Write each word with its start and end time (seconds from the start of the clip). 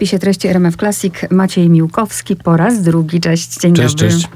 spisie 0.00 0.18
treści 0.18 0.48
RMF 0.48 0.76
Classic 0.76 1.14
Maciej 1.30 1.70
Miłkowski 1.70 2.36
po 2.36 2.56
raz 2.56 2.82
drugi. 2.82 3.20
Cześć, 3.20 3.58
dzień 3.60 3.74
Cześć, 3.74 3.94
dobry. 3.94 4.08
cześć. 4.10 4.28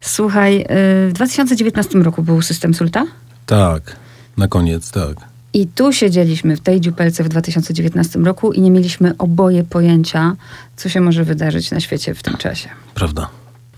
Słuchaj, 0.00 0.60
y, 0.60 1.08
w 1.08 1.12
2019 1.12 1.98
roku 1.98 2.22
był 2.22 2.42
system 2.42 2.74
Sulta 2.74 3.04
Tak, 3.46 3.96
na 4.36 4.48
koniec, 4.48 4.90
tak. 4.90 5.16
i 5.52 5.66
tu 5.66 5.92
siedzieliśmy 5.92 6.56
w 6.56 6.60
tej 6.60 6.80
dziupelce 6.80 7.24
w 7.24 7.28
2019 7.28 8.18
roku 8.18 8.52
i 8.52 8.60
nie 8.60 8.70
mieliśmy 8.70 9.14
oboje 9.18 9.64
pojęcia, 9.64 10.36
co 10.76 10.88
się 10.88 11.00
może 11.00 11.24
wydarzyć 11.24 11.70
na 11.70 11.80
świecie 11.80 12.14
w 12.14 12.22
tym 12.22 12.36
czasie. 12.36 12.68
Prawda. 12.94 13.28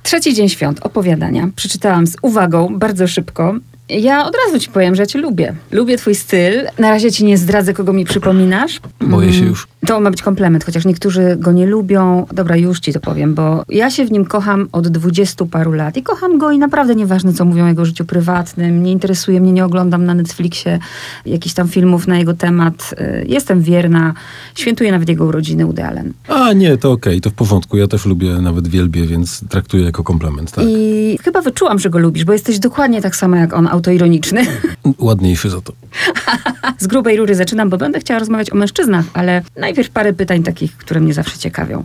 Trzeci 0.02 0.34
dzień 0.34 0.48
świąt, 0.48 0.80
opowiadania. 0.82 1.48
Przeczytałam 1.56 2.06
z 2.06 2.16
uwagą, 2.22 2.78
bardzo 2.78 3.08
szybko. 3.08 3.54
Ja 3.91 4.27
od 4.27 4.34
razu 4.46 4.59
ci 4.61 4.70
powiem, 4.70 4.95
że 4.95 5.02
ja 5.02 5.06
cię 5.06 5.18
lubię. 5.18 5.54
Lubię 5.70 5.96
twój 5.96 6.14
styl. 6.14 6.52
Na 6.79 6.91
razie 6.91 7.12
ci 7.12 7.25
nie 7.25 7.38
zdradzę, 7.38 7.73
kogo 7.75 7.93
mi 7.93 8.05
przypominasz. 8.05 8.80
Boję 9.00 9.32
się 9.32 9.38
Mm, 9.38 9.48
już. 9.48 9.66
To 9.86 10.00
ma 10.00 10.11
być 10.11 10.23
komplement, 10.23 10.64
chociaż 10.64 10.84
niektórzy 10.84 11.36
go 11.38 11.52
nie 11.52 11.66
lubią. 11.66 12.27
Dobra, 12.32 12.56
już 12.56 12.80
ci 12.80 12.92
to 12.92 13.00
powiem, 13.00 13.34
bo 13.34 13.62
ja 13.69 13.91
się 13.91 14.05
w 14.05 14.12
nim 14.12 14.24
kocham 14.24 14.69
od 14.73 14.88
dwudziestu 14.88 15.47
paru 15.47 15.73
lat 15.73 15.97
i 15.97 16.02
kocham 16.02 16.38
go 16.38 16.50
i 16.50 16.59
naprawdę 16.59 16.95
nieważne, 16.95 17.33
co 17.33 17.45
mówią 17.45 17.64
o 17.64 17.69
jego 17.69 17.84
życiu 17.84 18.05
prywatnym. 18.05 18.83
Nie 18.83 18.92
interesuje 18.92 19.41
mnie, 19.41 19.52
nie 19.52 19.64
oglądam 19.64 20.05
na 20.05 20.14
Netflixie 20.14 20.78
jakichś 21.27 21.55
tam 21.55 21.69
filmów 21.69 22.06
na 22.06 22.19
jego 22.19 22.34
temat. 22.34 22.95
Y, 23.00 23.25
Jestem 23.28 23.62
wierna. 23.62 24.14
Świętuję 24.55 24.92
nawet 24.92 25.09
jego 25.09 25.25
urodziny 25.25 25.64
Woody 25.64 25.84
Allen. 25.84 26.12
A 26.28 26.52
nie, 26.52 26.77
to 26.77 26.92
okej, 26.92 27.20
to 27.20 27.30
w 27.30 27.34
porządku. 27.34 27.77
Ja 27.77 27.86
też 27.86 28.06
lubię, 28.06 28.33
nawet 28.33 28.69
wielbię, 28.69 29.06
więc 29.06 29.48
traktuję 29.48 29.84
jako 29.84 30.05
komplement, 30.05 30.52
tak. 30.52 30.64
I 30.69 31.19
chyba 31.25 31.41
wyczułam, 31.42 31.78
że 31.78 31.91
go 31.91 31.98
lubisz, 31.98 32.25
bo 32.25 32.33
jesteś 32.33 32.59
dokładnie 32.59 33.02
tak 33.02 33.16
samo 33.16 33.36
jak 33.36 33.55
on, 33.55 33.66
autoironiczny. 33.80 34.47
Ładniejszy 34.98 35.51
za 35.51 35.61
to. 35.61 35.73
Z 36.79 36.87
grubej 36.87 37.16
rury 37.16 37.34
zaczynam, 37.34 37.70
bo 37.70 37.79
będę 37.79 38.01
chciała 38.01 38.20
rozmawiać 38.20 38.53
o 38.53 38.56
mężczyznach, 38.56 39.05
ale 39.12 39.43
najpierw 39.56 39.91
parę 39.91 40.12
pytań 40.12 40.43
takich, 40.43 40.77
które 40.77 41.01
mnie 41.01 41.15
zawsze 41.15 41.39
ciekawią. 41.39 41.84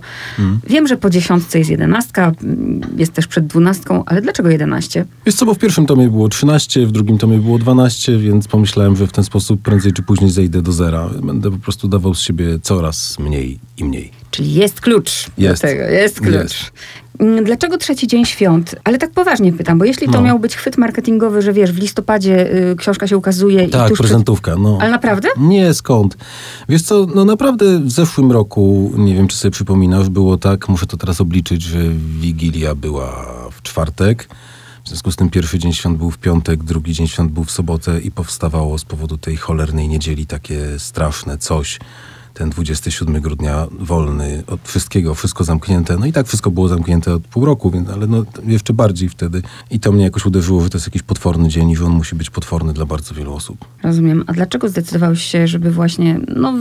Wiem, 0.67 0.87
że 0.87 0.97
po 0.97 1.09
dziesiątce 1.09 1.59
jest 1.59 1.71
jedenastka, 1.71 2.31
mm, 2.43 2.81
jest 2.97 3.13
też 3.13 3.27
przed 3.27 3.47
dwunastką, 3.47 4.03
ale 4.05 4.21
dlaczego 4.21 4.49
jedenaście? 4.49 5.05
Wiesz 5.25 5.35
co, 5.35 5.45
bo 5.45 5.53
w 5.53 5.57
pierwszym 5.57 5.85
tomie 5.85 6.09
było 6.09 6.29
13, 6.29 6.87
w 6.87 6.91
drugim 6.91 7.17
tomie 7.17 7.37
było 7.37 7.59
12, 7.59 8.17
więc 8.17 8.47
pomyślałem, 8.47 8.95
że 8.95 9.07
w 9.07 9.11
ten 9.11 9.23
sposób 9.23 9.61
prędzej 9.61 9.93
czy 9.93 10.03
później 10.03 10.31
zejdę 10.31 10.61
do 10.61 10.71
zera. 10.71 11.09
Będę 11.23 11.51
po 11.51 11.57
prostu 11.57 11.87
dawał 11.87 12.15
z 12.15 12.19
siebie 12.19 12.59
coraz 12.61 13.19
mniej 13.19 13.59
i 13.77 13.85
mniej. 13.85 14.11
Czyli 14.31 14.53
jest 14.53 14.81
klucz 14.81 15.27
Jest. 15.37 15.61
do 15.61 15.67
tego, 15.67 15.83
jest 15.83 16.19
klucz. 16.19 16.33
Jest. 16.33 16.71
Mm, 17.19 17.43
Dlaczego 17.43 17.77
trzeci 17.77 18.07
dzień 18.07 18.25
świąt? 18.25 18.75
Ale 18.83 18.97
tak 18.97 19.11
poważnie 19.11 19.53
pytam, 19.53 19.77
bo 19.79 19.85
jeśli 19.85 20.07
to 20.07 20.13
No. 20.13 20.21
miał 20.21 20.39
być 20.39 20.55
chwyt 20.55 20.77
marketingowy, 20.77 21.41
że 21.41 21.53
wiesz, 21.53 21.71
w 21.71 21.77
listopadzie 21.77 22.55
y, 22.71 22.75
książka 22.75 23.07
się 23.07 23.17
ukazuje 23.17 23.63
i 23.63 23.69
Tak, 23.69 23.89
tuż 23.89 23.99
przed... 23.99 24.07
prezentówka, 24.07 24.55
no. 24.55 24.77
Ale 24.81 24.91
naprawdę? 24.91 25.27
Nie, 25.37 25.73
skąd? 25.73 26.17
Wiesz 26.69 26.81
co, 26.81 27.07
no 27.15 27.25
naprawdę 27.25 27.79
w 27.79 27.91
zeszłym 27.91 28.31
roku, 28.31 28.91
nie 28.97 29.15
wiem 29.15 29.27
czy 29.27 29.37
sobie 29.37 29.51
przypominasz, 29.51 30.09
było 30.09 30.37
tak, 30.37 30.69
muszę 30.69 30.85
to 30.85 30.97
teraz 30.97 31.21
obliczyć, 31.21 31.61
że 31.61 31.79
Wigilia 32.19 32.75
była 32.75 33.25
w 33.51 33.61
czwartek. 33.61 34.27
W 34.83 34.87
związku 34.89 35.11
z 35.11 35.15
tym 35.15 35.29
pierwszy 35.29 35.59
dzień 35.59 35.73
świąt 35.73 35.97
był 35.97 36.11
w 36.11 36.17
piątek, 36.17 36.63
drugi 36.63 36.93
dzień 36.93 37.07
świąt 37.07 37.31
był 37.31 37.43
w 37.43 37.51
sobotę 37.51 37.99
i 38.01 38.11
powstawało 38.11 38.77
z 38.77 38.85
powodu 38.85 39.17
tej 39.17 39.37
cholernej 39.37 39.87
niedzieli 39.87 40.25
takie 40.25 40.59
straszne 40.79 41.37
coś. 41.37 41.79
Ten 42.35 42.49
27 42.49 43.21
grudnia 43.21 43.67
wolny 43.79 44.43
od 44.47 44.59
wszystkiego, 44.63 45.15
wszystko 45.15 45.43
zamknięte. 45.43 45.97
No 45.97 46.05
i 46.05 46.13
tak 46.13 46.27
wszystko 46.27 46.51
było 46.51 46.67
zamknięte 46.67 47.13
od 47.13 47.27
pół 47.27 47.45
roku, 47.45 47.71
więc, 47.71 47.89
ale 47.89 48.07
no 48.07 48.25
jeszcze 48.47 48.73
bardziej 48.73 49.09
wtedy. 49.09 49.41
I 49.71 49.79
to 49.79 49.91
mnie 49.91 50.03
jakoś 50.03 50.25
uderzyło, 50.25 50.61
że 50.61 50.69
to 50.69 50.77
jest 50.77 50.87
jakiś 50.87 51.03
potworny 51.03 51.49
dzień 51.49 51.69
i 51.69 51.75
że 51.75 51.85
on 51.85 51.91
musi 51.91 52.15
być 52.15 52.29
potworny 52.29 52.73
dla 52.73 52.85
bardzo 52.85 53.15
wielu 53.15 53.33
osób. 53.33 53.65
Rozumiem. 53.83 54.23
A 54.27 54.33
dlaczego 54.33 54.69
zdecydowałeś 54.69 55.23
się, 55.23 55.47
żeby 55.47 55.71
właśnie 55.71 56.19
no, 56.35 56.53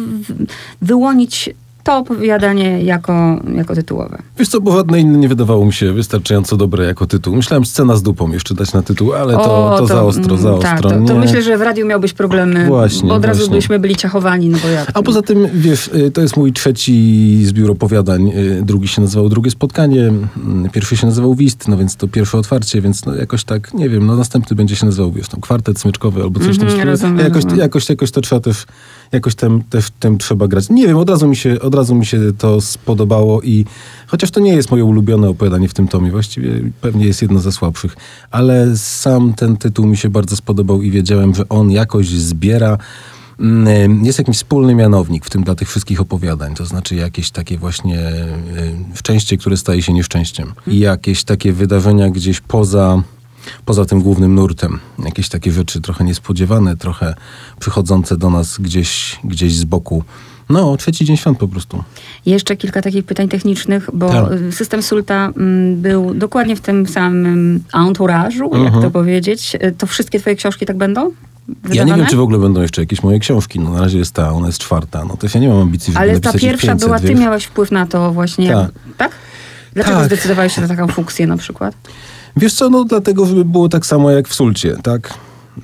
wyłonić 0.83 1.51
to 1.85 1.99
opowiadanie 1.99 2.83
jako, 2.83 3.41
jako 3.57 3.75
tytułowe? 3.75 4.19
Wiesz 4.39 4.49
co, 4.49 4.61
bo 4.61 4.73
żadne 4.77 5.01
inne 5.01 5.19
nie 5.19 5.29
wydawało 5.29 5.67
mi 5.67 5.73
się 5.73 5.93
wystarczająco 5.93 6.57
dobre 6.57 6.85
jako 6.85 7.07
tytuł. 7.07 7.37
Myślałem 7.37 7.65
scena 7.65 7.97
z 7.97 8.03
dupą 8.03 8.33
jeszcze 8.33 8.55
dać 8.55 8.73
na 8.73 8.83
tytuł, 8.83 9.13
ale 9.13 9.35
to, 9.35 9.75
O, 9.75 9.79
to, 9.79 9.87
za 9.87 10.03
ostro, 10.03 10.25
mm, 10.25 10.39
za 10.43 10.53
ostro. 10.53 10.71
Tak, 10.71 10.81
to, 10.83 10.89
to 10.91 10.99
nie. 10.99 11.15
myślę, 11.15 11.43
że 11.43 11.59
w 11.59 11.63
radiu 11.63 11.87
miałbyś 11.87 12.13
problemy, 12.13 12.67
Właśnie, 12.67 13.09
bo 13.09 13.15
od 13.15 13.25
razu 13.25 13.39
właśnie. 13.41 13.57
byśmy 13.57 13.79
byli 13.79 13.97
ciachowani, 13.97 14.49
no 14.49 14.59
bo 14.63 14.69
jak? 14.69 14.91
A 14.95 15.03
poza 15.03 15.23
tym, 15.23 15.47
wiesz, 15.55 15.89
y, 15.89 16.11
to 16.11 16.21
jest 16.21 16.37
mój 16.37 16.53
trzeci 16.53 17.41
zbiór 17.47 17.71
opowiadań. 17.71 18.29
Y, 18.29 18.63
Drugi 18.63 18.89
się 18.89 19.03
nazywał 19.03 19.29
Drugie 19.29 19.51
Spotkanie, 19.51 20.03
mm, 20.37 20.69
pierwszy 20.73 20.97
się 20.97 21.07
nazywał 21.07 21.35
Wist, 21.35 21.69
no 21.69 21.77
więc 21.77 21.97
to 21.97 22.09
pierwsze 22.09 22.39
otwarcie, 22.39 22.81
więc 22.81 23.07
no 23.07 23.15
jakoś 23.15 23.45
tak, 23.45 23.75
nie 23.75 23.89
wiem, 23.89 24.07
no 24.07 24.17
następny 24.17 24.57
będzie 24.57 24.77
się 24.77 24.87
nazywał, 24.87 25.13
wiesz, 25.13 25.29
tam 25.29 25.41
kwartet 25.41 25.79
smyczkowy 25.81 26.23
albo 26.23 26.41
coś 26.41 26.49
w 26.57 26.59
tym 26.59 26.69
Mhm, 26.69 26.79
stylu. 26.79 26.91
rozumiem, 26.91 27.19
jakoś, 27.19 27.45
jakoś, 27.59 27.89
jakoś 27.89 28.11
to 28.11 28.21
trzeba 28.21 28.41
też, 28.41 28.65
jakoś 29.15 29.35
tym, 29.35 29.63
też, 29.63 29.91
tym 30.01 30.19
trzeba 30.19 30.49
grać. 30.49 30.71
Nie 30.71 30.87
wiem, 30.87 30.97
od 30.97 31.11
razu 31.11 31.29
mi 31.29 31.37
się, 31.37 31.61
od 31.61 31.75
razu 31.75 31.95
mi 31.95 32.07
się 32.07 32.21
to 32.39 32.61
spodobało 32.61 33.43
i 33.43 33.65
chociaż 34.07 34.31
to 34.31 34.41
nie 34.41 34.53
jest 34.53 34.71
moje 34.71 34.85
ulubione 34.85 35.29
opowiadanie 35.29 35.69
w 35.69 35.75
tym 35.75 35.89
tomie, 35.89 36.11
właściwie 36.11 36.51
pewnie 36.81 37.07
jest 37.07 37.23
jedno 37.23 37.41
ze 37.41 37.53
słabszych, 37.53 37.97
ale 38.31 38.77
sam 38.77 39.35
ten 39.35 39.57
tytuł 39.57 39.87
mi 39.87 39.97
się 39.97 40.11
bardzo 40.11 40.37
spodobał 40.37 40.83
i 40.83 40.91
wiedziałem, 40.91 41.35
że 41.35 41.49
on 41.49 41.71
jakoś 41.71 42.09
zbiera 42.09 42.79
Mm, 43.41 44.05
jest 44.05 44.19
jakiś 44.19 44.37
wspólny 44.37 44.75
mianownik 44.75 45.25
w 45.25 45.31
tym 45.31 45.45
dla 45.45 45.55
tych 45.55 45.69
wszystkich 45.69 46.01
opowiadań, 46.01 46.55
to 46.55 46.67
znaczy 46.67 46.95
jakieś 46.95 47.31
takie 47.31 47.59
właśnie 47.59 47.99
szczęście, 48.95 49.37
które 49.37 49.57
staje 49.57 49.83
się 49.83 49.93
nieszczęściem 49.93 50.53
i 50.67 50.79
jakieś 50.79 51.25
takie 51.25 51.53
wydarzenia 51.53 52.11
gdzieś 52.11 52.41
poza, 52.41 53.03
poza 53.65 53.85
tym 53.85 54.03
głównym 54.03 54.35
nurtem. 54.35 54.81
Jakieś 55.05 55.29
takie 55.29 55.53
rzeczy 55.53 55.81
trochę 55.81 56.05
niespodziewane, 56.05 56.77
trochę 56.77 57.15
przychodzące 57.61 58.17
do 58.17 58.31
nas 58.31 58.59
gdzieś, 58.59 59.19
gdzieś 59.25 59.55
z 59.55 59.65
boku. 59.65 60.05
No, 60.49 60.77
trzeci 60.77 61.05
dzień 61.05 61.17
świąt 61.17 61.39
po 61.39 61.49
prostu. 61.49 61.85
Jeszcze 62.27 62.57
kilka 62.57 62.83
takich 62.83 63.05
pytań 63.05 63.29
technicznych, 63.29 63.91
bo 63.93 64.09
Tak. 64.11 64.29
system 64.51 64.83
Sulta 64.83 65.33
mm, 65.37 65.77
był 65.83 66.15
dokładnie 66.15 66.57
w 66.57 66.61
tym 66.61 66.87
samym 66.87 67.65
entourage'u, 67.75 68.43
jak 68.59 68.67
Mhm. 68.67 68.83
to 68.83 68.91
powiedzieć. 68.91 69.57
To 69.79 69.87
wszystkie 69.87 70.21
twoje 70.21 70.37
książki 70.37 70.67
tak 70.67 70.77
będą? 70.77 71.01
Ja 71.01 71.55
nie 71.65 71.69
wydawane? 71.71 71.97
wiem, 71.97 72.07
czy 72.07 72.17
w 72.17 72.21
ogóle 72.21 72.39
będą 72.39 72.63
jeszcze 72.63 72.83
jakieś 72.83 73.03
moje 73.03 73.19
książki. 73.19 73.61
No, 73.61 73.71
na 73.73 73.81
razie 73.81 73.99
jest 73.99 74.13
ta, 74.13 74.33
ona 74.33 74.47
jest 74.47 74.59
czwarta. 74.59 75.05
No 75.05 75.17
to 75.17 75.27
ja 75.35 75.41
nie 75.41 75.49
mam 75.49 75.59
ambicji, 75.59 75.93
żeby 75.93 75.99
Ale 76.11 76.21
ta 76.21 76.33
pierwsza 76.33 76.67
500, 76.67 76.81
była, 76.89 76.99
ty 77.01 77.07
wiesz? 77.09 77.21
miałeś 77.21 77.45
wpływ 77.45 77.71
na 77.71 77.87
to 77.87 78.13
właśnie, 78.13 78.47
jak, 78.47 78.71
tak? 78.97 79.13
Dlaczego 79.75 79.97
Tak. 79.97 80.07
zdecydowałeś 80.07 80.55
się 80.55 80.61
na 80.61 80.69
taką 80.69 80.89
funkcję 80.89 81.27
na 81.27 81.37
przykład? 81.37 81.75
Wiesz 82.37 82.55
co, 82.55 82.71
no 82.71 82.85
dlatego, 82.85 83.27
żeby 83.27 83.45
było 83.45 83.69
tak 83.69 83.87
samo 83.87 84.11
jak 84.11 84.29
w 84.29 84.35
Sulcie, 84.35 84.77
tak? 84.83 85.15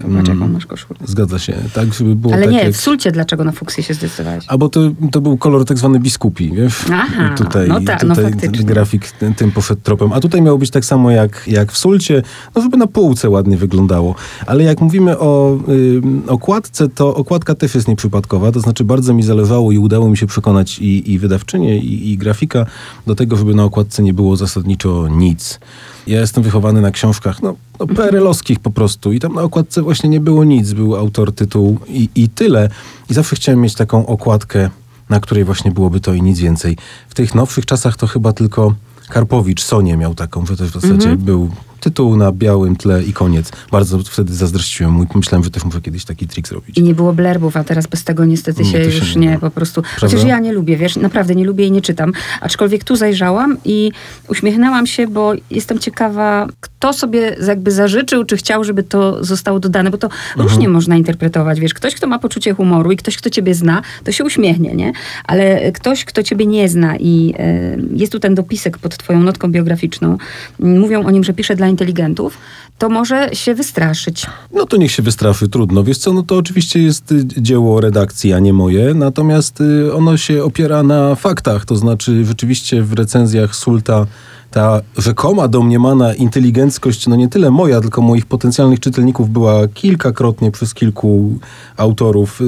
Zobacz, 0.00 0.28
jaką 0.28 0.48
masz 0.48 0.66
koszulę. 0.66 1.00
Zgadza 1.04 1.38
się, 1.38 1.54
tak, 1.74 1.94
żeby 1.94 2.16
było 2.16 2.34
Ale 2.34 2.42
tak 2.42 2.52
nie, 2.52 2.62
jak... 2.64 2.72
w 2.72 2.76
Sulcie 2.76 3.12
dlaczego 3.12 3.44
na 3.44 3.52
fuksję 3.52 3.82
się 3.82 3.94
zdecydowałeś? 3.94 4.44
A 4.48 4.58
bo 4.58 4.68
to, 4.68 4.80
to 5.12 5.20
był 5.20 5.38
kolor 5.38 5.64
tak 5.64 5.78
zwany 5.78 6.00
biskupi, 6.00 6.50
wiesz? 6.50 6.84
Aha, 6.92 7.34
tutaj, 7.36 7.68
no 7.68 7.80
tak, 7.80 8.04
no 8.04 8.14
faktycznie. 8.14 8.64
grafik 8.64 9.10
tym, 9.10 9.34
tym 9.34 9.52
poszedł 9.52 9.80
tropem. 9.80 10.12
A 10.12 10.20
tutaj 10.20 10.42
miało 10.42 10.58
być 10.58 10.70
tak 10.70 10.84
samo 10.84 11.10
jak, 11.10 11.42
jak 11.46 11.72
w 11.72 11.78
Sulcie, 11.78 12.22
no 12.54 12.62
żeby 12.62 12.76
na 12.76 12.86
półce 12.86 13.30
ładnie 13.30 13.56
wyglądało. 13.56 14.14
Ale 14.46 14.64
jak 14.64 14.80
mówimy 14.80 15.18
o 15.18 15.58
y, 15.68 16.00
okładce, 16.26 16.88
to 16.88 17.14
okładka 17.14 17.54
też 17.54 17.74
jest 17.74 17.88
nieprzypadkowa. 17.88 18.52
To 18.52 18.60
znaczy 18.60 18.84
bardzo 18.84 19.14
mi 19.14 19.22
zależało 19.22 19.72
i 19.72 19.78
udało 19.78 20.10
mi 20.10 20.16
się 20.16 20.26
przekonać 20.26 20.78
i, 20.78 21.12
i 21.12 21.18
wydawczynię, 21.18 21.78
i, 21.78 22.10
i 22.10 22.18
grafika 22.18 22.66
do 23.06 23.14
tego, 23.14 23.36
żeby 23.36 23.54
na 23.54 23.64
okładce 23.64 24.02
nie 24.02 24.14
było 24.14 24.36
zasadniczo 24.36 25.08
nic. 25.08 25.60
Ja 26.06 26.20
jestem 26.20 26.42
wychowany 26.42 26.80
na 26.80 26.90
książkach, 26.90 27.42
no, 27.42 27.56
no 27.80 27.86
PRL-owskich 27.86 28.58
po 28.58 28.70
prostu. 28.70 29.12
I 29.12 29.20
tam 29.20 29.34
na 29.34 29.42
okładce 29.42 29.79
właśnie 29.82 30.08
nie 30.08 30.20
było 30.20 30.44
nic. 30.44 30.72
Był 30.72 30.96
autor, 30.96 31.34
tytuł 31.34 31.78
i, 31.88 32.08
i 32.14 32.28
tyle. 32.28 32.68
I 33.10 33.14
zawsze 33.14 33.36
chciałem 33.36 33.60
mieć 33.60 33.74
taką 33.74 34.06
okładkę, 34.06 34.70
na 35.08 35.20
której 35.20 35.44
właśnie 35.44 35.70
byłoby 35.70 36.00
to 36.00 36.14
i 36.14 36.22
nic 36.22 36.38
więcej. 36.38 36.76
W 37.08 37.14
tych 37.14 37.34
nowszych 37.34 37.66
czasach 37.66 37.96
to 37.96 38.06
chyba 38.06 38.32
tylko 38.32 38.74
Karpowicz, 39.08 39.62
Sonie 39.62 39.96
miał 39.96 40.14
taką, 40.14 40.46
że 40.46 40.56
też 40.56 40.68
w 40.70 40.74
zasadzie 40.74 40.94
Mhm. 40.94 41.18
był 41.18 41.50
tytuł 41.80 42.16
na 42.16 42.32
białym 42.32 42.76
tle 42.76 43.02
i 43.02 43.12
koniec. 43.12 43.52
Bardzo 43.72 43.98
wtedy 43.98 44.34
zazdrościłem 44.34 45.02
i 45.14 45.18
myślałem, 45.18 45.44
że 45.44 45.50
też 45.50 45.64
muszę 45.64 45.80
kiedyś 45.80 46.04
taki 46.04 46.26
trik 46.26 46.48
zrobić. 46.48 46.78
I 46.78 46.82
nie 46.82 46.94
było 46.94 47.12
blerbów, 47.12 47.56
a 47.56 47.64
teraz 47.64 47.86
bez 47.86 48.04
tego 48.04 48.24
niestety 48.24 48.62
Nie, 48.62 48.70
się 48.70 48.78
to 48.84 48.90
się 48.90 48.98
już 48.98 49.16
nie 49.16 49.26
nie, 49.26 49.38
po 49.38 49.50
prostu. 49.50 49.82
Prawda? 49.82 50.06
Chociaż 50.06 50.24
ja 50.24 50.38
nie 50.38 50.52
lubię, 50.52 50.76
wiesz, 50.76 50.96
naprawdę 50.96 51.34
nie 51.34 51.44
lubię 51.44 51.66
i 51.66 51.70
nie 51.70 51.82
czytam. 51.82 52.12
Aczkolwiek 52.40 52.84
tu 52.84 52.96
zajrzałam 52.96 53.56
i 53.64 53.92
uśmiechnęłam 54.28 54.86
się, 54.86 55.06
bo 55.06 55.32
jestem 55.50 55.78
ciekawa, 55.78 56.46
kto 56.60 56.92
sobie 56.92 57.36
jakby 57.46 57.70
zażyczył, 57.72 58.24
czy 58.24 58.36
chciał, 58.36 58.64
żeby 58.64 58.82
to 58.82 59.24
zostało 59.24 59.60
dodane, 59.60 59.90
bo 59.90 59.98
to 59.98 60.06
Mhm. 60.06 60.48
różnie 60.48 60.68
można 60.68 60.96
interpretować, 60.96 61.60
wiesz. 61.60 61.74
Ktoś, 61.74 61.94
kto 61.94 62.06
ma 62.06 62.18
poczucie 62.18 62.54
humoru 62.54 62.92
i 62.92 62.96
ktoś, 62.96 63.16
kto 63.16 63.30
ciebie 63.30 63.54
zna, 63.54 63.82
to 64.04 64.12
się 64.12 64.24
uśmiechnie, 64.24 64.74
nie? 64.74 64.92
Ale 65.24 65.72
ktoś, 65.72 66.04
kto 66.04 66.22
ciebie 66.22 66.46
nie 66.46 66.68
zna 66.68 66.96
i 66.96 67.34
e, 67.38 67.76
jest 67.92 68.12
tu 68.12 68.20
ten 68.20 68.34
dopisek 68.34 68.78
pod 68.78 68.96
twoją 68.96 69.20
notką 69.22 69.52
biograficzną, 69.52 70.16
mówią 70.58 71.04
o 71.04 71.10
nim, 71.10 71.24
że 71.24 71.32
pisze 71.32 71.56
dla 71.56 71.69
inteligentów, 71.70 72.38
to 72.78 72.88
może 72.88 73.30
się 73.32 73.54
wystraszyć. 73.54 74.26
No 74.54 74.66
to 74.66 74.76
niech 74.76 74.92
się 74.92 75.02
wystraszy, 75.02 75.48
trudno. 75.48 75.84
Wiesz 75.84 75.98
co, 75.98 76.12
no 76.12 76.22
to 76.22 76.36
oczywiście 76.36 76.82
jest 76.82 77.12
y, 77.12 77.24
dzieło 77.26 77.80
redakcji, 77.80 78.32
a 78.32 78.38
nie 78.38 78.52
moje, 78.52 78.94
natomiast 78.94 79.60
y, 79.60 79.94
ono 79.94 80.16
się 80.16 80.44
opiera 80.44 80.82
na 80.82 81.14
faktach, 81.14 81.64
to 81.64 81.76
znaczy 81.76 82.24
rzeczywiście 82.24 82.82
w 82.82 82.92
recenzjach 82.92 83.56
Sulta 83.56 84.06
ta 84.50 84.80
rzekoma 84.98 85.48
domniemana 85.48 86.14
inteligenckość, 86.14 87.06
no 87.06 87.16
nie 87.16 87.28
tyle 87.28 87.50
moja, 87.50 87.80
tylko 87.80 88.02
moich 88.02 88.26
potencjalnych 88.26 88.80
czytelników 88.80 89.30
była 89.30 89.68
kilkakrotnie 89.68 90.50
przez 90.50 90.74
kilku 90.74 91.38
autorów 91.76 92.40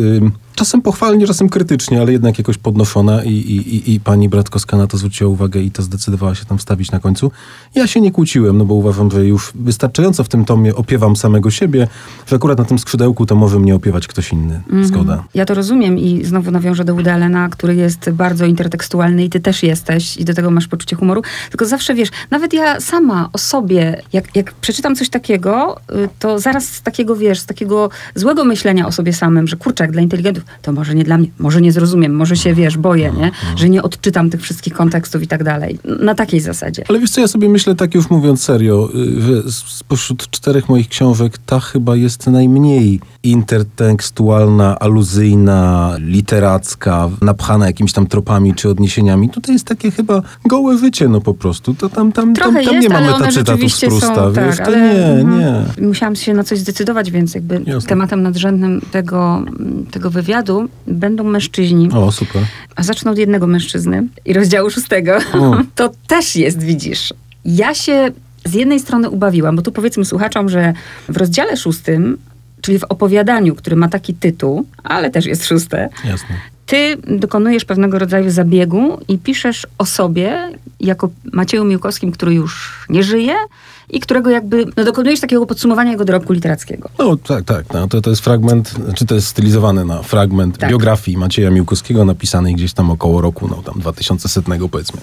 czasem 0.55 0.83
pochwalnie, 0.83 1.27
czasem 1.27 1.49
krytycznie, 1.49 2.01
ale 2.01 2.13
jednak 2.13 2.39
jakoś 2.39 2.59
podnoszona 2.59 3.25
i, 3.25 3.31
i, 3.31 3.93
i 3.93 4.01
pani 4.01 4.29
Bratkowska 4.29 4.77
na 4.77 4.87
to 4.87 4.97
zwróciła 4.97 5.31
uwagę 5.31 5.61
i 5.61 5.71
to 5.71 5.83
zdecydowała 5.83 6.35
się 6.35 6.45
tam 6.45 6.59
wstawić 6.59 6.91
na 6.91 7.01
końcu. 7.01 7.31
Ja 7.75 7.87
się 7.87 8.01
nie 8.01 8.11
kłóciłem, 8.11 8.59
no 8.59 8.65
bo 8.65 8.75
uważam, 8.75 9.11
że 9.11 9.27
już 9.27 9.53
wystarczająco 9.55 10.25
w 10.25 10.29
tym 10.29 10.45
tomie 10.45 10.75
opiewam 10.75 11.17
samego 11.17 11.51
siebie, 11.51 11.89
że 12.27 12.37
akurat 12.37 12.59
na 12.59 12.65
tym 12.65 12.79
skrzydełku 12.79 13.27
to 13.27 13.35
może 13.35 13.59
mnie 13.59 13.75
opiewać 13.75 14.07
ktoś 14.07 14.33
inny. 14.33 14.55
Mhm. 14.55 14.85
Zgoda. 14.85 15.25
Ja 15.35 15.45
to 15.45 15.55
rozumiem 15.55 15.99
i 15.99 16.25
znowu 16.25 16.51
nawiążę 16.51 16.85
do 16.85 16.97
Allena, 17.13 17.49
który 17.49 17.75
jest 17.75 18.11
bardzo 18.11 18.47
intertekstualny 18.47 19.25
i 19.25 19.31
ty 19.31 19.41
też 19.41 19.63
jesteś 19.63 20.17
i 20.17 20.25
do 20.25 20.35
tego 20.35 20.51
masz 20.51 20.69
poczucie 20.69 20.97
humoru. 20.97 21.23
Tylko 21.49 21.67
zawsze 21.67 21.95
wiesz, 21.95 22.09
nawet 22.31 22.53
ja 22.53 22.81
sama 22.81 23.29
o 23.33 23.39
sobie, 23.39 24.03
jak, 24.13 24.37
jak 24.37 24.53
przeczytam 24.55 24.97
coś 24.97 25.09
takiego, 25.09 25.77
y, 25.91 26.09
to 26.19 26.39
zaraz 26.39 26.65
z 26.65 26.83
takiego, 26.83 27.17
wiesz, 27.17 27.41
z 27.41 27.47
takiego 27.47 27.91
złego 28.15 28.45
myślenia 28.45 28.87
o 28.87 28.93
sobie 28.93 29.13
samym, 29.13 29.49
że 29.49 29.57
kurczak, 29.57 29.93
dla 29.93 30.03
inteligentów, 30.03 30.42
to 30.63 30.73
może 30.73 30.95
nie 30.95 31.05
dla 31.05 31.19
mnie, 31.19 31.29
może 31.39 31.61
nie 31.61 31.73
zrozumiem, 31.73 32.15
może 32.15 32.37
się, 32.37 32.55
wiesz, 32.55 32.79
boję, 32.79 33.13
nie? 33.19 33.31
Że 33.57 33.69
nie 33.69 33.83
odczytam 33.83 34.31
tych 34.31 34.43
wszystkich 34.43 34.73
kontekstów 34.73 35.23
i 35.23 35.27
tak 35.27 35.45
dalej. 35.45 35.79
Na 36.01 36.15
takiej 36.15 36.41
zasadzie. 36.41 36.85
Ale 36.89 37.01
wiesz 37.01 37.11
co, 37.11 37.21
ja 37.21 37.29
sobie 37.29 37.49
myślę, 37.49 37.75
tak 37.75 37.95
już 37.95 38.11
mówiąc 38.11 38.43
serio, 38.43 38.89
y, 39.47 39.53
spośród 39.53 40.31
czterech 40.31 40.69
moich 40.69 40.89
książek 40.89 41.39
ta 41.47 41.61
chyba 41.61 41.97
jest 41.97 42.27
najmniej 42.27 43.01
intertekstualna, 43.23 44.79
aluzyjna, 44.79 45.97
literacka, 45.99 47.11
napchana 47.21 47.67
jakimiś 47.67 47.93
tam 47.93 48.07
tropami 48.07 48.55
czy 48.55 48.69
odniesieniami. 48.69 49.29
Tutaj 49.29 49.55
jest 49.55 49.67
takie 49.67 49.91
chyba 49.91 50.23
gołe 50.47 50.77
wycie, 50.77 51.09
no 51.09 51.21
po 51.21 51.35
prostu. 51.35 51.75
To 51.75 51.89
tam, 51.89 52.13
tam, 52.13 52.35
tam, 52.35 52.55
tam 52.55 52.63
jest, 52.63 52.83
nie 52.83 52.89
mamy 52.89 53.15
one 53.15 53.33
cytatów 53.33 53.73
z 53.73 53.81
Prusta, 53.81 54.15
są, 54.15 54.33
wiesz, 54.33 54.57
tak, 54.57 54.67
to 54.67 54.73
ale, 54.73 54.95
nie, 54.95 55.05
mhm. 55.05 55.41
nie. 55.41 55.87
Musiałam 55.87 56.17
się 56.17 56.35
na 56.35 56.45
coś 56.45 56.59
zdecydować, 56.59 57.11
więc 57.11 57.35
jakby 57.35 57.63
Jasne. 57.67 57.89
tematem 57.89 58.23
nadrzędnym 58.23 58.81
tego, 58.91 59.45
tego 59.91 60.11
wywiadu 60.11 60.32
będą 60.87 61.25
mężczyźni. 61.25 61.89
O, 61.93 62.13
super. 62.13 62.43
A 62.77 62.83
zacznę 62.83 63.11
od 63.11 63.19
jednego 63.19 63.47
mężczyzny 63.47 64.07
i 64.25 64.33
rozdziału 64.33 64.71
szóstego. 64.71 65.19
O. 65.35 65.57
To 65.75 65.91
też 66.07 66.37
jest, 66.37 66.63
widzisz. 66.63 67.15
Ja 67.45 67.75
się 67.75 68.11
z 68.45 68.55
jednej 68.55 68.81
strony 68.81 69.11
ubawiłam, 69.11 69.57
bo 69.57 69.63
tu 69.63 69.73
powiedzmy 69.73 70.05
słuchaczom, 70.05 70.49
że 70.49 70.73
w 71.09 71.17
rozdziale 71.17 71.57
szóstym, 71.57 72.19
czyli 72.61 72.79
w 72.79 72.85
opowiadaniu, 72.85 73.55
który 73.55 73.77
ma 73.77 73.89
taki 73.89 74.15
tytuł, 74.15 74.67
ale 74.85 75.11
też 75.11 75.27
jest 75.27 75.47
szóste, 75.47 75.89
Jasne. 76.05 76.37
Ty 76.73 76.97
dokonujesz 77.19 77.65
pewnego 77.65 77.99
rodzaju 77.99 78.31
zabiegu 78.31 78.99
i 79.09 79.19
piszesz 79.19 79.67
o 79.79 79.87
sobie 79.87 80.51
jako 80.81 81.11
Macieju 81.33 81.65
Miłkowskim, 81.65 82.13
który 82.13 82.35
już 82.35 82.85
nie 82.89 83.03
żyje 83.03 83.35
i 83.91 84.01
którego 84.01 84.31
jakby, 84.31 84.65
no 84.77 84.85
dokonujesz 84.85 85.21
takiego 85.21 85.47
podsumowania 85.47 85.91
jego 85.91 86.05
dorobku 86.05 86.33
literackiego. 86.33 86.89
No 86.99 87.17
tak, 87.17 87.45
tak. 87.45 87.73
No, 87.75 87.89
to, 87.89 88.01
to 88.01 88.11
jest 88.11 88.25
fragment, 88.25 88.75
czy 88.95 89.07
to 89.07 89.15
jest 89.15 89.27
stylizowany 89.27 89.85
na 89.85 90.03
fragment 90.03 90.59
Tak. 90.59 90.71
biografii 90.71 91.17
Macieja 91.17 91.51
Miłkowskiego 91.51 92.05
napisanej 92.05 92.55
gdzieś 92.55 92.73
tam 92.73 92.91
około 92.91 93.21
roku, 93.21 93.49
no 93.49 93.63
tam 93.63 93.81
2100 93.81 94.69
powiedzmy. 94.69 95.01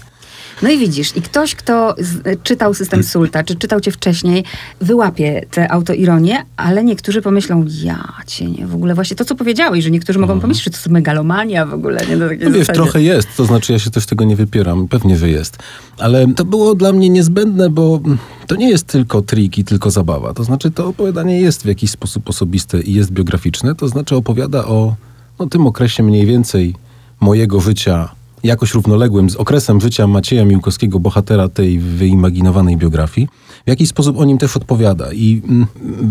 No 0.61 0.69
i 0.69 0.77
widzisz, 0.77 1.17
i 1.17 1.21
ktoś, 1.21 1.55
kto 1.55 1.95
z, 1.97 2.39
czytał 2.43 2.73
system 2.73 3.03
Sulta, 3.03 3.43
czy 3.43 3.55
czytał 3.55 3.81
cię 3.81 3.91
wcześniej, 3.91 4.43
wyłapie 4.81 5.45
tę 5.51 5.71
autoironię, 5.71 6.45
ale 6.57 6.83
niektórzy 6.83 7.21
pomyślą, 7.21 7.65
ja 7.83 8.13
cię 8.27 8.45
nie, 8.45 8.67
w 8.67 8.75
ogóle 8.75 8.95
właśnie 8.95 9.15
to, 9.15 9.25
co 9.25 9.35
powiedziałeś, 9.35 9.83
że 9.83 9.91
niektórzy 9.91 10.19
mogą 10.19 10.39
pomyśleć, 10.39 10.65
że 10.65 10.71
to 10.71 10.77
jest 10.77 10.89
megalomania 10.89 11.65
w 11.65 11.73
ogóle, 11.73 12.01
nie? 12.09 12.15
No 12.17 12.29
wiesz, 12.29 12.39
zasadzie. 12.39 12.73
trochę 12.73 13.01
jest, 13.01 13.27
to 13.37 13.45
znaczy 13.45 13.73
ja 13.73 13.79
się 13.79 13.91
też 13.91 14.05
tego 14.05 14.25
nie 14.25 14.35
wypieram, 14.35 14.87
pewnie, 14.87 15.17
że 15.17 15.29
jest. 15.29 15.57
Ale 15.97 16.33
to 16.35 16.45
było 16.45 16.75
dla 16.75 16.91
mnie 16.91 17.09
niezbędne, 17.09 17.69
bo 17.69 18.01
to 18.47 18.55
nie 18.55 18.69
jest 18.69 18.87
tylko 18.87 19.21
trik 19.21 19.57
i 19.57 19.63
tylko 19.63 19.91
zabawa. 19.91 20.33
To 20.33 20.43
znaczy 20.43 20.71
to 20.71 20.87
opowiadanie 20.87 21.41
jest 21.41 21.63
w 21.63 21.65
jakiś 21.65 21.91
sposób 21.91 22.29
osobiste 22.29 22.81
i 22.81 22.93
jest 22.93 23.11
biograficzne, 23.11 23.75
to 23.75 23.87
znaczy 23.87 24.15
opowiada 24.15 24.65
o 24.65 24.95
no, 25.39 25.47
tym 25.47 25.67
okresie 25.67 26.03
mniej 26.03 26.25
więcej 26.25 26.75
mojego 27.19 27.59
życia 27.59 28.09
jakoś 28.43 28.73
równoległym 28.73 29.29
z 29.29 29.35
okresem 29.35 29.81
życia 29.81 30.07
Macieja 30.07 30.45
Miłkowskiego, 30.45 30.99
bohatera 30.99 31.49
tej 31.49 31.79
wyimaginowanej 31.79 32.77
biografii. 32.77 33.27
W 33.65 33.69
jakiś 33.69 33.89
sposób 33.89 34.17
o 34.17 34.25
nim 34.25 34.37
też 34.37 34.57
odpowiada. 34.57 35.13
I 35.13 35.41
mm, 35.47 35.67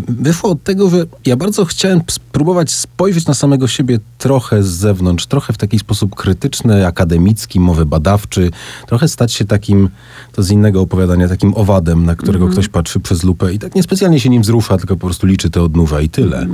wyszło 0.09 0.51
od 0.51 0.63
tego, 0.63 0.91
że 0.91 1.07
ja 1.27 1.37
bardzo 1.37 1.65
chciałem 1.65 2.01
spróbować 2.11 2.71
spojrzeć 2.71 3.27
na 3.27 3.35
samego 3.35 3.69
siebie 3.69 3.99
trochę 4.19 4.63
z 4.63 4.67
zewnątrz, 4.67 5.27
trochę 5.27 5.53
w 5.53 5.59
taki 5.59 5.79
sposób 5.79 6.15
krytyczny, 6.15 6.87
akademicki, 6.87 7.61
może 7.61 7.87
badawczy, 7.87 8.51
trochę 8.87 9.09
stać 9.09 9.33
się 9.33 9.45
takim, 9.45 9.89
to 10.33 10.43
z 10.43 10.51
innego 10.51 10.81
opowiadania, 10.81 11.29
takim 11.29 11.55
owadem, 11.55 12.05
na 12.05 12.17
którego 12.17 12.49
ktoś 12.49 12.69
patrzy 12.69 13.01
przez 13.01 13.25
lupę 13.25 13.55
i 13.55 13.59
tak 13.59 13.75
niespecjalnie 13.75 14.21
się 14.21 14.29
nim 14.29 14.43
wzrusza, 14.43 14.77
tylko 14.77 14.97
po 14.97 15.07
prostu 15.07 15.27
liczy 15.27 15.51
te 15.51 15.63
odnóża 15.63 16.01
i 16.01 16.09
tyle. 16.09 16.47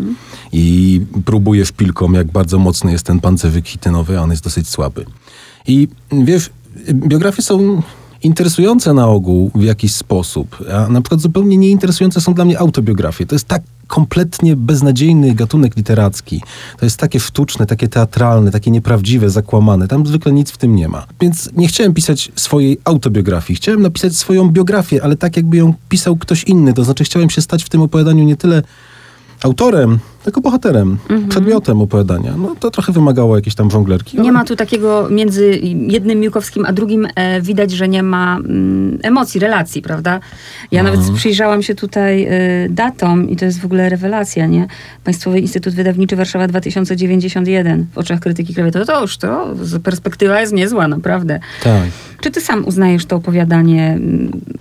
I 0.52 1.00
próbuje 1.24 1.66
szpilką, 1.66 2.12
jak 2.12 2.26
bardzo 2.26 2.58
mocny 2.58 2.92
jest 2.92 3.06
ten 3.06 3.20
pancerzyk 3.20 3.68
hitynowy, 3.68 4.18
a 4.18 4.22
on 4.22 4.30
jest 4.30 4.44
dosyć 4.44 4.68
słaby. 4.68 5.04
I 5.66 5.88
wiesz, 6.12 6.50
biografie 6.92 7.42
są 7.42 7.82
interesujące 8.22 8.94
na 8.94 9.08
ogół 9.08 9.50
w 9.54 9.62
jakiś 9.62 9.94
sposób, 9.94 10.56
a 10.72 10.88
na 10.88 11.00
przykład 11.00 11.20
zupełnie 11.20 11.56
nieinteresujące 11.56 12.20
są 12.20 12.34
dla 12.34 12.44
mnie 12.44 12.58
autobiografie. 12.58 13.26
To 13.26 13.34
jest 13.34 13.48
tak 13.48 13.62
kompletnie 13.86 14.56
beznadziejny 14.56 15.34
gatunek 15.34 15.76
literacki. 15.76 16.42
To 16.78 16.86
jest 16.86 16.96
takie 16.96 17.20
sztuczne, 17.20 17.66
takie 17.66 17.88
teatralne, 17.88 18.50
takie 18.50 18.70
nieprawdziwe, 18.70 19.30
zakłamane. 19.30 19.88
Tam 19.88 20.06
zwykle 20.06 20.32
nic 20.32 20.50
w 20.50 20.56
tym 20.56 20.76
nie 20.76 20.88
ma. 20.88 21.06
Więc 21.20 21.50
nie 21.56 21.68
chciałem 21.68 21.94
pisać 21.94 22.32
swojej 22.36 22.78
autobiografii. 22.84 23.56
Chciałem 23.56 23.82
napisać 23.82 24.16
swoją 24.16 24.50
biografię, 24.50 25.04
ale 25.04 25.16
tak 25.16 25.36
jakby 25.36 25.56
ją 25.56 25.74
pisał 25.88 26.16
ktoś 26.16 26.44
inny. 26.44 26.74
To 26.74 26.84
znaczy 26.84 27.04
chciałem 27.04 27.30
się 27.30 27.42
stać 27.42 27.64
w 27.64 27.68
tym 27.68 27.82
opowiadaniu 27.82 28.24
nie 28.24 28.36
tyle 28.36 28.62
autorem, 29.42 29.98
tylko 30.24 30.40
bohaterem, 30.40 30.98
przedmiotem 31.28 31.82
opowiadania. 31.82 32.34
No 32.36 32.54
to 32.60 32.70
trochę 32.70 32.92
wymagało 32.92 33.36
jakiejś 33.36 33.54
tam 33.54 33.70
żonglerki. 33.70 34.16
Nie 34.16 34.22
ale- 34.22 34.32
ma 34.32 34.44
tu 34.44 34.56
takiego 34.56 35.08
między 35.10 35.60
jednym 35.88 36.20
Miłkowskim 36.20 36.66
a 36.66 36.72
drugim 36.72 37.08
e, 37.14 37.40
widać, 37.40 37.70
że 37.70 37.88
nie 37.88 38.02
ma 38.02 38.36
mm, 38.36 38.98
emocji, 39.02 39.40
relacji, 39.40 39.82
prawda? 39.82 40.20
Ja 40.70 40.82
nawet 40.82 41.00
przyjrzałam 41.16 41.62
się 41.62 41.74
tutaj 41.74 42.24
e, 42.24 42.30
datom 42.70 43.30
i 43.30 43.36
to 43.36 43.44
jest 43.44 43.60
w 43.60 43.64
ogóle 43.64 43.88
rewelacja, 43.88 44.46
nie? 44.46 44.66
Państwowy 45.04 45.40
Instytut 45.40 45.74
Wydawniczy 45.74 46.16
Warszawa 46.16 46.48
2091 46.48 47.86
w 47.92 47.98
oczach 47.98 48.20
krytyki 48.20 48.54
klawiatury. 48.54 48.86
To 48.86 49.00
już 49.00 49.16
to, 49.16 49.54
perspektywa 49.82 50.40
jest 50.40 50.52
niezła, 50.52 50.88
naprawdę. 50.88 51.40
Tak. 51.64 51.82
Czy 52.20 52.30
ty 52.30 52.40
sam 52.40 52.64
uznajesz 52.64 53.06
to 53.06 53.16
opowiadanie, 53.16 53.98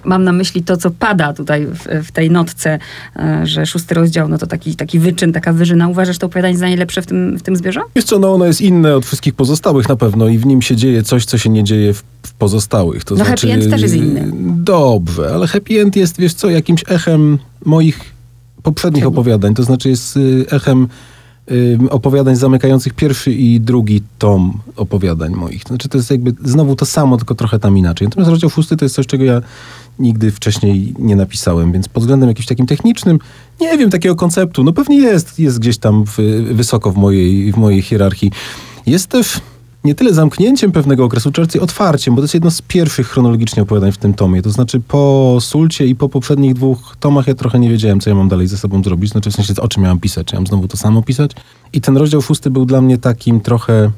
mam 0.04 0.24
na 0.24 0.32
myśli 0.32 0.64
to, 0.64 0.78
co 0.78 0.92
pada 0.92 1.34
tutaj 1.34 1.66
w, 1.66 2.08
w 2.08 2.12
tej 2.12 2.32
notce, 2.32 2.80
e, 3.16 3.42
że 3.44 3.66
szósty 3.66 3.96
rozdział, 3.96 4.28
no 4.28 4.38
to 4.38 4.48
taki, 4.48 4.76
taki 4.76 5.00
wyczyn, 5.00 5.34
taka 5.34 5.53
wyżyna. 5.54 5.88
Uważasz 5.88 6.18
to 6.18 6.28
opowiadanie 6.28 6.58
za 6.58 6.66
najlepsze 6.66 7.02
w 7.02 7.06
tym, 7.06 7.38
w 7.38 7.42
tym 7.42 7.56
zbiorze? 7.56 7.82
Wiesz 7.96 8.06
co, 8.06 8.20
no 8.20 8.34
ono 8.34 8.46
jest 8.46 8.62
inne 8.62 8.96
od 8.96 9.06
wszystkich 9.06 9.34
pozostałych 9.34 9.90
na 9.90 9.96
pewno 9.96 10.28
i 10.28 10.38
w 10.38 10.46
nim 10.46 10.62
się 10.62 10.76
dzieje 10.76 11.04
coś, 11.04 11.26
co 11.26 11.38
się 11.38 11.50
nie 11.50 11.64
dzieje 11.64 11.94
w, 11.94 12.04
w 12.24 12.34
pozostałych. 12.34 13.04
To 13.04 13.16
No 13.16 13.26
znaczy, 13.26 13.48
happy 13.48 13.62
end 13.62 13.72
też 13.72 13.82
jest 13.82 13.96
inny. 13.96 14.32
Dobrze, 14.58 15.32
ale 15.34 15.48
happy 15.48 15.82
end 15.82 15.96
jest, 15.96 16.20
wiesz 16.20 16.34
co, 16.34 16.50
jakimś 16.50 16.84
echem 16.88 17.40
moich 17.66 18.00
poprzednich 18.64 19.08
opowiadań. 19.08 19.54
To 19.54 19.64
znaczy 19.64 19.90
jest 19.90 20.18
y, 20.18 20.46
echem 20.52 20.88
opowiadań 21.90 22.36
zamykających 22.36 22.94
pierwszy 22.94 23.32
i 23.32 23.60
drugi 23.60 24.02
tom 24.18 24.60
opowiadań 24.76 25.32
moich. 25.32 25.64
Znaczy 25.64 25.90
to 25.90 25.98
jest 25.98 26.12
jakby 26.12 26.34
znowu 26.44 26.76
to 26.76 26.86
samo, 26.86 27.18
tylko 27.18 27.36
trochę 27.36 27.60
tam 27.60 27.78
inaczej. 27.78 28.08
Natomiast 28.08 28.32
rozdział 28.32 28.50
szósty 28.50 28.78
to 28.78 28.86
jest 28.86 28.96
coś, 28.96 29.08
czego 29.08 29.24
ja 29.24 29.42
nigdy 30.00 30.32
wcześniej 30.32 30.94
nie 31.00 31.16
napisałem, 31.16 31.72
więc 31.72 31.88
pod 31.88 32.04
względem 32.04 32.30
jakimś 32.30 32.48
takim 32.48 32.66
technicznym, 32.66 33.20
nie 33.62 33.78
wiem, 33.78 33.90
takiego 33.90 34.16
konceptu, 34.16 34.64
no 34.64 34.74
pewnie 34.74 34.98
jest, 34.98 35.40
jest 35.40 35.60
gdzieś 35.60 35.78
tam 35.78 36.04
w, 36.06 36.18
wysoko 36.54 36.92
w 36.92 36.98
mojej, 36.98 37.52
w 37.52 37.58
mojej 37.58 37.82
hierarchii. 37.82 38.32
Jest 38.86 39.08
też 39.08 39.42
nie 39.84 39.96
tyle 39.96 40.14
zamknięciem 40.14 40.72
pewnego 40.72 41.06
okresu, 41.06 41.32
czy 41.32 41.42
raczej 41.42 41.62
otwarciem, 41.62 42.16
bo 42.16 42.22
to 42.22 42.24
jest 42.24 42.34
jedno 42.34 42.52
z 42.52 42.62
pierwszych 42.62 43.08
chronologicznie 43.08 43.64
opowiadań 43.64 43.92
w 43.92 43.98
tym 43.98 44.14
tomie. 44.14 44.42
To 44.42 44.50
znaczy 44.50 44.80
po 44.80 45.38
Sulcie 45.42 45.88
i 45.88 45.96
po 45.96 46.10
poprzednich 46.10 46.54
dwóch 46.54 46.96
tomach 47.00 47.28
ja 47.28 47.34
trochę 47.34 47.60
nie 47.60 47.70
wiedziałem, 47.70 48.00
co 48.00 48.10
ja 48.10 48.16
mam 48.16 48.30
dalej 48.30 48.48
ze 48.48 48.58
sobą 48.58 48.84
zrobić. 48.84 49.12
Znaczy 49.12 49.32
w 49.32 49.34
sensie, 49.34 49.54
o 49.62 49.68
czym 49.68 49.84
miałem 49.84 50.00
pisać. 50.00 50.28
Czy 50.28 50.36
ja 50.36 50.40
mam 50.40 50.48
znowu 50.48 50.68
to 50.68 50.78
samo 50.78 51.02
pisać? 51.02 51.32
I 51.74 51.82
ten 51.82 51.98
rozdział 51.98 52.22
szósty 52.22 52.50
był 52.50 52.66
dla 52.66 52.82
mnie 52.82 52.98
takim 52.98 53.42
trochę, 53.42 53.92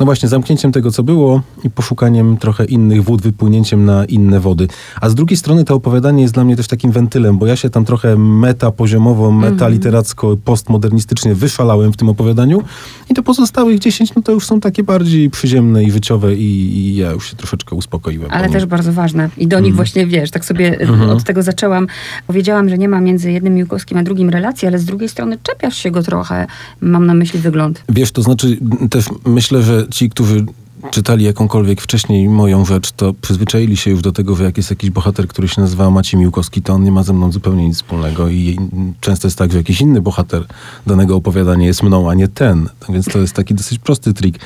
no 0.00 0.06
właśnie, 0.06 0.28
zamknięciem 0.28 0.72
tego, 0.72 0.90
co 0.90 1.02
było 1.02 1.42
i 1.64 1.70
poszukaniem 1.70 2.36
trochę 2.36 2.64
innych 2.64 3.04
wód, 3.04 3.22
wypłynięciem 3.22 3.84
na 3.84 4.04
inne 4.04 4.40
wody. 4.40 4.68
A 5.00 5.08
z 5.08 5.14
drugiej 5.14 5.36
strony 5.36 5.64
to 5.64 5.74
opowiadanie 5.74 6.22
jest 6.22 6.34
dla 6.34 6.44
mnie 6.44 6.56
też 6.56 6.68
takim 6.68 6.92
wentylem, 6.92 7.38
bo 7.38 7.46
ja 7.46 7.56
się 7.56 7.70
tam 7.70 7.84
trochę 7.84 8.16
meta 8.16 8.70
poziomowo, 8.70 9.30
meta 9.30 9.68
literacko, 9.68 10.36
postmodernistycznie 10.44 11.34
wyszalałem 11.34 11.92
w 11.92 11.96
tym 11.96 12.08
opowiadaniu 12.08 12.62
i 13.10 13.14
to 13.14 13.22
pozostałych 13.22 13.78
10, 13.78 14.14
no 14.14 14.22
to 14.22 14.32
już 14.32 14.46
są 14.46 14.60
takie 14.60 14.82
bardziej 14.82 15.30
przyziemne 15.30 15.84
i 15.84 15.90
wyciowe 15.90 16.34
i, 16.34 16.78
i 16.78 16.96
ja 16.96 17.10
już 17.10 17.30
się 17.30 17.36
troszeczkę 17.36 17.76
uspokoiłem. 17.76 18.30
Ale 18.30 18.46
po 18.46 18.52
też 18.52 18.66
bardzo 18.66 18.92
ważne. 18.92 19.30
I 19.36 19.46
do 19.46 19.56
nich 19.56 19.66
Mhm. 19.66 19.76
właśnie, 19.76 20.06
wiesz, 20.06 20.30
tak 20.30 20.44
sobie 20.44 20.78
od 21.10 21.24
tego 21.24 21.42
zaczęłam. 21.42 21.86
Powiedziałam, 22.26 22.68
że 22.68 22.78
nie 22.78 22.88
ma 22.88 23.00
między 23.00 23.32
jednym 23.32 23.54
Miłkowskim 23.54 23.98
a 23.98 24.02
drugim 24.02 24.30
relacji, 24.30 24.68
ale 24.68 24.78
z 24.78 24.84
drugiej 24.84 25.08
strony 25.08 25.38
czepiasz 25.42 25.76
się 25.76 25.90
go 25.90 26.02
trochę. 26.02 26.46
Mam 26.80 27.06
na 27.06 27.14
myśli 27.14 27.40
wygląd. 27.40 27.82
Wiesz, 27.88 28.12
to 28.12 28.22
znaczy 28.22 28.58
też 28.90 29.06
myślę, 29.26 29.62
że 29.66 29.86
ci, 29.90 30.10
którzy 30.10 30.46
czytali 30.90 31.24
jakąkolwiek 31.24 31.80
wcześniej 31.80 32.28
moją 32.28 32.64
rzecz, 32.64 32.92
to 32.92 33.14
przyzwyczaili 33.14 33.76
się 33.76 33.90
już 33.90 34.02
do 34.02 34.12
tego, 34.12 34.36
że 34.36 34.44
jak 34.44 34.56
jest 34.56 34.70
jakiś 34.70 34.90
bohater, 34.90 35.28
który 35.28 35.48
się 35.48 35.60
nazywa 35.60 35.90
Maciej 35.90 36.20
Miłkowski, 36.20 36.62
to 36.62 36.72
on 36.72 36.84
nie 36.84 36.92
ma 36.92 37.02
ze 37.02 37.12
mną 37.12 37.32
zupełnie 37.32 37.68
nic 37.68 37.76
wspólnego 37.76 38.28
i 38.28 38.58
często 39.00 39.26
jest 39.26 39.38
tak, 39.38 39.52
że 39.52 39.58
jakiś 39.58 39.80
inny 39.80 40.00
bohater 40.00 40.44
danego 40.86 41.16
opowiadania 41.16 41.66
jest 41.66 41.82
mną, 41.82 42.10
a 42.10 42.14
nie 42.14 42.28
ten. 42.28 42.68
Więc 42.88 43.06
to 43.06 43.18
jest 43.18 43.34
taki 43.34 43.54
dosyć 43.54 43.78
prosty 43.78 44.14
trik. 44.14 44.38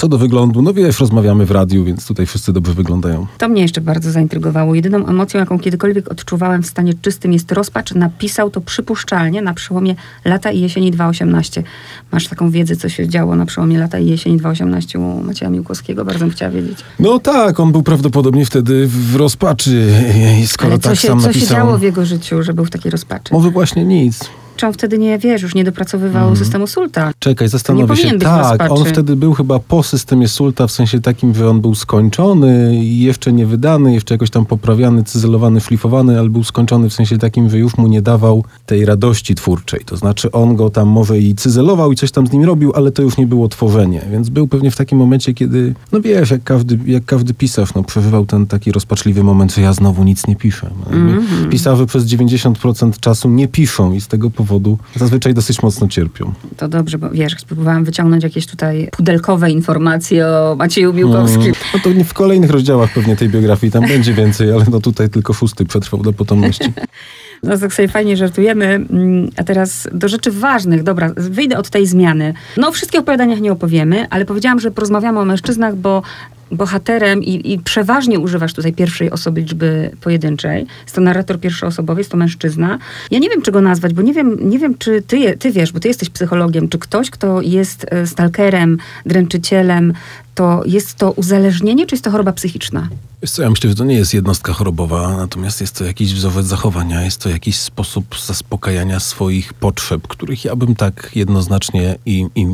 Co 0.00 0.08
do 0.08 0.18
wyglądu, 0.18 0.62
no 0.62 0.72
wiesz, 0.72 1.00
rozmawiamy 1.00 1.46
w 1.46 1.50
radiu, 1.50 1.84
więc 1.84 2.06
tutaj 2.06 2.26
wszyscy 2.26 2.52
dobrze 2.52 2.74
wyglądają. 2.74 3.26
To 3.38 3.48
mnie 3.48 3.62
jeszcze 3.62 3.80
bardzo 3.80 4.10
zaintrygowało. 4.10 4.74
Jedyną 4.74 5.06
emocją, 5.06 5.40
jaką 5.40 5.58
kiedykolwiek 5.58 6.10
odczuwałem 6.10 6.62
w 6.62 6.66
stanie 6.66 6.92
czystym 7.02 7.32
jest 7.32 7.52
rozpacz. 7.52 7.94
Napisał 7.94 8.50
to 8.50 8.60
przypuszczalnie 8.60 9.42
na 9.42 9.54
przełomie 9.54 9.94
lata 10.24 10.50
i 10.50 10.60
jesieni 10.60 10.90
2018. 10.90 11.62
Masz 12.12 12.28
taką 12.28 12.50
wiedzę, 12.50 12.76
co 12.76 12.88
się 12.88 13.08
działo 13.08 13.36
na 13.36 13.46
przełomie 13.46 13.78
lata 13.78 13.98
i 13.98 14.06
jesieni 14.06 14.36
2018 14.36 14.98
u 14.98 15.22
Macieja 15.22 15.50
Miłkowskiego? 15.50 16.04
Bardzo 16.04 16.20
bym 16.24 16.30
chciała 16.30 16.50
wiedzieć. 16.50 16.78
No 16.98 17.18
tak, 17.18 17.60
on 17.60 17.72
był 17.72 17.82
prawdopodobnie 17.82 18.46
wtedy 18.46 18.86
w 18.86 19.16
rozpaczy, 19.16 19.92
skoro 20.46 20.70
Ale 20.70 20.78
co 20.78 20.88
tak 20.88 20.98
się, 20.98 21.08
sam 21.08 21.20
co 21.20 21.26
napisał. 21.26 21.48
się 21.48 21.54
działo 21.54 21.78
w 21.78 21.82
jego 21.82 22.06
życiu, 22.06 22.42
że 22.42 22.54
był 22.54 22.64
w 22.64 22.70
takiej 22.70 22.90
rozpaczy? 22.90 23.34
Może 23.34 23.50
właśnie 23.50 23.84
nic. 23.84 24.30
On 24.66 24.72
wtedy 24.72 24.98
nie, 24.98 25.18
wiesz, 25.18 25.42
już 25.42 25.54
nie 25.54 25.64
dopracowywał 25.64 26.36
systemu 26.36 26.66
Sulta? 26.66 27.12
Czekaj, 27.18 27.48
zastanowię 27.48 27.96
się. 27.96 28.18
Tak, 28.18 28.70
on 28.70 28.84
wtedy 28.84 29.16
był 29.16 29.34
chyba 29.34 29.58
po 29.58 29.82
systemie 29.82 30.28
Sulta, 30.28 30.66
w 30.66 30.72
sensie 30.72 31.00
takim, 31.00 31.34
że 31.34 31.50
on 31.50 31.60
był 31.60 31.74
skończony 31.74 32.76
i 32.76 33.00
jeszcze 33.00 33.32
nie 33.32 33.46
wydany, 33.46 33.94
jeszcze 33.94 34.14
jakoś 34.14 34.30
tam 34.30 34.46
poprawiany, 34.46 35.04
cyzelowany, 35.04 35.60
szlifowany, 35.60 36.18
ale 36.18 36.28
był 36.28 36.44
skończony 36.44 36.90
w 36.90 36.92
sensie 36.92 37.18
takim, 37.18 37.50
że 37.50 37.58
już 37.58 37.76
mu 37.76 37.86
nie 37.86 38.02
dawał 38.02 38.44
tej 38.66 38.84
radości 38.84 39.34
twórczej. 39.34 39.80
To 39.84 39.96
znaczy 39.96 40.30
on 40.32 40.56
go 40.56 40.70
tam 40.70 40.88
może 40.88 41.18
i 41.18 41.34
cyzelował 41.34 41.92
i 41.92 41.96
coś 41.96 42.10
tam 42.10 42.26
z 42.26 42.32
nim 42.32 42.44
robił, 42.44 42.72
ale 42.74 42.92
to 42.92 43.02
już 43.02 43.16
nie 43.16 43.26
było 43.26 43.48
tworzenie. 43.48 44.02
Więc 44.12 44.28
był 44.28 44.46
pewnie 44.46 44.70
w 44.70 44.76
takim 44.76 44.98
momencie, 44.98 45.34
kiedy, 45.34 45.74
no 45.92 46.00
wiesz, 46.00 46.30
jak 46.30 46.44
każdy, 46.44 46.78
jak 46.86 47.04
każdy 47.04 47.34
pisarz, 47.34 47.74
no 47.74 47.82
przeżywał 47.82 48.26
ten 48.26 48.46
taki 48.46 48.72
rozpaczliwy 48.72 49.24
moment, 49.24 49.54
że 49.54 49.60
ja 49.60 49.72
znowu 49.72 50.04
nic 50.04 50.26
nie 50.26 50.36
piszę. 50.36 50.70
No, 50.78 50.96
jakby 50.96 51.10
Mhm. 51.12 51.50
Pisarze 51.50 51.86
przez 51.86 52.04
90% 52.04 53.00
czasu 53.00 53.30
nie 53.30 53.48
piszą 53.48 53.92
i 53.92 54.00
z 54.00 54.08
tego 54.08 54.30
powodu 54.30 54.49
zazwyczaj 54.96 55.34
dosyć 55.34 55.62
mocno 55.62 55.88
cierpią. 55.88 56.32
To 56.56 56.68
dobrze, 56.68 56.98
bo 56.98 57.10
wiesz, 57.10 57.36
spróbowałam 57.38 57.84
wyciągnąć 57.84 58.24
jakieś 58.24 58.46
tutaj 58.46 58.88
pudelkowe 58.92 59.50
informacje 59.50 60.26
o 60.26 60.56
Macieju 60.58 60.92
Miłkowskim. 60.92 61.42
Mm, 61.42 61.54
No 61.74 61.80
to 61.80 61.90
w 62.04 62.14
kolejnych 62.14 62.50
rozdziałach 62.50 62.92
pewnie 62.94 63.16
tej 63.16 63.28
biografii 63.28 63.72
tam 63.72 63.86
będzie 63.88 64.14
więcej, 64.14 64.52
ale 64.52 64.64
no 64.70 64.80
tutaj 64.80 65.10
tylko 65.10 65.32
szósty 65.32 65.64
przetrwał 65.64 66.02
do 66.02 66.12
potomności. 66.12 66.72
No 67.42 67.58
tak 67.58 67.74
sobie 67.74 67.88
fajnie 67.88 68.16
żartujemy. 68.16 68.64
Mm, 68.66 69.30
A 69.36 69.44
teraz 69.44 69.88
do 69.92 70.08
rzeczy 70.08 70.32
ważnych. 70.32 70.82
Dobra, 70.82 71.10
wyjdę 71.16 71.58
od 71.58 71.70
tej 71.70 71.86
zmiany. 71.86 72.34
No 72.56 72.68
o 72.68 72.72
wszystkich 72.72 73.00
opowiadaniach 73.00 73.40
nie 73.40 73.52
opowiemy, 73.52 74.06
ale 74.10 74.24
powiedziałam, 74.24 74.60
że 74.60 74.70
porozmawiamy 74.70 75.20
o 75.20 75.24
mężczyznach, 75.24 75.76
bo 75.76 76.02
bohaterem 76.52 77.22
i, 77.22 77.52
i 77.52 77.58
przeważnie 77.58 78.18
używasz 78.18 78.52
tutaj 78.54 78.72
pierwszej 78.72 79.10
osoby 79.10 79.40
liczby 79.40 79.90
pojedynczej. 80.00 80.66
Jest 80.82 80.94
to 80.94 81.00
narrator 81.00 81.40
pierwszoosobowy, 81.40 82.00
jest 82.00 82.10
to 82.10 82.16
mężczyzna. 82.16 82.78
Ja 83.10 83.18
nie 83.18 83.28
wiem, 83.28 83.42
czy 83.42 83.52
go 83.52 83.60
nazwać, 83.60 83.94
bo 83.94 84.02
nie 84.02 84.12
wiem, 84.12 84.50
nie 84.50 84.58
wiem 84.58 84.74
czy 84.78 85.02
ty, 85.02 85.18
je- 85.18 85.36
ty 85.36 85.52
wiesz, 85.52 85.72
bo 85.72 85.80
ty 85.80 85.88
jesteś 85.88 86.10
psychologiem, 86.10 86.68
czy 86.68 86.78
ktoś, 86.78 87.10
kto 87.10 87.40
jest 87.42 87.86
e, 87.90 88.06
stalkerem, 88.06 88.78
dręczycielem, 89.06 89.92
to 90.34 90.62
jest 90.66 90.94
to 90.94 91.12
uzależnienie, 91.12 91.86
czy 91.86 91.94
jest 91.94 92.04
to 92.04 92.10
choroba 92.10 92.32
psychiczna? 92.32 92.88
Wiesz 93.22 93.30
co, 93.30 93.42
ja 93.42 93.50
myślę, 93.50 93.70
że 93.70 93.76
to 93.76 93.84
nie 93.84 93.94
jest 93.94 94.14
jednostka 94.14 94.52
chorobowa, 94.52 95.16
natomiast 95.16 95.60
jest 95.60 95.78
to 95.78 95.84
jakiś 95.84 96.14
wzorzec 96.14 96.46
zachowania, 96.46 97.02
jest 97.04 97.22
to 97.22 97.28
jakiś 97.28 97.56
sposób 97.58 98.04
zaspokajania 98.26 99.00
swoich 99.00 99.54
potrzeb, 99.54 100.08
których 100.08 100.44
ja 100.44 100.56
bym 100.56 100.74
tak 100.74 101.10
jednoznacznie 101.14 101.96
i, 102.06 102.26
i 102.34 102.46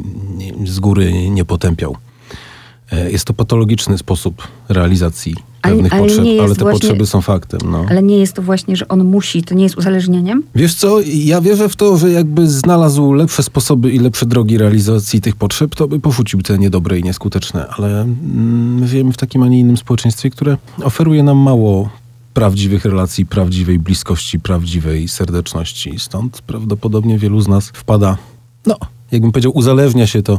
z 0.67 0.81
góry 0.81 1.13
nie 1.31 1.45
potępiał. 1.45 1.97
E, 2.93 3.11
Jest 3.11 3.25
to 3.25 3.35
patologiczny 3.35 3.99
sposób 3.99 4.49
realizacji 4.69 5.35
Ale- 5.63 5.75
pewnych 5.75 5.93
ale 5.93 6.03
potrzeb, 6.03 6.25
nie 6.25 6.33
jest 6.35 6.45
ale 6.47 6.55
te 6.55 6.63
właśnie- 6.63 6.81
potrzeby 6.81 7.07
są 7.07 7.21
faktem. 7.21 7.61
No. 7.71 7.87
Ale 7.91 8.03
nie 8.03 8.19
jest 8.19 8.33
to 8.33 8.43
właśnie, 8.43 8.77
że 8.77 8.89
on 8.89 9.05
musi, 9.05 9.43
to 9.43 9.55
nie 9.55 9.63
jest 9.65 9.79
uzależnieniem? 9.79 10.43
Wiesz 10.55 10.75
co, 10.75 11.01
ja 11.07 11.41
wierzę 11.41 11.69
w 11.69 11.77
to, 11.77 11.97
że 11.97 12.11
jakby 12.11 12.51
znalazł 12.51 13.13
lepsze 13.13 13.43
sposoby 13.43 13.91
i 13.93 13.99
lepsze 13.99 14.27
drogi 14.27 14.59
realizacji 14.59 15.21
tych 15.21 15.37
potrzeb, 15.37 15.75
to 15.75 15.89
by 15.89 16.01
porzucił 16.01 16.43
te 16.43 16.59
niedobre 16.59 16.99
i 16.99 17.03
nieskuteczne, 17.03 17.67
ale 17.69 18.01
mm, 18.03 18.87
żyjemy 18.89 19.13
w 19.13 19.17
takim, 19.17 19.43
a 19.43 19.49
nie 19.49 19.59
innym 19.61 19.77
społeczeństwie, 19.77 20.31
które 20.31 20.57
oferuje 20.83 21.23
nam 21.23 21.37
mało 21.39 21.89
prawdziwych 22.35 22.85
relacji, 22.85 23.27
prawdziwej 23.27 23.79
bliskości, 23.79 24.41
prawdziwej 24.41 25.09
serdeczności. 25.09 25.95
Stąd 25.99 26.41
prawdopodobnie 26.43 27.19
wielu 27.19 27.41
z 27.41 27.49
nas 27.49 27.71
wpada, 27.75 28.17
no, 28.67 28.77
jakbym 29.13 29.33
powiedział, 29.33 29.53
uzależnia 29.57 30.07
się 30.07 30.23
to, 30.23 30.39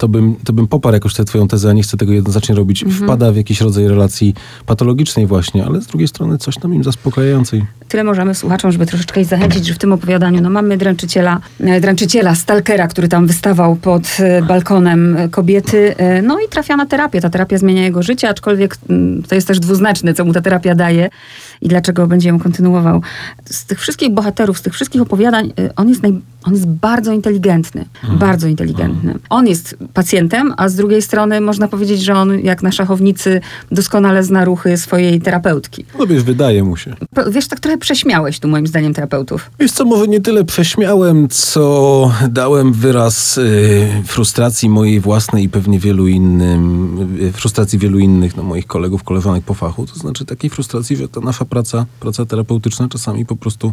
to 0.00 0.08
bym, 0.08 0.36
to 0.44 0.52
bym 0.52 0.66
poparł 0.66 0.94
jakoś 0.94 1.14
tę 1.14 1.24
twoją 1.24 1.48
tezę, 1.48 1.70
a 1.70 1.72
nie 1.72 1.82
chcę 1.82 1.96
tego 1.96 2.12
jednoznacznie 2.12 2.54
robić. 2.54 2.84
Wpada 3.02 3.32
w 3.32 3.36
jakiś 3.36 3.60
rodzaj 3.60 3.88
relacji 3.88 4.34
patologicznej 4.66 5.26
właśnie, 5.26 5.66
ale 5.66 5.80
z 5.80 5.86
drugiej 5.86 6.08
strony 6.08 6.38
coś 6.38 6.54
tam 6.54 6.74
im 6.74 6.84
zaspokajającej. 6.84 7.64
Tyle 7.88 8.04
możemy 8.04 8.34
słuchaczom, 8.34 8.72
żeby 8.72 8.86
troszeczkę 8.86 9.20
ich 9.20 9.26
zachęcić, 9.26 9.66
że 9.66 9.74
w 9.74 9.78
tym 9.78 9.92
opowiadaniu 9.92 10.40
no, 10.40 10.50
mamy 10.50 10.76
dręczyciela, 10.76 11.40
e, 11.60 11.80
dręczyciela, 11.80 12.34
stalkera, 12.34 12.88
który 12.88 13.08
tam 13.08 13.26
wystawał 13.26 13.76
pod 13.76 14.02
e, 14.18 14.42
balkonem 14.42 15.16
e, 15.16 15.28
kobiety, 15.28 15.94
no 16.22 16.38
i 16.40 16.48
trafia 16.48 16.76
na 16.76 16.86
terapię. 16.86 17.20
Ta 17.20 17.30
terapia 17.30 17.58
zmienia 17.58 17.82
jego 17.82 18.02
życie, 18.02 18.28
aczkolwiek 18.28 18.76
mm, 18.90 19.22
to 19.22 19.34
jest 19.34 19.46
też 19.46 19.60
dwuznaczne, 19.60 20.14
co 20.14 20.24
mu 20.24 20.32
ta 20.32 20.40
terapia 20.40 20.74
daje 20.74 21.10
i 21.60 21.68
dlaczego 21.68 22.06
będzie 22.06 22.28
ją 22.28 22.38
kontynuował. 22.38 23.02
Z 23.44 23.64
tych 23.64 23.80
wszystkich 23.80 24.10
bohaterów, 24.10 24.58
z 24.58 24.62
tych 24.62 24.74
wszystkich 24.74 25.02
opowiadań, 25.02 25.52
e, 25.58 25.74
on 25.76 25.88
jest, 25.88 26.02
naj, 26.02 26.20
on 26.44 26.54
jest 26.54 26.66
bardzo 26.66 27.12
inteligentny. 27.12 27.84
Bardzo 28.18 28.48
inteligentny. 28.48 29.14
On 29.30 29.46
jest 29.46 29.76
pacjentem, 29.94 30.54
a 30.56 30.68
z 30.68 30.74
drugiej 30.74 31.02
strony 31.02 31.40
można 31.40 31.68
powiedzieć, 31.68 32.02
że 32.02 32.14
on, 32.14 32.40
jak 32.40 32.62
na 32.62 32.72
szachownicy, 32.72 33.40
doskonale 33.70 34.24
zna 34.24 34.44
ruchy 34.44 34.76
swojej 34.76 35.20
terapeutki. 35.20 35.84
No 35.98 36.06
wiesz, 36.06 36.22
wydaje 36.22 36.64
mu 36.64 36.76
się. 36.76 36.94
Wiesz, 37.30 37.48
tak 37.48 37.60
trochę 37.60 37.78
prześmiałeś 37.78 38.40
tu 38.40 38.48
moim 38.48 38.66
zdaniem 38.66 38.94
terapeutów. 38.94 39.50
Wiesz 39.60 39.72
co, 39.72 39.84
może 39.84 40.08
nie 40.08 40.20
tyle 40.20 40.44
prześmiałem, 40.44 41.28
co 41.28 42.12
dałem 42.28 42.72
wyraz 42.72 43.38
y, 43.38 43.88
frustracji 44.04 44.68
mojej 44.68 45.00
własnej 45.00 45.44
i 45.44 45.48
pewnie 45.48 45.78
wielu 45.78 46.08
innym, 46.08 46.96
y, 47.20 47.32
frustracji 47.32 47.78
wielu 47.78 47.98
innych 47.98 48.36
no, 48.36 48.42
moich 48.42 48.66
kolegów, 48.66 49.02
koleżanek 49.02 49.44
po 49.44 49.54
fachu. 49.54 49.86
To 49.86 49.94
znaczy 49.94 50.24
takiej 50.24 50.50
frustracji, 50.50 50.96
że 50.96 51.08
ta 51.08 51.20
nasza 51.20 51.44
praca, 51.50 51.86
praca 52.00 52.26
terapeutyczna 52.26 52.88
czasami 52.88 53.26
po 53.26 53.36
prostu 53.36 53.72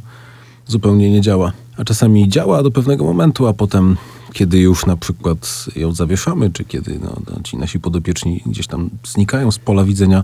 zupełnie 0.68 1.12
nie 1.12 1.22
działa. 1.22 1.52
A 1.78 1.84
czasami 1.84 2.30
działa 2.30 2.64
do 2.64 2.72
pewnego 2.72 3.04
momentu, 3.04 3.48
a 3.48 3.54
potem, 3.54 3.98
kiedy 4.34 4.60
już 4.60 4.86
na 4.86 4.98
przykład 4.98 5.66
ją 5.76 5.94
zawieszamy, 5.94 6.52
czy 6.52 6.66
kiedy 6.66 7.00
no, 7.00 7.16
no, 7.30 7.44
ci 7.44 7.58
nasi 7.58 7.80
podopieczni 7.80 8.42
gdzieś 8.46 8.68
tam 8.68 8.90
znikają 9.08 9.52
z 9.52 9.60
pola 9.60 9.84
widzenia, 9.84 10.24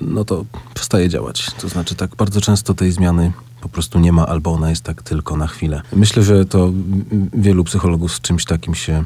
no 0.00 0.24
to 0.24 0.44
przestaje 0.74 1.08
działać. 1.08 1.50
To 1.60 1.68
znaczy 1.68 1.94
tak 1.94 2.16
bardzo 2.16 2.40
często 2.40 2.74
tej 2.74 2.92
zmiany 2.92 3.32
po 3.60 3.68
prostu 3.68 3.98
nie 3.98 4.12
ma, 4.12 4.26
albo 4.26 4.52
ona 4.52 4.70
jest 4.70 4.82
tak 4.82 5.02
tylko 5.02 5.36
na 5.36 5.46
chwilę. 5.46 5.82
Myślę, 5.96 6.22
że 6.22 6.44
to 6.44 6.72
wielu 7.34 7.64
psychologów 7.64 8.12
z 8.12 8.20
czymś 8.20 8.44
takim 8.44 8.74
się 8.74 9.04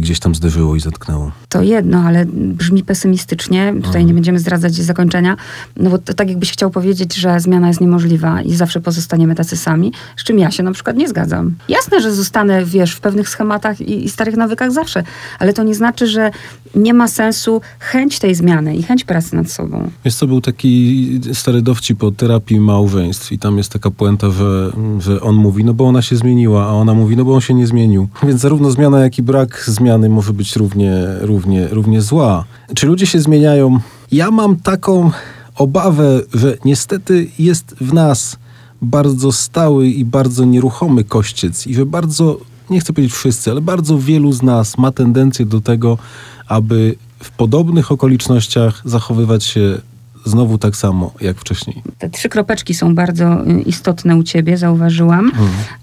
gdzieś 0.00 0.20
tam 0.20 0.34
zderzyło 0.34 0.76
i 0.76 0.80
zetknęło. 0.80 1.32
To 1.48 1.62
jedno, 1.62 1.98
ale 1.98 2.26
brzmi 2.32 2.84
pesymistycznie. 2.84 3.74
Tutaj 3.82 4.04
nie 4.04 4.14
będziemy 4.14 4.38
zdradzać 4.38 4.74
zakończenia. 4.74 5.36
No 5.76 5.90
bo 5.90 5.98
to 5.98 6.14
tak 6.14 6.28
jakbyś 6.28 6.52
chciał 6.52 6.70
powiedzieć, 6.70 7.14
że 7.14 7.40
zmiana 7.40 7.68
jest 7.68 7.80
niemożliwa 7.80 8.42
i 8.42 8.54
zawsze 8.54 8.80
pozostaniemy 8.80 9.34
tacy 9.34 9.56
sami, 9.56 9.92
z 10.16 10.24
czym 10.24 10.38
ja 10.38 10.50
się 10.50 10.62
na 10.62 10.72
przykład 10.72 10.96
nie 10.96 11.08
zgadzam. 11.08 11.54
Jasne, 11.68 12.00
że 12.00 12.14
zostanę, 12.14 12.64
wiesz, 12.64 12.92
w 12.92 13.00
pewnych 13.00 13.28
schematach 13.28 13.80
i, 13.80 14.04
i 14.04 14.10
starych 14.10 14.36
nawykach 14.36 14.72
zawsze, 14.72 15.02
ale 15.38 15.52
to 15.52 15.62
nie 15.62 15.74
znaczy, 15.74 16.06
że 16.06 16.30
nie 16.74 16.94
ma 16.94 17.08
sensu 17.08 17.60
chęć 17.78 18.18
tej 18.18 18.34
zmiany 18.34 18.76
i 18.76 18.82
chęć 18.82 19.04
pracy 19.04 19.36
nad 19.36 19.50
sobą. 19.50 19.90
Wiesz 20.04 20.14
co, 20.14 20.26
był 20.26 20.40
taki 20.40 21.20
stary 21.32 21.62
dowcip 21.62 22.02
o 22.02 22.10
terapii 22.10 22.60
małżeństw 22.60 23.32
i 23.32 23.38
tam 23.38 23.58
jest 23.58 23.72
taka 23.72 23.90
puenta, 23.90 24.30
że, 24.30 24.72
że 24.98 25.20
on 25.20 25.34
mówi, 25.34 25.64
no 25.64 25.74
bo 25.74 25.84
ona 25.84 26.02
się 26.02 26.16
zmieniła, 26.16 26.66
a 26.66 26.72
ona 26.72 26.94
mówi, 26.94 27.16
no 27.16 27.24
bo 27.24 27.34
on 27.34 27.40
się 27.40 27.54
nie 27.54 27.66
zmienił. 27.66 28.08
Więc 28.28 28.40
zarówno 28.40 28.70
zmiana, 28.70 29.00
jak 29.00 29.18
i 29.18 29.22
brak 29.22 29.64
zmiany 29.66 30.08
może 30.08 30.32
być 30.32 30.56
równie, 30.56 31.04
równie, 31.20 31.68
równie 31.68 32.02
zła. 32.02 32.44
Czy 32.74 32.86
ludzie 32.86 33.06
się 33.06 33.20
zmieniają? 33.20 33.80
Ja 34.12 34.30
mam 34.30 34.56
taką 34.56 35.10
obawę, 35.54 36.20
że 36.34 36.56
niestety 36.64 37.26
jest 37.38 37.74
w 37.80 37.92
nas 37.92 38.36
bardzo 38.82 39.32
stały 39.32 39.88
i 39.88 40.04
bardzo 40.04 40.44
nieruchomy 40.44 41.04
kościec 41.04 41.66
i 41.66 41.74
że 41.74 41.86
bardzo, 41.86 42.38
nie 42.70 42.80
chcę 42.80 42.92
powiedzieć 42.92 43.14
wszyscy, 43.14 43.50
ale 43.50 43.60
bardzo 43.60 43.98
wielu 43.98 44.32
z 44.32 44.42
nas 44.42 44.78
ma 44.78 44.92
tendencję 44.92 45.46
do 45.46 45.60
tego, 45.60 45.98
aby 46.48 46.94
w 47.22 47.30
podobnych 47.30 47.92
okolicznościach 47.92 48.82
zachowywać 48.84 49.44
się 49.44 49.78
znowu 50.24 50.58
tak 50.58 50.76
samo 50.76 51.12
jak 51.20 51.38
wcześniej. 51.38 51.82
Te 51.98 52.10
trzy 52.10 52.28
kropeczki 52.28 52.74
są 52.74 52.94
bardzo 52.94 53.46
y, 53.46 53.60
istotne 53.60 54.16
u 54.16 54.22
ciebie, 54.22 54.56
zauważyłam, 54.58 55.32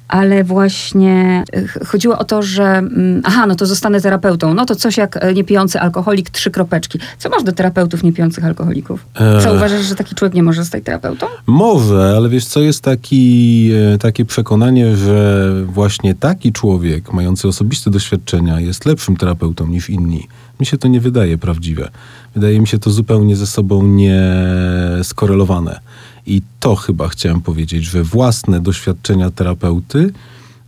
ale 0.08 0.44
właśnie 0.44 1.44
y, 1.58 1.68
ch- 1.68 1.88
chodziło 1.88 2.18
o 2.18 2.24
to, 2.24 2.42
że 2.42 2.64
mm, 2.64 3.22
aha, 3.26 3.46
no 3.46 3.56
to 3.56 3.66
zostanę 3.66 4.02
terapeutą. 4.02 4.54
No 4.54 4.66
to 4.66 4.76
coś 4.76 4.98
jak 4.98 5.24
e, 5.24 5.34
niepijący 5.34 5.80
alkoholik, 5.80 6.30
trzy 6.30 6.52
kropeczki. 6.52 7.00
Co 7.20 7.30
masz 7.30 7.44
do 7.44 7.52
terapeutów 7.52 8.04
niepijących 8.04 8.46
alkoholików? 8.46 9.06
Eee. 9.20 9.44
Co 9.44 9.54
uważasz, 9.54 9.86
że 9.86 9.96
taki 9.96 10.16
człowiek 10.16 10.36
nie 10.36 10.44
może 10.44 10.62
zostać 10.62 10.84
terapeutą? 10.84 11.26
Może, 11.48 12.14
ale 12.18 12.30
wiesz 12.30 12.46
co, 12.46 12.60
jest 12.62 12.82
taki, 12.82 13.72
e, 13.94 13.98
takie 13.98 14.26
przekonanie, 14.26 14.96
że 14.96 15.52
właśnie 15.66 16.16
taki 16.16 16.52
człowiek, 16.52 17.14
mający 17.14 17.48
osobiste 17.48 17.92
doświadczenia, 17.92 18.60
jest 18.60 18.86
lepszym 18.86 19.18
terapeutą 19.18 19.68
niż 19.68 19.90
inni. 19.90 20.28
Mi 20.60 20.66
się 20.66 20.78
to 20.78 20.88
nie 20.88 21.00
wydaje 21.00 21.38
prawdziwe. 21.38 21.90
Wydaje 22.34 22.60
mi 22.60 22.68
się 22.68 22.80
to 22.80 22.92
zupełnie 22.92 23.36
ze 23.36 23.48
sobą 23.48 23.84
nie 23.84 24.24
skorelowane. 25.04 25.80
I 26.28 26.42
to 26.60 26.76
chyba 26.76 27.08
chciałem 27.08 27.42
powiedzieć, 27.42 27.84
że 27.84 28.04
własne 28.04 28.62
doświadczenia 28.62 29.32
terapeuty 29.32 30.14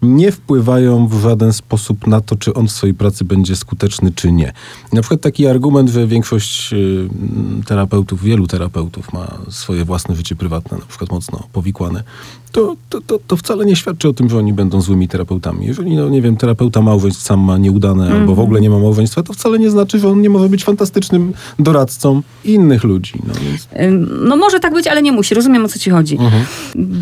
nie 0.02 0.32
wpływają 0.32 1.08
w 1.08 1.22
żaden 1.22 1.54
sposób 1.54 2.08
na 2.08 2.22
to, 2.22 2.36
czy 2.36 2.54
on 2.54 2.68
w 2.68 2.72
swojej 2.72 2.94
pracy 2.94 3.26
będzie 3.26 3.56
skuteczny, 3.56 4.12
czy 4.12 4.32
nie. 4.32 4.54
Na 4.94 5.02
przykład 5.02 5.22
taki 5.22 5.48
argument, 5.48 5.90
że 5.90 6.08
większość 6.08 6.74
y, 6.74 7.10
terapeutów, 7.66 8.24
wielu 8.24 8.48
terapeutów 8.48 9.14
ma 9.14 9.38
swoje 9.50 9.86
własne 9.86 10.16
życie 10.16 10.36
prywatne, 10.36 10.78
na 10.78 10.86
przykład 10.86 11.12
mocno 11.12 11.48
powikłane, 11.54 12.04
to, 12.58 12.76
to, 12.90 13.02
to, 13.02 13.20
to 13.28 13.38
wcale 13.38 13.66
nie 13.66 13.76
świadczy 13.76 14.10
o 14.10 14.14
tym, 14.14 14.30
że 14.30 14.38
oni 14.38 14.54
będą 14.54 14.82
złymi 14.82 15.08
terapeutami. 15.08 15.66
Jeżeli, 15.66 15.96
no 15.96 16.10
nie 16.10 16.22
wiem, 16.22 16.38
terapeuta 16.38 16.82
małżeństw 16.82 17.24
sam 17.24 17.40
ma 17.40 17.58
nieudane 17.58 18.06
mm 18.06 18.18
-hmm. 18.18 18.20
albo 18.20 18.36
w 18.36 18.40
ogóle 18.40 18.62
nie 18.62 18.70
ma 18.70 18.80
małżeństwa, 18.80 19.24
to 19.24 19.34
wcale 19.34 19.60
nie 19.60 19.70
znaczy, 19.70 20.00
że 20.00 20.10
on 20.10 20.22
nie 20.22 20.30
może 20.30 20.50
być 20.50 20.64
fantastycznym 20.64 21.34
doradcą 21.60 22.22
innych 22.46 22.84
ludzi. 22.84 23.14
No, 23.28 23.34
więc... 23.34 23.68
no 24.22 24.38
może 24.38 24.60
tak 24.60 24.74
być, 24.74 24.88
ale 24.88 25.02
nie 25.02 25.12
musi. 25.12 25.36
Rozumiem, 25.36 25.66
o 25.66 25.68
co 25.68 25.80
ci 25.80 25.90
chodzi. 25.90 26.18
Mm 26.18 26.32
-hmm. 26.32 26.44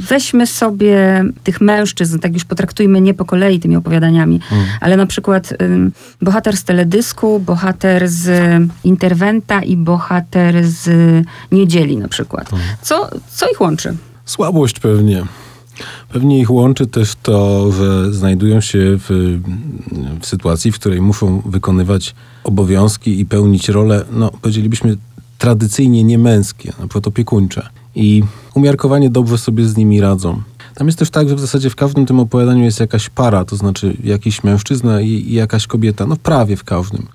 Weźmy 0.10 0.48
sobie 0.48 1.24
tych 1.44 1.62
mężczyzn, 1.62 2.20
tak 2.20 2.34
już 2.34 2.46
potraktujmy 2.46 3.02
nie 3.02 3.14
po 3.14 3.26
kolei 3.26 3.60
tymi 3.60 3.76
opowiadaniami, 3.76 4.40
mm. 4.52 4.66
ale 4.82 4.98
na 4.98 5.06
przykład 5.06 5.54
ym, 5.62 5.92
bohater 6.22 6.58
z 6.58 6.64
teledysku, 6.64 7.40
bohater 7.40 8.08
z 8.10 8.54
interwenta 8.84 9.62
i 9.62 9.78
bohater 9.78 10.68
z 10.68 10.90
niedzieli 11.52 11.98
na 11.98 12.08
przykład. 12.08 12.54
Mhm. 12.54 12.76
Co, 12.82 13.10
co 13.30 13.52
ich 13.52 13.62
łączy? 13.62 13.96
Słabość 14.26 14.80
pewnie. 14.80 15.24
Pewnie 16.10 16.40
ich 16.40 16.52
łączy 16.52 16.88
też 16.88 17.16
to, 17.24 17.72
że 17.72 18.14
znajdują 18.14 18.62
się 18.62 18.80
w, 18.80 19.40
w, 20.22 20.26
sytuacji, 20.26 20.72
w 20.72 20.80
której 20.80 21.02
muszą 21.02 21.42
wykonywać 21.46 22.16
obowiązki 22.44 23.20
i 23.20 23.26
pełnić 23.26 23.70
role, 23.70 24.06
no 24.12 24.32
powiedzielibyśmy 24.42 24.98
tradycyjnie 25.38 26.04
niemęskie, 26.04 26.70
na 26.70 26.88
przykład 26.88 27.08
opiekuńcze. 27.08 27.70
I 27.96 28.24
umiarkowanie 28.54 29.10
dobrze 29.10 29.38
sobie 29.38 29.66
z 29.66 29.78
nimi 29.78 30.02
radzą. 30.02 30.42
Tam 30.76 30.88
jest 30.88 31.00
też 31.00 31.10
tak, 31.10 31.30
że 31.30 31.36
w 31.36 31.40
zasadzie 31.40 31.70
w 31.70 31.76
każdym 31.76 32.06
tym 32.06 32.20
opowiadaniu 32.20 32.64
jest 32.64 32.80
jakaś 32.80 33.10
para, 33.10 33.46
to 33.46 33.56
znaczy 33.56 33.98
jakiś 34.04 34.44
mężczyzna 34.44 35.02
i, 35.02 35.10
i 35.10 35.34
jakaś 35.34 35.68
kobieta, 35.68 36.06
no 36.06 36.16
prawie 36.16 36.58
w 36.58 36.64
każdym. 36.64 37.08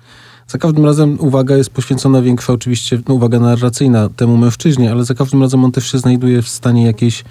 Za 0.47 0.57
każdym 0.57 0.85
razem 0.85 1.17
uwaga 1.19 1.57
jest 1.57 1.69
poświęcona 1.69 2.21
większa, 2.21 2.53
oczywiście 2.53 3.01
no, 3.07 3.13
uwaga 3.13 3.39
narracyjna 3.39 4.09
temu 4.09 4.37
mężczyźnie, 4.37 4.91
ale 4.91 5.05
za 5.05 5.13
każdym 5.13 5.41
razem 5.41 5.65
on 5.65 5.71
też 5.71 5.91
się 5.91 5.99
znajduje 5.99 6.41
w 6.41 6.49
stanie 6.49 6.85
jakiejś 6.85 7.23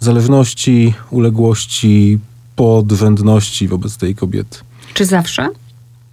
zależności, 0.00 0.94
uległości, 1.10 2.18
podrzędności 2.56 3.68
wobec 3.68 3.96
tej 3.96 4.14
kobiety. 4.14 4.58
Czy 4.94 5.04
zawsze? 5.04 5.48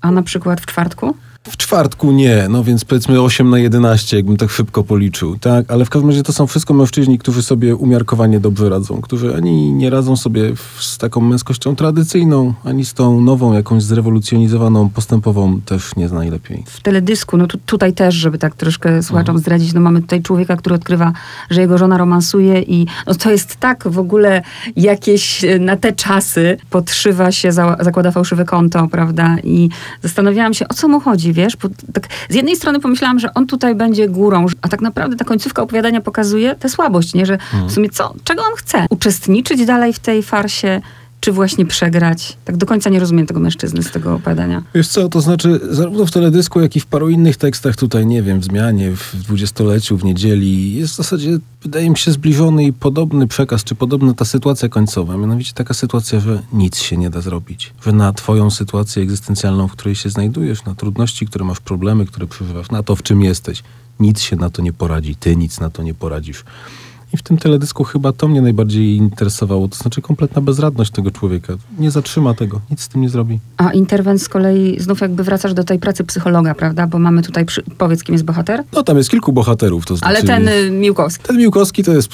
A 0.01 0.11
na 0.11 0.23
przykład 0.23 0.61
w 0.61 0.65
czwartku? 0.65 1.15
W 1.47 1.57
czwartku 1.57 2.12
nie, 2.12 2.47
no 2.50 2.63
więc 2.63 2.85
powiedzmy 2.85 3.21
8 3.21 3.50
na 3.50 3.59
11, 3.59 4.17
jakbym 4.17 4.38
tak 4.38 4.50
szybko 4.50 4.83
policzył, 4.83 5.38
tak? 5.38 5.71
Ale 5.71 5.85
w 5.85 5.89
każdym 5.89 6.09
razie 6.09 6.23
to 6.23 6.33
są 6.33 6.47
wszystko 6.47 6.73
mężczyźni, 6.73 7.19
którzy 7.19 7.43
sobie 7.43 7.75
umiarkowanie 7.75 8.39
dobrze 8.39 8.69
radzą, 8.69 9.01
którzy 9.01 9.35
ani 9.35 9.73
nie 9.73 9.89
radzą 9.89 10.15
sobie 10.15 10.51
z 10.79 10.97
taką 10.97 11.21
męskością 11.21 11.75
tradycyjną, 11.75 12.53
ani 12.63 12.85
z 12.85 12.93
tą 12.93 13.21
nową, 13.21 13.53
jakąś 13.53 13.83
zrewolucjonizowaną, 13.83 14.89
postępową 14.89 15.62
też 15.62 15.95
nie 15.95 16.07
najlepiej. 16.07 16.63
W 16.67 16.81
teledysku, 16.81 17.38
no 17.38 17.47
tu, 17.47 17.57
tutaj 17.65 17.93
też, 17.93 18.15
żeby 18.15 18.38
tak 18.38 18.55
troszkę 18.55 19.03
słuchaczom 19.03 19.35
mhm. 19.35 19.39
zdradzić, 19.39 19.73
no 19.73 19.81
mamy 19.81 20.01
tutaj 20.01 20.21
człowieka, 20.21 20.55
który 20.55 20.75
odkrywa, 20.75 21.13
że 21.50 21.62
jego 21.62 21.77
żona 21.77 21.97
romansuje 21.97 22.62
i 22.62 22.88
no 23.07 23.15
to 23.15 23.31
jest 23.31 23.55
tak 23.55 23.88
w 23.88 24.00
ogóle 24.00 24.41
jakieś 24.75 25.43
e, 25.43 25.59
na 25.59 25.77
te 25.77 25.93
czasy 25.93 26.57
podszywa 26.69 27.31
się, 27.31 27.51
za, 27.51 27.77
zakłada 27.79 28.12
fałszywe 28.12 28.45
konto, 28.45 28.88
prawda? 28.88 29.35
I 29.43 29.69
zastanawiałam 30.01 30.53
się, 30.53 30.67
o 30.67 30.73
co 30.73 30.88
mu 30.88 31.00
chodzi, 31.00 31.32
wiesz? 31.33 31.57
Bo 31.57 31.69
tak 31.93 32.07
z 32.29 32.35
jednej 32.35 32.55
strony 32.55 32.79
pomyślałam, 32.79 33.19
że 33.19 33.33
on 33.33 33.47
tutaj 33.47 33.75
będzie 33.75 34.07
górą, 34.07 34.45
a 34.61 34.67
tak 34.67 34.81
naprawdę 34.81 35.15
ta 35.15 35.25
końcówka 35.25 35.61
opowiadania 35.61 36.01
pokazuje 36.01 36.55
tę 36.55 36.69
słabość, 36.69 37.13
nie? 37.13 37.25
Że 37.25 37.37
w 37.67 37.71
sumie 37.71 37.89
co, 37.89 38.13
czego 38.23 38.41
on 38.43 38.55
chce? 38.55 38.85
Uczestniczyć 38.89 39.65
dalej 39.65 39.93
w 39.93 39.99
tej 39.99 40.23
farsie? 40.23 40.81
Czy 41.24 41.32
właśnie 41.32 41.65
przegrać? 41.65 42.38
Tak 42.46 42.58
do 42.58 42.65
końca 42.65 42.89
nie 42.89 43.00
rozumiem 43.00 43.25
tego 43.25 43.39
mężczyzny 43.39 43.84
z 43.84 43.92
tego 43.92 44.13
opowiadania. 44.13 44.63
Wiesz 44.75 44.88
co, 44.88 45.10
to 45.10 45.22
znaczy 45.22 45.60
zarówno 45.70 46.06
w 46.06 46.12
teledysku, 46.12 46.62
jak 46.62 46.75
i 46.75 46.80
w 46.80 46.86
paru 46.86 47.10
innych 47.10 47.38
tekstach 47.38 47.75
tutaj, 47.75 48.06
nie 48.06 48.24
wiem, 48.24 48.39
w 48.39 48.44
Zmianie, 48.44 48.92
w 48.92 49.15
dwudziestoleciu, 49.15 49.98
w 49.98 50.03
Niedzieli, 50.03 50.75
jest 50.75 50.94
w 50.94 50.98
zasadzie, 50.98 51.39
wydaje 51.62 51.89
mi 51.89 51.98
się, 51.98 52.12
zbliżony 52.12 52.65
i 52.65 52.74
podobny 52.74 53.27
przekaz, 53.27 53.63
czy 53.63 53.75
podobna 53.75 54.14
ta 54.14 54.25
sytuacja 54.25 54.70
końcowa. 54.70 55.18
Mianowicie 55.18 55.53
taka 55.53 55.74
sytuacja, 55.74 56.20
że 56.20 56.42
nic 56.53 56.77
się 56.77 56.98
nie 56.98 57.09
da 57.09 57.22
zrobić. 57.22 57.74
Że 57.86 57.92
na 57.92 58.14
twoją 58.14 58.51
sytuację 58.51 59.03
egzystencjalną, 59.03 59.68
w 59.68 59.72
której 59.72 59.96
się 59.96 60.09
znajdujesz, 60.09 60.66
na 60.66 60.75
trudności, 60.75 61.25
które 61.25 61.46
masz, 61.46 61.59
problemy, 61.59 62.05
które 62.05 62.27
przeżywasz, 62.27 62.72
na 62.72 62.83
to, 62.83 62.96
w 62.96 63.03
czym 63.03 63.22
jesteś, 63.22 63.64
nic 64.00 64.22
się 64.22 64.36
na 64.36 64.50
to 64.50 64.62
nie 64.62 64.74
poradzi. 64.74 65.16
Ty 65.16 65.36
nic 65.36 65.59
na 65.59 65.70
to 65.70 65.83
nie 65.83 65.94
poradzisz. 65.94 66.44
I 67.13 67.17
w 67.17 67.23
tym 67.23 67.37
teledysku 67.37 67.83
chyba 67.83 68.11
to 68.11 68.27
mnie 68.27 68.41
najbardziej 68.41 68.95
interesowało, 68.95 69.67
to 69.67 69.75
znaczy 69.75 70.01
kompletna 70.01 70.41
bezradność 70.41 70.91
tego 70.91 71.11
człowieka. 71.11 71.53
Nie 71.79 71.91
zatrzyma 71.91 72.33
tego, 72.33 72.61
nic 72.71 72.81
z 72.81 72.87
tym 72.87 73.01
nie 73.01 73.09
zrobi. 73.09 73.39
A 73.57 73.71
interwent 73.71 74.21
z 74.21 74.29
kolei, 74.29 74.79
znów 74.79 75.01
jakby 75.01 75.23
wracasz 75.23 75.53
do 75.53 75.63
tej 75.63 75.79
pracy 75.79 76.03
psychologa, 76.03 76.55
prawda? 76.55 76.87
Bo 76.87 76.99
mamy 76.99 77.21
tutaj, 77.21 77.45
przy... 77.45 77.63
powiedz, 77.77 78.03
kim 78.03 78.13
jest 78.13 78.25
bohater? 78.25 78.63
No 78.73 78.83
tam 78.83 78.97
jest 78.97 79.09
kilku 79.09 79.33
bohaterów. 79.33 79.85
To 79.85 79.97
znaczy, 79.97 80.15
Ale 80.15 80.23
ten 80.23 80.47
y, 80.47 80.71
Miłkowski. 80.71 81.23
Ten 81.23 81.37
Miłkowski 81.37 81.83
to 81.83 81.93
jest 81.93 82.09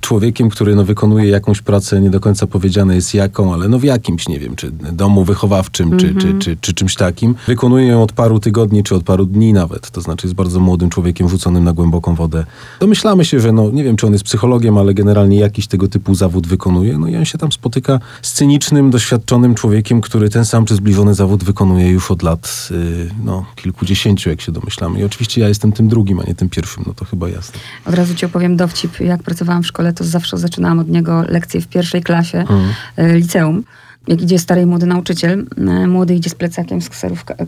człowiekiem, 0.00 0.50
który 0.50 0.74
no, 0.74 0.84
wykonuje 0.84 1.28
jakąś 1.28 1.62
pracę, 1.62 2.00
nie 2.00 2.10
do 2.10 2.20
końca 2.20 2.46
powiedziane 2.46 2.94
jest 2.94 3.14
jaką, 3.14 3.54
ale 3.54 3.68
no 3.68 3.78
w 3.78 3.84
jakimś, 3.84 4.28
nie 4.28 4.38
wiem, 4.38 4.56
czy 4.56 4.70
domu 4.70 5.24
wychowawczym, 5.24 5.86
mm 5.86 5.98
-hmm. 5.98 6.00
czy, 6.00 6.14
czy, 6.14 6.26
mhm. 6.26 6.38
czy, 6.38 6.56
czy 6.60 6.74
czymś 6.74 6.94
takim. 6.94 7.34
Wykonuje 7.46 7.86
ją 7.86 8.02
od 8.02 8.12
paru 8.12 8.40
tygodni, 8.40 8.82
czy 8.82 8.94
od 8.94 9.02
paru 9.02 9.26
dni 9.26 9.52
nawet. 9.52 9.90
To 9.90 10.00
znaczy 10.00 10.26
jest 10.26 10.34
bardzo 10.34 10.60
młodym 10.60 10.90
człowiekiem 10.90 11.28
rzuconym 11.28 11.64
na 11.64 11.72
głęboką 11.72 12.14
wodę. 12.14 12.44
Domyślamy 12.80 13.24
się, 13.24 13.40
że 13.40 13.52
no, 13.52 13.70
nie 13.70 13.84
wiem, 13.84 13.96
czy 13.96 14.06
on 14.06 14.12
jest 14.12 14.25
psychologiem, 14.26 14.78
ale 14.78 14.94
generalnie 14.94 15.38
jakiś 15.38 15.66
tego 15.66 15.88
typu 15.88 16.14
zawód 16.14 16.46
wykonuje. 16.46 16.98
No 16.98 17.08
i 17.08 17.16
on 17.16 17.24
się 17.24 17.38
tam 17.38 17.52
spotyka 17.52 18.00
z 18.22 18.32
cynicznym, 18.32 18.90
doświadczonym 18.90 19.54
człowiekiem, 19.54 20.00
który 20.00 20.30
ten 20.30 20.44
sam 20.44 20.64
czy 20.64 20.74
zbliżony 20.74 21.14
zawód 21.14 21.44
wykonuje 21.44 21.90
już 21.90 22.10
od 22.10 22.22
lat 22.22 22.68
yy, 22.70 23.10
no, 23.24 23.46
kilkudziesięciu, 23.56 24.30
jak 24.30 24.40
się 24.40 24.52
domyślamy. 24.52 25.00
I 25.00 25.04
oczywiście 25.04 25.40
ja 25.40 25.48
jestem 25.48 25.72
tym 25.72 25.88
drugim, 25.88 26.20
a 26.20 26.22
nie 26.22 26.34
tym 26.34 26.48
pierwszym, 26.48 26.84
no 26.86 26.94
to 26.94 27.04
chyba 27.04 27.28
jasne. 27.28 27.60
Od 27.86 27.94
razu 27.94 28.14
ci 28.14 28.26
opowiem 28.26 28.56
dowcip. 28.56 29.00
Jak 29.00 29.22
pracowałam 29.22 29.62
w 29.62 29.66
szkole, 29.66 29.92
to 29.92 30.04
zawsze 30.04 30.38
zaczynałam 30.38 30.78
od 30.78 30.88
niego 30.88 31.22
lekcje 31.28 31.60
w 31.60 31.68
pierwszej 31.68 32.02
klasie 32.02 32.38
mhm. 32.38 32.72
liceum 33.16 33.62
jak 34.06 34.22
idzie 34.22 34.38
stary 34.38 34.62
i 34.62 34.66
młody 34.66 34.86
nauczyciel, 34.86 35.46
y, 35.58 35.86
młody 35.86 36.14
idzie 36.14 36.30
z 36.30 36.34
plecakiem 36.34 36.82
z 36.82 36.90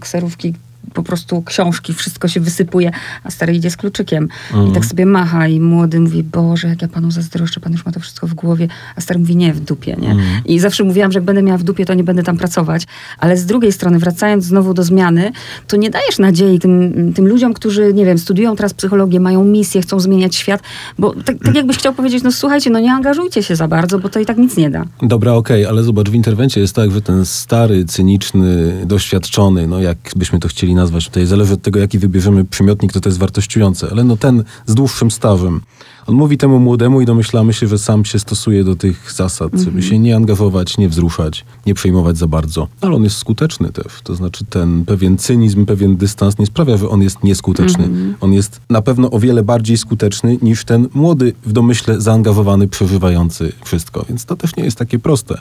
kserówki, 0.00 0.54
po 0.94 1.02
prostu 1.02 1.42
książki, 1.42 1.94
wszystko 1.94 2.28
się 2.28 2.40
wysypuje, 2.40 2.90
a 3.24 3.30
stary 3.30 3.54
idzie 3.54 3.70
z 3.70 3.76
kluczykiem 3.76 4.28
mhm. 4.50 4.70
i 4.70 4.72
tak 4.72 4.84
sobie 4.84 5.06
macha 5.06 5.48
i 5.48 5.60
młody 5.60 6.00
mówi, 6.00 6.22
Boże, 6.22 6.68
jak 6.68 6.82
ja 6.82 6.88
panu 6.88 7.10
zazdroszczę, 7.10 7.60
pan 7.60 7.72
już 7.72 7.86
ma 7.86 7.92
to 7.92 8.00
wszystko 8.00 8.26
w 8.26 8.34
głowie, 8.34 8.68
a 8.96 9.00
stary 9.00 9.20
mówi, 9.20 9.36
nie, 9.36 9.54
w 9.54 9.60
dupie, 9.60 9.96
nie? 9.98 10.10
Mhm. 10.10 10.44
I 10.44 10.58
zawsze 10.60 10.84
mówiłam, 10.84 11.12
że 11.12 11.18
jak 11.18 11.24
będę 11.24 11.42
miała 11.42 11.58
w 11.58 11.62
dupie, 11.62 11.84
to 11.84 11.94
nie 11.94 12.04
będę 12.04 12.22
tam 12.22 12.36
pracować, 12.36 12.86
ale 13.18 13.36
z 13.36 13.46
drugiej 13.46 13.72
strony, 13.72 13.98
wracając 13.98 14.44
znowu 14.44 14.74
do 14.74 14.84
zmiany, 14.84 15.32
to 15.66 15.76
nie 15.76 15.90
dajesz 15.90 16.18
nadziei 16.18 16.58
tym, 16.58 17.12
tym 17.14 17.28
ludziom, 17.28 17.54
którzy, 17.54 17.94
nie 17.94 18.04
wiem, 18.04 18.18
studiują 18.18 18.56
teraz 18.56 18.74
psychologię, 18.74 19.20
mają 19.20 19.44
misję, 19.44 19.82
chcą 19.82 20.00
zmieniać 20.00 20.36
świat, 20.36 20.62
bo 20.98 21.14
tak, 21.24 21.36
tak 21.44 21.54
jakbyś 21.54 21.76
chciał 21.76 21.94
powiedzieć, 21.94 22.22
no 22.22 22.32
słuchajcie, 22.32 22.70
no 22.70 22.80
nie 22.80 22.92
angażujcie 22.92 23.42
się 23.42 23.56
za 23.56 23.68
bardzo, 23.68 23.98
bo 23.98 24.08
to 24.08 24.20
i 24.20 24.26
tak 24.26 24.38
nic 24.38 24.56
nie 24.56 24.70
da. 24.70 24.84
Dobra, 25.02 25.32
okej, 25.32 25.62
okay, 25.62 25.72
ale 25.72 25.82
zobacz, 25.82 26.10
w 26.10 26.14
interwencie 26.14 26.60
jest 26.60 26.74
tak, 26.74 26.90
że 26.90 27.02
ten 27.02 27.26
stary, 27.26 27.84
cyniczny, 27.84 28.82
doświadczony, 28.86 29.66
no 29.66 29.80
jakbyśmy 29.80 30.38
to 30.38 30.48
chcieli 30.48 30.74
nazwać 30.78 31.04
tutaj, 31.04 31.26
zależy 31.26 31.54
od 31.54 31.62
tego, 31.62 31.78
jaki 31.78 31.98
wybierzemy 31.98 32.44
przymiotnik, 32.44 32.92
to 32.92 33.00
to 33.00 33.08
jest 33.08 33.18
wartościujące, 33.18 33.88
ale 33.90 34.04
no 34.04 34.16
ten 34.16 34.44
z 34.66 34.74
dłuższym 34.74 35.10
stażem, 35.10 35.60
on 36.08 36.14
mówi 36.14 36.38
temu 36.38 36.58
młodemu 36.58 37.00
i 37.00 37.06
domyślamy 37.06 37.52
się, 37.52 37.66
że 37.66 37.78
sam 37.78 38.04
się 38.04 38.18
stosuje 38.18 38.64
do 38.64 38.76
tych 38.76 39.12
zasad, 39.12 39.52
-hmm. 39.52 39.64
żeby 39.64 39.82
się 39.82 39.98
nie 39.98 40.16
angażować, 40.16 40.78
nie 40.78 40.88
wzruszać, 40.88 41.44
nie 41.66 41.74
przejmować 41.74 42.18
za 42.18 42.26
bardzo. 42.26 42.68
Ale 42.80 42.94
on 42.94 43.04
jest 43.04 43.16
skuteczny 43.16 43.72
też. 43.72 43.86
To 44.04 44.14
znaczy 44.14 44.44
ten 44.44 44.84
pewien 44.84 45.18
cynizm, 45.18 45.66
pewien 45.66 45.96
dystans 45.96 46.38
nie 46.38 46.46
sprawia, 46.46 46.76
że 46.76 46.88
on 46.88 47.02
jest 47.02 47.24
nieskuteczny. 47.24 47.84
-hmm. 47.84 48.12
On 48.20 48.32
jest 48.32 48.60
na 48.70 48.82
pewno 48.82 49.10
o 49.10 49.18
wiele 49.18 49.42
bardziej 49.42 49.78
skuteczny 49.78 50.38
niż 50.42 50.64
ten 50.64 50.88
młody, 50.94 51.32
w 51.46 51.52
domyśle 51.52 52.00
zaangażowany, 52.00 52.68
przeżywający 52.68 53.52
wszystko. 53.64 54.04
Więc 54.08 54.24
to 54.24 54.36
też 54.36 54.56
nie 54.56 54.64
jest 54.64 54.76
takie 54.76 54.98
proste. 54.98 55.38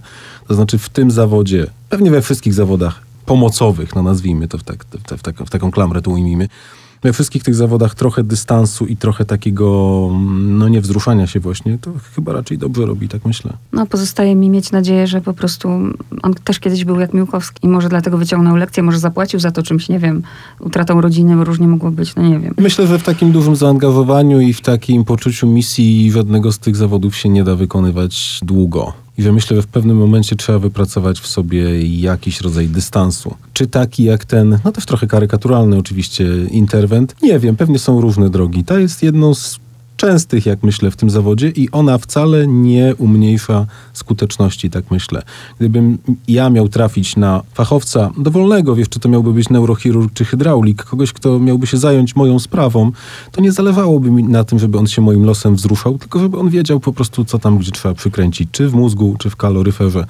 To 0.47 0.56
znaczy 0.56 0.78
w 0.78 0.89
tym 0.89 1.12
zawodzie, 1.12 1.67
pewnie 1.89 2.12
we 2.12 2.21
wszystkich 2.21 2.54
zawodach 2.54 3.07
pomocowych, 3.28 3.96
no 3.96 4.04
nazwijmy 4.04 4.48
to 4.48 4.58
w, 4.58 4.63
tak, 4.63 4.86
w, 5.18 5.22
tak, 5.22 5.38
w 5.38 5.50
taką 5.50 5.72
klamrę 5.72 6.02
tu 6.02 6.12
ujmijmy, 6.12 6.48
we 7.02 7.13
wszystkich 7.13 7.44
tych 7.44 7.56
zawodach 7.56 7.96
trochę 7.96 8.24
dystansu 8.24 8.86
i 8.86 8.98
trochę 8.98 9.26
takiego, 9.26 10.10
no 10.38 10.70
nie 10.70 10.82
wzruszania 10.82 11.28
się 11.28 11.40
właśnie, 11.40 11.78
to 11.82 11.92
chyba 12.16 12.34
raczej 12.34 12.58
dobrze 12.58 12.86
robi, 12.86 13.10
tak 13.10 13.26
myślę. 13.26 13.54
No 13.74 13.86
pozostaje 13.86 14.36
mi 14.36 14.50
mieć 14.50 14.72
nadzieję, 14.72 15.08
że 15.08 15.22
po 15.22 15.34
prostu 15.34 15.70
on 16.24 16.34
też 16.44 16.60
kiedyś 16.60 16.86
był 16.86 17.00
jak 17.00 17.13
Miłkowski 17.13 17.66
i 17.66 17.70
może 17.70 17.90
dlatego 17.90 18.18
wyciągnął 18.18 18.56
lekcję, 18.56 18.84
może 18.84 19.00
zapłacił 19.00 19.40
za 19.40 19.52
to 19.52 19.63
czymś, 19.63 19.90
nie 19.90 20.00
wiem, 20.00 20.24
utratą 20.60 21.02
rodziny, 21.02 21.44
różnie 21.44 21.68
mogło 21.68 21.92
być, 21.92 22.16
no 22.16 22.24
nie 22.24 22.40
wiem. 22.40 22.54
Myślę, 22.58 22.88
że 22.88 23.00
w 23.00 23.04
takim 23.04 23.32
dużym 23.32 23.56
zaangażowaniu 23.56 24.42
i 24.42 24.54
w 24.54 24.62
takim 24.62 25.06
poczuciu 25.06 25.48
misji 25.48 26.12
żadnego 26.12 26.52
z 26.52 26.60
tych 26.60 26.76
zawodów 26.76 27.16
się 27.16 27.30
nie 27.30 27.44
da 27.44 27.56
wykonywać 27.56 28.40
długo 28.44 29.07
i 29.17 29.23
że 29.23 29.32
myślę, 29.32 29.56
że 29.56 29.62
w 29.62 29.67
pewnym 29.67 29.97
momencie 29.97 30.36
trzeba 30.36 30.60
wypracować 30.60 31.19
w 31.19 31.27
sobie 31.27 31.84
jakiś 31.84 32.41
rodzaj 32.41 32.67
dystansu. 32.67 33.36
Czy 33.53 33.67
taki 33.67 34.03
jak 34.03 34.25
ten, 34.25 34.60
no 34.65 34.71
też 34.71 34.86
trochę 34.86 35.08
karykaturalny 35.08 35.77
oczywiście, 35.77 36.25
interwent? 36.51 37.15
Nie 37.21 37.39
wiem, 37.39 37.56
pewnie 37.56 37.80
są 37.80 38.01
różne 38.01 38.30
drogi. 38.30 38.63
Ta 38.63 38.80
jest 38.80 39.03
jedną 39.03 39.34
z 39.34 39.60
częstych, 39.97 40.45
jak 40.45 40.63
myślę, 40.63 40.91
w 40.91 40.95
tym 40.95 41.10
zawodzie 41.10 41.49
i 41.49 41.71
ona 41.71 41.97
wcale 41.97 42.47
nie 42.47 42.95
umniejsza 42.97 43.65
skuteczności, 43.93 44.69
tak 44.69 44.91
myślę. 44.91 45.21
Gdybym 45.60 45.97
ja 46.27 46.49
miał 46.49 46.69
trafić 46.69 47.15
na 47.15 47.43
fachowca 47.53 48.12
dowolnego, 48.17 48.75
wiesz, 48.75 48.89
czy 48.89 48.99
to 48.99 49.10
miałby 49.10 49.33
być 49.33 49.49
neurochirurg 49.49 50.13
czy 50.13 50.25
hydraulik, 50.25 50.83
kogoś, 50.83 51.13
kto 51.13 51.39
miałby 51.39 51.67
się 51.67 51.77
zająć 51.77 52.15
moją 52.15 52.39
sprawą, 52.39 52.91
to 53.31 53.41
nie 53.41 53.51
zalewałoby 53.51 54.12
mi 54.12 54.23
na 54.23 54.43
tym, 54.43 54.60
żeby 54.60 54.77
on 54.77 54.88
się 54.88 55.01
moim 55.01 55.25
losem 55.25 55.55
wzruszał, 55.55 55.97
tylko 55.97 56.19
żeby 56.19 56.38
on 56.38 56.49
wiedział 56.49 56.79
po 56.79 56.93
prostu, 56.93 57.25
co 57.25 57.39
tam, 57.39 57.57
gdzie 57.57 57.71
trzeba 57.71 57.95
przykręcić, 57.95 58.49
czy 58.51 58.69
w 58.69 58.73
mózgu, 58.73 59.15
czy 59.19 59.29
w 59.29 59.36
kaloryferze. 59.36 60.05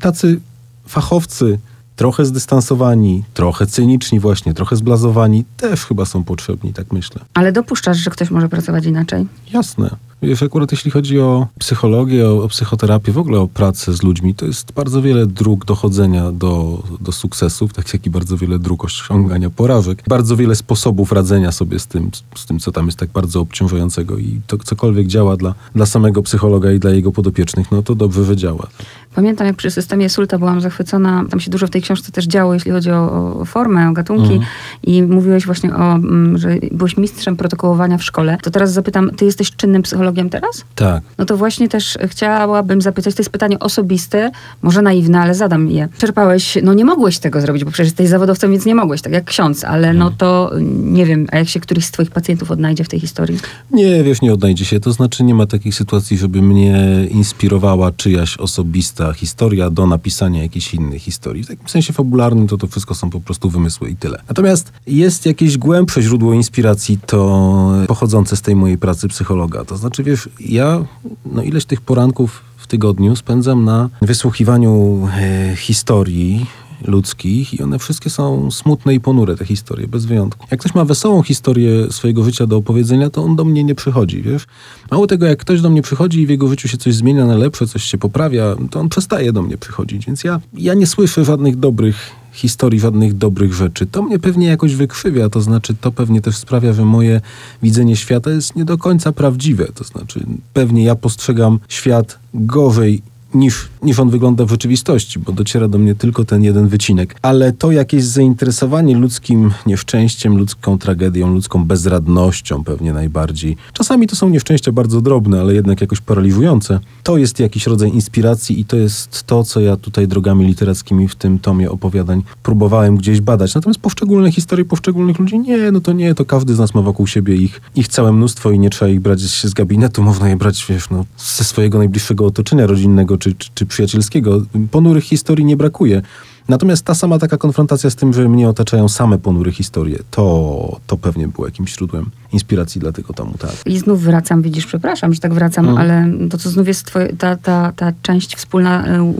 Tacy 0.00 0.40
fachowcy, 0.86 1.58
trochę 1.96 2.24
zdystansowani, 2.24 3.24
trochę 3.34 3.66
cyniczni 3.66 4.20
właśnie, 4.20 4.54
trochę 4.54 4.76
zblazowani, 4.76 5.44
też 5.56 5.84
chyba 5.86 6.04
są 6.04 6.24
potrzebni, 6.24 6.72
tak 6.72 6.92
myślę. 6.92 7.20
Ale 7.34 7.52
dopuszczasz, 7.52 7.96
że 7.96 8.10
ktoś 8.10 8.30
może 8.30 8.48
pracować 8.48 8.86
inaczej? 8.86 9.26
Jasne. 9.52 9.90
Wiesz, 10.26 10.42
akurat 10.42 10.72
jeśli 10.72 10.90
chodzi 10.90 11.20
o 11.20 11.46
psychologię, 11.58 12.28
o, 12.28 12.42
o, 12.42 12.48
psychoterapię, 12.48 13.12
w 13.12 13.18
ogóle 13.18 13.38
o 13.40 13.48
pracę 13.48 13.92
z 13.92 14.02
ludźmi, 14.02 14.34
to 14.34 14.46
jest 14.46 14.72
bardzo 14.72 15.02
wiele 15.02 15.26
dróg 15.26 15.64
dochodzenia 15.64 16.32
do, 16.32 16.82
do 17.00 17.12
sukcesów, 17.12 17.72
tak 17.72 17.92
jak 17.92 18.06
i 18.06 18.10
bardzo 18.10 18.36
wiele 18.36 18.58
dróg 18.58 18.84
osiągania 18.84 19.50
porażek. 19.50 20.02
Bardzo 20.08 20.36
wiele 20.36 20.54
sposobów 20.54 21.12
radzenia 21.12 21.52
sobie 21.52 21.78
z 21.78 21.86
tym, 21.86 22.10
z 22.34 22.46
tym 22.46 22.58
co 22.58 22.72
tam 22.72 22.86
jest 22.86 22.98
tak 22.98 23.10
bardzo 23.10 23.40
obciążającego 23.40 24.18
i 24.18 24.40
to 24.46 24.58
cokolwiek 24.58 25.06
działa 25.06 25.36
dla, 25.36 25.54
dla 25.74 25.86
samego 25.86 26.22
psychologa 26.22 26.72
i 26.72 26.78
dla 26.78 26.90
jego 26.90 27.12
podopiecznych, 27.12 27.72
no 27.72 27.82
to 27.82 27.94
dobrze, 27.94 28.24
że 28.24 28.36
działa. 28.36 28.66
Pamiętam, 29.14 29.46
jak 29.46 29.56
przy 29.56 29.70
systemie 29.70 30.08
Sulta 30.08 30.38
byłam 30.38 30.60
zachwycona. 30.60 31.24
Tam 31.30 31.40
się 31.40 31.50
dużo 31.50 31.66
w 31.66 31.70
tej 31.70 31.82
książce 31.82 32.12
też 32.12 32.26
działo, 32.26 32.54
jeśli 32.54 32.70
chodzi 32.70 32.90
o, 32.90 33.36
o 33.40 33.44
formę, 33.44 33.88
o 33.88 33.92
gatunki. 33.92 34.32
Mhm. 34.32 34.42
I 34.82 35.02
mówiłeś 35.02 35.46
właśnie 35.46 35.74
o, 35.74 35.92
mm, 35.94 36.38
że 36.38 36.56
byłeś 36.72 36.96
mistrzem 36.96 37.36
protokołowania 37.36 37.98
w 37.98 38.04
szkole. 38.04 38.38
To 38.42 38.50
teraz 38.50 38.72
zapytam, 38.72 39.10
ty 39.10 39.24
jesteś 39.24 39.56
czynnym 39.56 39.82
psychologiem 39.82 40.15
teraz? 40.30 40.64
Tak. 40.74 41.02
No 41.18 41.24
to 41.24 41.36
właśnie 41.36 41.68
też 41.68 41.98
chciałabym 42.06 42.82
zapytać, 42.82 43.14
to 43.14 43.22
jest 43.22 43.30
pytanie 43.30 43.58
osobiste, 43.58 44.30
może 44.62 44.82
naiwne, 44.82 45.20
ale 45.20 45.34
zadam 45.34 45.70
je. 45.70 45.88
Czerpałeś, 45.98 46.58
no 46.62 46.74
nie 46.74 46.84
mogłeś 46.84 47.18
tego 47.18 47.40
zrobić, 47.40 47.64
bo 47.64 47.70
przecież 47.70 47.86
jesteś 47.86 48.08
zawodowcem, 48.08 48.50
więc 48.50 48.66
nie 48.66 48.74
mogłeś, 48.74 49.02
tak 49.02 49.12
jak 49.12 49.24
ksiądz, 49.24 49.64
ale 49.64 49.92
no 49.92 50.10
to 50.10 50.50
nie 50.82 51.06
wiem, 51.06 51.26
a 51.32 51.38
jak 51.38 51.48
się 51.48 51.60
któryś 51.60 51.84
z 51.84 51.90
twoich 51.90 52.10
pacjentów 52.10 52.50
odnajdzie 52.50 52.84
w 52.84 52.88
tej 52.88 53.00
historii? 53.00 53.38
Nie, 53.70 54.04
wiesz, 54.04 54.22
nie 54.22 54.32
odnajdzie 54.32 54.64
się. 54.64 54.80
To 54.80 54.92
znaczy 54.92 55.24
nie 55.24 55.34
ma 55.34 55.46
takiej 55.46 55.72
sytuacji, 55.72 56.18
żeby 56.18 56.42
mnie 56.42 57.06
inspirowała 57.10 57.92
czyjaś 57.92 58.36
osobista 58.36 59.12
historia 59.12 59.70
do 59.70 59.86
napisania 59.86 60.42
jakiejś 60.42 60.74
innej 60.74 60.98
historii. 60.98 61.44
W 61.44 61.46
takim 61.46 61.68
sensie 61.68 61.92
fabularnym 61.92 62.46
to 62.48 62.56
to 62.56 62.66
wszystko 62.66 62.94
są 62.94 63.10
po 63.10 63.20
prostu 63.20 63.50
wymysły 63.50 63.90
i 63.90 63.96
tyle. 63.96 64.22
Natomiast 64.28 64.72
jest 64.86 65.26
jakieś 65.26 65.58
głębsze 65.58 66.02
źródło 66.02 66.32
inspiracji, 66.32 66.98
to 67.06 67.72
pochodzące 67.88 68.36
z 68.36 68.42
tej 68.42 68.56
mojej 68.56 68.78
pracy 68.78 69.08
psychologa. 69.08 69.64
To 69.64 69.76
znaczy, 69.76 69.95
wiesz, 70.02 70.28
ja 70.40 70.84
no 71.32 71.42
ileś 71.42 71.64
tych 71.64 71.80
poranków 71.80 72.42
w 72.56 72.66
tygodniu 72.66 73.16
spędzam 73.16 73.64
na 73.64 73.88
wysłuchiwaniu 74.02 75.08
e, 75.12 75.56
historii 75.56 76.46
ludzkich 76.84 77.54
i 77.54 77.62
one 77.62 77.78
wszystkie 77.78 78.10
są 78.10 78.50
smutne 78.50 78.94
i 78.94 79.00
ponure, 79.00 79.36
te 79.36 79.44
historie, 79.44 79.88
bez 79.88 80.04
wyjątku. 80.04 80.46
Jak 80.50 80.60
ktoś 80.60 80.74
ma 80.74 80.84
wesołą 80.84 81.22
historię 81.22 81.92
swojego 81.92 82.24
życia 82.24 82.46
do 82.46 82.56
opowiedzenia, 82.56 83.10
to 83.10 83.24
on 83.24 83.36
do 83.36 83.44
mnie 83.44 83.64
nie 83.64 83.74
przychodzi, 83.74 84.22
wiesz? 84.22 84.46
Mało 84.90 85.06
tego, 85.06 85.26
jak 85.26 85.38
ktoś 85.38 85.60
do 85.60 85.70
mnie 85.70 85.82
przychodzi 85.82 86.20
i 86.20 86.26
w 86.26 86.30
jego 86.30 86.48
życiu 86.48 86.68
się 86.68 86.76
coś 86.76 86.94
zmienia 86.94 87.26
na 87.26 87.36
lepsze, 87.36 87.66
coś 87.66 87.84
się 87.84 87.98
poprawia, 87.98 88.56
to 88.70 88.80
on 88.80 88.88
przestaje 88.88 89.32
do 89.32 89.42
mnie 89.42 89.58
przychodzić, 89.58 90.06
więc 90.06 90.24
ja, 90.24 90.40
ja 90.52 90.74
nie 90.74 90.86
słyszę 90.86 91.24
żadnych 91.24 91.56
dobrych 91.56 91.96
historii, 92.36 92.80
żadnych 92.80 93.14
dobrych 93.14 93.54
rzeczy. 93.54 93.86
To 93.86 94.02
mnie 94.02 94.18
pewnie 94.18 94.46
jakoś 94.46 94.74
wykrzywia, 94.74 95.28
to 95.28 95.40
znaczy 95.40 95.74
to 95.80 95.92
pewnie 95.92 96.20
też 96.20 96.36
sprawia, 96.36 96.72
że 96.72 96.84
moje 96.84 97.20
widzenie 97.62 97.96
świata 97.96 98.30
jest 98.30 98.56
nie 98.56 98.64
do 98.64 98.78
końca 98.78 99.12
prawdziwe. 99.12 99.66
To 99.74 99.84
znaczy 99.84 100.26
pewnie 100.52 100.84
ja 100.84 100.94
postrzegam 100.94 101.58
świat 101.68 102.18
gorzej 102.34 103.02
niż, 103.38 103.68
niż 103.82 103.98
on 103.98 104.10
wygląda 104.10 104.44
w 104.44 104.50
rzeczywistości, 104.50 105.18
bo 105.18 105.32
dociera 105.32 105.68
do 105.68 105.78
mnie 105.78 105.94
tylko 105.94 106.24
ten 106.24 106.42
jeden 106.42 106.68
wycinek. 106.68 107.16
Ale 107.22 107.52
to 107.52 107.72
jakieś 107.72 108.04
zainteresowanie 108.04 108.96
ludzkim 108.96 109.50
nieszczęściem, 109.66 110.38
ludzką 110.38 110.78
tragedią, 110.78 111.34
ludzką 111.34 111.64
bezradnością 111.64 112.64
pewnie 112.64 112.92
najbardziej. 112.92 113.56
Czasami 113.72 114.06
to 114.06 114.16
są 114.16 114.28
nieszczęścia 114.28 114.72
bardzo 114.72 115.00
drobne, 115.00 115.40
ale 115.40 115.54
jednak 115.54 115.80
jakoś 115.80 116.00
paraliżujące. 116.00 116.80
To 117.02 117.16
jest 117.16 117.40
jakiś 117.40 117.66
rodzaj 117.66 117.90
inspiracji 117.90 118.60
i 118.60 118.64
to 118.64 118.76
jest 118.76 119.22
to, 119.22 119.44
co 119.44 119.60
ja 119.60 119.76
tutaj 119.76 120.08
drogami 120.08 120.46
literackimi 120.46 121.08
w 121.08 121.14
tym 121.14 121.38
tomie 121.38 121.70
opowiadań 121.70 122.22
próbowałem 122.42 122.96
gdzieś 122.96 123.20
badać. 123.20 123.54
Natomiast 123.54 123.80
poszczególne 123.80 124.32
historie 124.32 124.64
poszczególnych 124.64 125.18
ludzi, 125.18 125.38
nie, 125.38 125.72
no 125.72 125.80
to 125.80 125.92
nie, 125.92 126.14
to 126.14 126.24
każdy 126.24 126.54
z 126.54 126.58
nas 126.58 126.74
ma 126.74 126.82
wokół 126.82 127.06
siebie 127.06 127.36
ich, 127.36 127.60
ich 127.74 127.88
całe 127.88 128.12
mnóstwo 128.12 128.50
i 128.50 128.58
nie 128.58 128.70
trzeba 128.70 128.90
ich 128.90 129.00
brać 129.00 129.20
z 129.20 129.54
gabinetu, 129.54 130.02
można 130.02 130.28
je 130.28 130.36
brać, 130.36 130.66
wiesz, 130.68 130.90
no, 130.90 131.04
ze 131.18 131.44
swojego 131.44 131.78
najbliższego 131.78 132.26
otoczenia 132.26 132.66
rodzinnego 132.66 133.18
czy, 133.18 133.25
czy, 133.34 133.48
czy 133.54 133.66
przyjacielskiego. 133.66 134.42
Ponurych 134.70 135.04
historii 135.04 135.44
nie 135.44 135.56
brakuje. 135.56 136.02
Natomiast 136.48 136.84
ta 136.84 136.94
sama 136.94 137.18
taka 137.18 137.36
konfrontacja 137.36 137.90
z 137.90 137.96
tym, 137.96 138.12
że 138.12 138.28
mnie 138.28 138.48
otaczają 138.48 138.88
same 138.88 139.18
ponury 139.18 139.52
historie, 139.52 139.98
to, 140.10 140.80
to 140.86 140.96
pewnie 140.96 141.28
było 141.28 141.46
jakimś 141.46 141.74
źródłem 141.74 142.10
inspiracji 142.32 142.80
dla 142.80 142.92
tego 142.92 143.12
tomu, 143.12 143.34
tak. 143.38 143.50
I 143.66 143.78
znów 143.78 144.02
wracam, 144.02 144.42
widzisz, 144.42 144.66
przepraszam, 144.66 145.14
że 145.14 145.20
tak 145.20 145.34
wracam, 145.34 145.68
mm. 145.68 145.78
ale 145.78 146.10
to, 146.30 146.38
co 146.38 146.50
znów 146.50 146.68
jest 146.68 146.84
twoje, 146.84 147.16
ta, 147.16 147.36
ta, 147.36 147.72
ta 147.76 147.92
część 148.02 148.36
wspólna 148.36 148.86
e, 148.86 149.12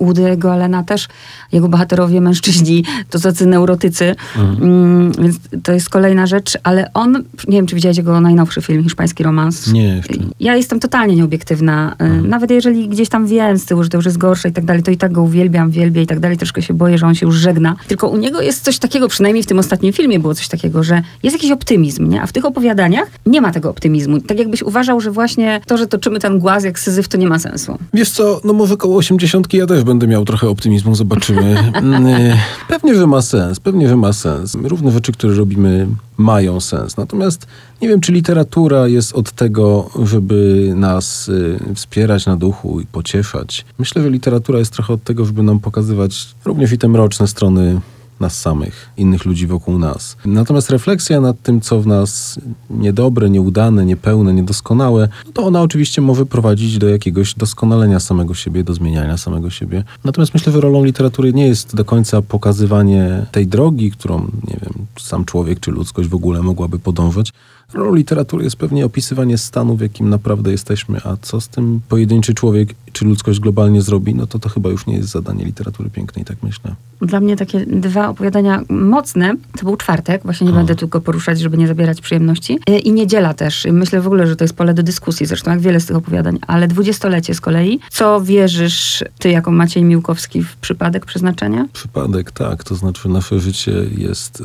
Woody'ego 0.00 0.48
Alena 0.48 0.82
też, 0.82 1.08
jego 1.52 1.68
bohaterowie, 1.68 2.20
mężczyźni, 2.20 2.84
to 3.10 3.18
tacy 3.18 3.46
neurotycy, 3.46 4.14
mm. 4.36 4.62
Mm, 4.62 5.12
więc 5.12 5.36
to 5.62 5.72
jest 5.72 5.88
kolejna 5.88 6.26
rzecz, 6.26 6.58
ale 6.62 6.92
on, 6.94 7.24
nie 7.48 7.58
wiem, 7.58 7.66
czy 7.66 7.74
widziałeś 7.74 7.96
jego 7.96 8.20
najnowszy 8.20 8.62
film, 8.62 8.82
Hiszpański 8.82 9.22
Romans? 9.22 9.72
Nie, 9.72 9.96
jeszcze. 9.96 10.14
Ja 10.40 10.56
jestem 10.56 10.80
totalnie 10.80 11.16
nieobiektywna. 11.16 11.96
Mm. 11.98 12.28
Nawet 12.28 12.50
jeżeli 12.50 12.88
gdzieś 12.88 13.08
tam 13.08 13.26
wiem 13.26 13.58
z 13.58 13.64
tyłu, 13.64 13.82
że 13.82 13.88
to 13.88 13.98
już 13.98 14.04
jest 14.04 14.18
gorsze 14.18 14.48
i 14.48 14.52
tak 14.52 14.64
dalej, 14.64 14.82
to 14.82 14.90
i 14.90 14.96
tak 14.96 15.12
go 15.12 15.22
uwielbiam, 15.22 15.70
wielbię 15.70 16.02
i 16.02 16.06
tak 16.06 16.20
dalej, 16.20 16.36
troszkę 16.36 16.62
się 16.62 16.65
boję, 16.74 16.98
że 16.98 17.06
on 17.06 17.14
się 17.14 17.26
już 17.26 17.36
żegna. 17.36 17.76
Tylko 17.88 18.08
u 18.08 18.16
niego 18.16 18.40
jest 18.40 18.64
coś 18.64 18.78
takiego, 18.78 19.08
przynajmniej 19.08 19.42
w 19.42 19.46
tym 19.46 19.58
ostatnim 19.58 19.92
filmie 19.92 20.18
było 20.18 20.34
coś 20.34 20.48
takiego, 20.48 20.82
że 20.82 21.02
jest 21.22 21.36
jakiś 21.36 21.50
optymizm, 21.50 22.08
nie? 22.08 22.22
A 22.22 22.26
w 22.26 22.32
tych 22.32 22.44
opowiadaniach 22.44 23.08
nie 23.26 23.40
ma 23.40 23.52
tego 23.52 23.70
optymizmu. 23.70 24.20
Tak 24.20 24.38
jakbyś 24.38 24.62
uważał, 24.62 25.00
że 25.00 25.10
właśnie 25.10 25.60
to, 25.66 25.78
że 25.78 25.86
toczymy 25.86 26.18
ten 26.18 26.38
głaz 26.38 26.64
jak 26.64 26.78
syzyf, 26.78 27.08
to 27.08 27.18
nie 27.18 27.26
ma 27.26 27.38
sensu. 27.38 27.78
Wiesz 27.94 28.10
co, 28.10 28.40
no 28.44 28.52
może 28.52 28.76
koło 28.76 28.96
osiemdziesiątki 28.96 29.56
ja 29.56 29.66
też 29.66 29.84
będę 29.84 30.06
miał 30.06 30.24
trochę 30.24 30.48
optymizmu, 30.48 30.94
zobaczymy. 30.94 31.56
Mm, 31.76 32.06
e, 32.06 32.38
pewnie, 32.68 32.94
że 32.94 33.06
ma 33.06 33.22
sens, 33.22 33.60
pewnie, 33.60 33.88
że 33.88 33.96
ma 33.96 34.12
sens. 34.12 34.56
Równe 34.62 34.92
rzeczy, 34.92 35.12
które 35.12 35.34
robimy 35.34 35.86
mają 36.16 36.60
sens. 36.60 36.96
Natomiast 36.96 37.46
nie 37.82 37.88
wiem, 37.88 38.00
czy 38.00 38.12
literatura 38.12 38.88
jest 38.88 39.12
od 39.12 39.32
tego, 39.32 39.90
żeby 40.04 40.72
nas 40.76 41.28
y, 41.28 41.58
wspierać 41.74 42.26
na 42.26 42.36
duchu 42.36 42.80
i 42.80 42.86
pocieszać. 42.86 43.64
Myślę, 43.78 44.02
że 44.02 44.10
literatura 44.10 44.58
jest 44.58 44.72
trochę 44.72 44.94
od 44.94 45.02
tego, 45.02 45.24
żeby 45.24 45.42
nam 45.42 45.60
pokazywać 45.60 46.34
również 46.44 46.72
i 46.72 46.78
te 46.78 46.88
mroczne 46.88 47.28
strony 47.28 47.80
nas 48.20 48.40
samych, 48.40 48.90
innych 48.96 49.24
ludzi 49.24 49.46
wokół 49.46 49.78
nas. 49.78 50.16
Natomiast 50.24 50.70
refleksja 50.70 51.20
nad 51.20 51.42
tym, 51.42 51.60
co 51.60 51.80
w 51.80 51.86
nas 51.86 52.40
niedobre, 52.70 53.30
nieudane, 53.30 53.86
niepełne, 53.86 54.34
niedoskonałe, 54.34 55.08
no 55.26 55.32
to 55.32 55.42
ona 55.42 55.62
oczywiście 55.62 56.00
może 56.00 56.26
prowadzić 56.26 56.78
do 56.78 56.88
jakiegoś 56.88 57.34
doskonalenia 57.34 58.00
samego 58.00 58.34
siebie, 58.34 58.64
do 58.64 58.74
zmieniania 58.74 59.16
samego 59.16 59.50
siebie. 59.50 59.84
Natomiast 60.04 60.34
myślę, 60.34 60.52
że 60.52 60.60
rolą 60.60 60.84
literatury 60.84 61.32
nie 61.32 61.46
jest 61.46 61.76
do 61.76 61.84
końca 61.84 62.22
pokazywanie 62.22 63.26
tej 63.32 63.46
drogi, 63.46 63.90
którą, 63.90 64.18
nie 64.18 64.56
wiem, 64.62 64.86
sam 64.98 65.24
człowiek 65.24 65.60
czy 65.60 65.70
ludzkość 65.70 66.08
w 66.08 66.14
ogóle 66.14 66.42
mogłaby 66.42 66.78
podążać, 66.78 67.32
Rolą 67.74 67.94
literatury 67.94 68.44
jest 68.44 68.56
pewnie 68.56 68.86
opisywanie 68.86 69.38
stanu, 69.38 69.76
w 69.76 69.80
jakim 69.80 70.08
naprawdę 70.08 70.50
jesteśmy, 70.50 71.00
a 71.04 71.16
co 71.22 71.40
z 71.40 71.48
tym 71.48 71.80
pojedynczy 71.88 72.34
człowiek 72.34 72.74
czy 72.92 73.04
ludzkość 73.04 73.40
globalnie 73.40 73.82
zrobi, 73.82 74.14
no 74.14 74.26
to 74.26 74.38
to 74.38 74.48
chyba 74.48 74.70
już 74.70 74.86
nie 74.86 74.96
jest 74.96 75.08
zadanie 75.08 75.44
literatury 75.44 75.90
pięknej, 75.90 76.24
tak 76.24 76.36
myślę. 76.42 76.74
Dla 77.00 77.20
mnie 77.20 77.36
takie 77.36 77.66
dwa 77.66 78.08
opowiadania 78.08 78.62
mocne, 78.68 79.34
to 79.58 79.64
był 79.64 79.76
czwartek, 79.76 80.22
właśnie 80.22 80.46
nie 80.46 80.52
o. 80.52 80.56
będę 80.56 80.74
tylko 80.74 81.00
poruszać, 81.00 81.40
żeby 81.40 81.56
nie 81.56 81.66
zabierać 81.68 82.00
przyjemności, 82.00 82.58
e, 82.66 82.78
i 82.78 82.92
niedziela 82.92 83.34
też. 83.34 83.66
Myślę 83.72 84.00
w 84.00 84.06
ogóle, 84.06 84.26
że 84.26 84.36
to 84.36 84.44
jest 84.44 84.54
pole 84.54 84.74
do 84.74 84.82
dyskusji, 84.82 85.26
zresztą 85.26 85.50
jak 85.50 85.60
wiele 85.60 85.80
z 85.80 85.86
tych 85.86 85.96
opowiadań, 85.96 86.38
ale 86.46 86.68
dwudziestolecie 86.68 87.34
z 87.34 87.40
kolei. 87.40 87.80
Co 87.90 88.20
wierzysz 88.20 89.04
ty 89.18 89.30
jako 89.30 89.50
Maciej 89.50 89.84
Miłkowski 89.84 90.42
w 90.42 90.56
przypadek 90.56 91.06
przeznaczenia? 91.06 91.66
Przypadek, 91.72 92.30
tak. 92.30 92.64
To 92.64 92.74
znaczy 92.74 93.08
nasze 93.08 93.40
życie 93.40 93.72
jest 93.98 94.40
y, 94.40 94.44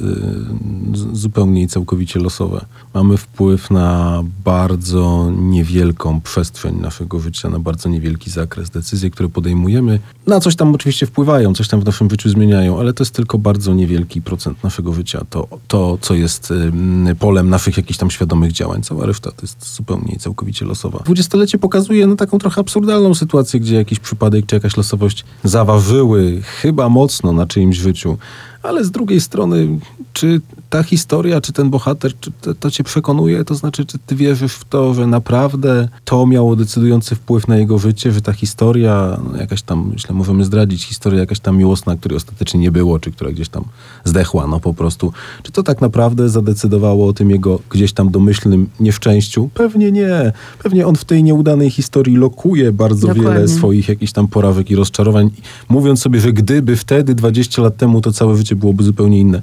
zupełnie 1.13 1.61
i 1.61 1.67
całkowicie 1.67 2.19
losowe. 2.19 2.65
Mamy 2.93 3.10
mamy 3.11 3.17
wpływ 3.17 3.71
na 3.71 4.23
bardzo 4.45 5.31
niewielką 5.37 6.21
przestrzeń 6.21 6.75
naszego 6.81 7.19
życia, 7.19 7.49
na 7.49 7.59
bardzo 7.59 7.89
niewielki 7.89 8.31
zakres. 8.31 8.69
Decyzje, 8.69 9.09
które 9.09 9.29
podejmujemy, 9.29 9.99
na 10.27 10.39
coś 10.39 10.55
tam 10.55 10.75
oczywiście 10.75 11.05
wpływają, 11.05 11.53
coś 11.53 11.67
tam 11.67 11.81
w 11.81 11.85
naszym 11.85 12.09
życiu 12.09 12.29
zmieniają, 12.29 12.79
ale 12.79 12.93
to 12.93 13.03
jest 13.03 13.15
tylko 13.15 13.37
bardzo 13.37 13.73
niewielki 13.73 14.21
procent 14.21 14.63
naszego 14.63 14.93
życia. 14.93 15.25
To, 15.29 15.47
to 15.67 15.97
co 16.01 16.13
jest 16.13 16.51
ym, 16.51 17.07
polem 17.19 17.49
naszych 17.49 17.77
jakichś 17.77 17.99
tam 17.99 18.11
świadomych 18.11 18.51
działań. 18.51 18.83
Cała 18.83 19.05
reszta 19.05 19.31
to 19.31 19.41
jest 19.41 19.75
zupełnie 19.75 20.13
i 20.13 20.19
całkowicie 20.19 20.65
losowa. 20.65 20.99
Dwudziestolecie 20.99 21.57
pokazuje 21.57 22.07
no, 22.07 22.15
taką 22.15 22.39
trochę 22.39 22.61
absurdalną 22.61 23.13
sytuację, 23.13 23.59
gdzie 23.59 23.75
jakiś 23.75 23.99
przypadek 23.99 24.45
czy 24.45 24.55
jakaś 24.55 24.77
losowość 24.77 25.25
zaważyły 25.43 26.41
chyba 26.41 26.89
mocno 26.89 27.33
na 27.33 27.45
czyimś 27.45 27.77
życiu. 27.77 28.17
Ale 28.63 28.85
z 28.85 28.91
drugiej 28.91 29.21
strony, 29.21 29.79
czy 30.13 30.41
ta 30.71 30.83
historia, 30.83 31.41
czy 31.41 31.53
ten 31.53 31.69
bohater, 31.69 32.11
czy 32.19 32.31
to, 32.41 32.53
to, 32.53 32.71
cię 32.71 32.83
przekonuje? 32.83 33.45
To 33.45 33.55
znaczy, 33.55 33.85
czy 33.85 33.99
ty 33.99 34.15
wierzysz 34.15 34.53
w 34.53 34.65
to, 34.65 34.93
że 34.93 35.07
naprawdę 35.07 35.87
to 36.05 36.27
miało 36.27 36.55
decydujący 36.55 37.15
wpływ 37.15 37.47
na 37.47 37.57
jego 37.57 37.77
życie, 37.77 38.11
że 38.11 38.21
ta 38.21 38.33
historia, 38.33 39.19
no 39.31 39.37
jakaś 39.37 39.61
tam, 39.61 39.91
myślę, 39.93 40.15
możemy 40.15 40.45
zdradzić, 40.45 40.83
historia 40.83 41.19
jakaś 41.19 41.39
tam 41.39 41.57
miłosna, 41.57 41.95
której 41.97 42.17
ostatecznie 42.17 42.59
nie 42.59 42.71
było, 42.71 42.99
czy 42.99 43.11
która 43.11 43.31
gdzieś 43.31 43.49
tam 43.49 43.63
zdechła, 44.05 44.47
no 44.47 44.59
po 44.59 44.73
prostu. 44.73 45.13
Czy 45.43 45.51
to 45.51 45.63
tak 45.63 45.81
naprawdę 45.81 46.29
zadecydowało 46.29 47.07
o 47.07 47.13
tym 47.13 47.29
jego 47.29 47.59
gdzieś 47.69 47.93
tam 47.93 48.11
domyślnym 48.11 48.69
nieszczęściu? 48.79 49.49
Pewnie 49.53 49.91
nie. 49.91 50.33
Pewnie 50.63 50.87
on 50.87 50.95
w 50.95 51.05
tej 51.05 51.23
nieudanej 51.23 51.69
historii 51.69 52.17
lokuje 52.17 52.71
bardzo 52.71 53.07
Dokładnie. 53.07 53.33
wiele 53.33 53.47
swoich 53.47 53.89
jakichś 53.89 54.11
tam 54.11 54.27
porażek 54.27 54.71
i 54.71 54.75
rozczarowań, 54.75 55.29
mówiąc 55.69 56.01
sobie, 56.01 56.19
że 56.19 56.33
gdyby 56.33 56.75
wtedy, 56.75 57.15
20 57.15 57.61
lat 57.61 57.77
temu, 57.77 58.01
to 58.01 58.11
całe 58.11 58.37
życie 58.37 58.55
byłoby 58.55 58.83
zupełnie 58.83 59.19
inne. 59.19 59.41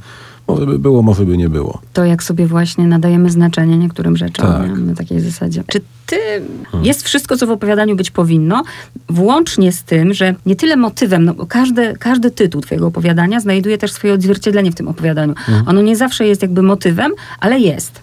Może 0.49 0.67
by 0.67 0.79
było, 0.79 1.03
może 1.03 1.25
by 1.25 1.37
nie 1.37 1.49
było. 1.49 1.81
To 1.93 2.05
jak 2.05 2.23
sobie 2.23 2.47
właśnie 2.47 2.87
nadajemy 2.87 3.31
znaczenie 3.31 3.79
niektórym 3.79 4.17
rzeczom 4.17 4.47
Tak. 4.47 4.79
na 4.79 4.95
takiej 4.95 5.21
zasadzie. 5.21 5.65
Czy 5.67 5.81
ty 6.07 6.17
jest 6.83 7.03
wszystko, 7.03 7.37
co 7.37 7.47
w 7.47 7.51
opowiadaniu 7.51 7.97
być 7.97 8.11
powinno, 8.11 8.63
włącznie 9.09 9.73
z 9.73 9.83
tym, 9.83 10.15
że 10.15 10.35
nie 10.47 10.57
tyle 10.57 10.77
motywem, 10.77 11.25
no 11.25 11.35
bo 11.35 11.47
każdy, 11.47 11.95
każdy 12.01 12.31
tytuł 12.31 12.61
twojego 12.61 12.87
opowiadania 12.87 13.41
znajduje 13.41 13.79
też 13.79 13.93
swoje 13.93 14.13
odzwierciedlenie 14.15 14.73
w 14.73 14.75
tym 14.75 14.89
opowiadaniu. 14.89 15.35
Ono 15.67 15.83
nie 15.83 15.97
zawsze 15.97 16.27
jest 16.27 16.43
jakby 16.43 16.63
motywem, 16.63 17.13
ale 17.41 17.61
jest. 17.61 18.01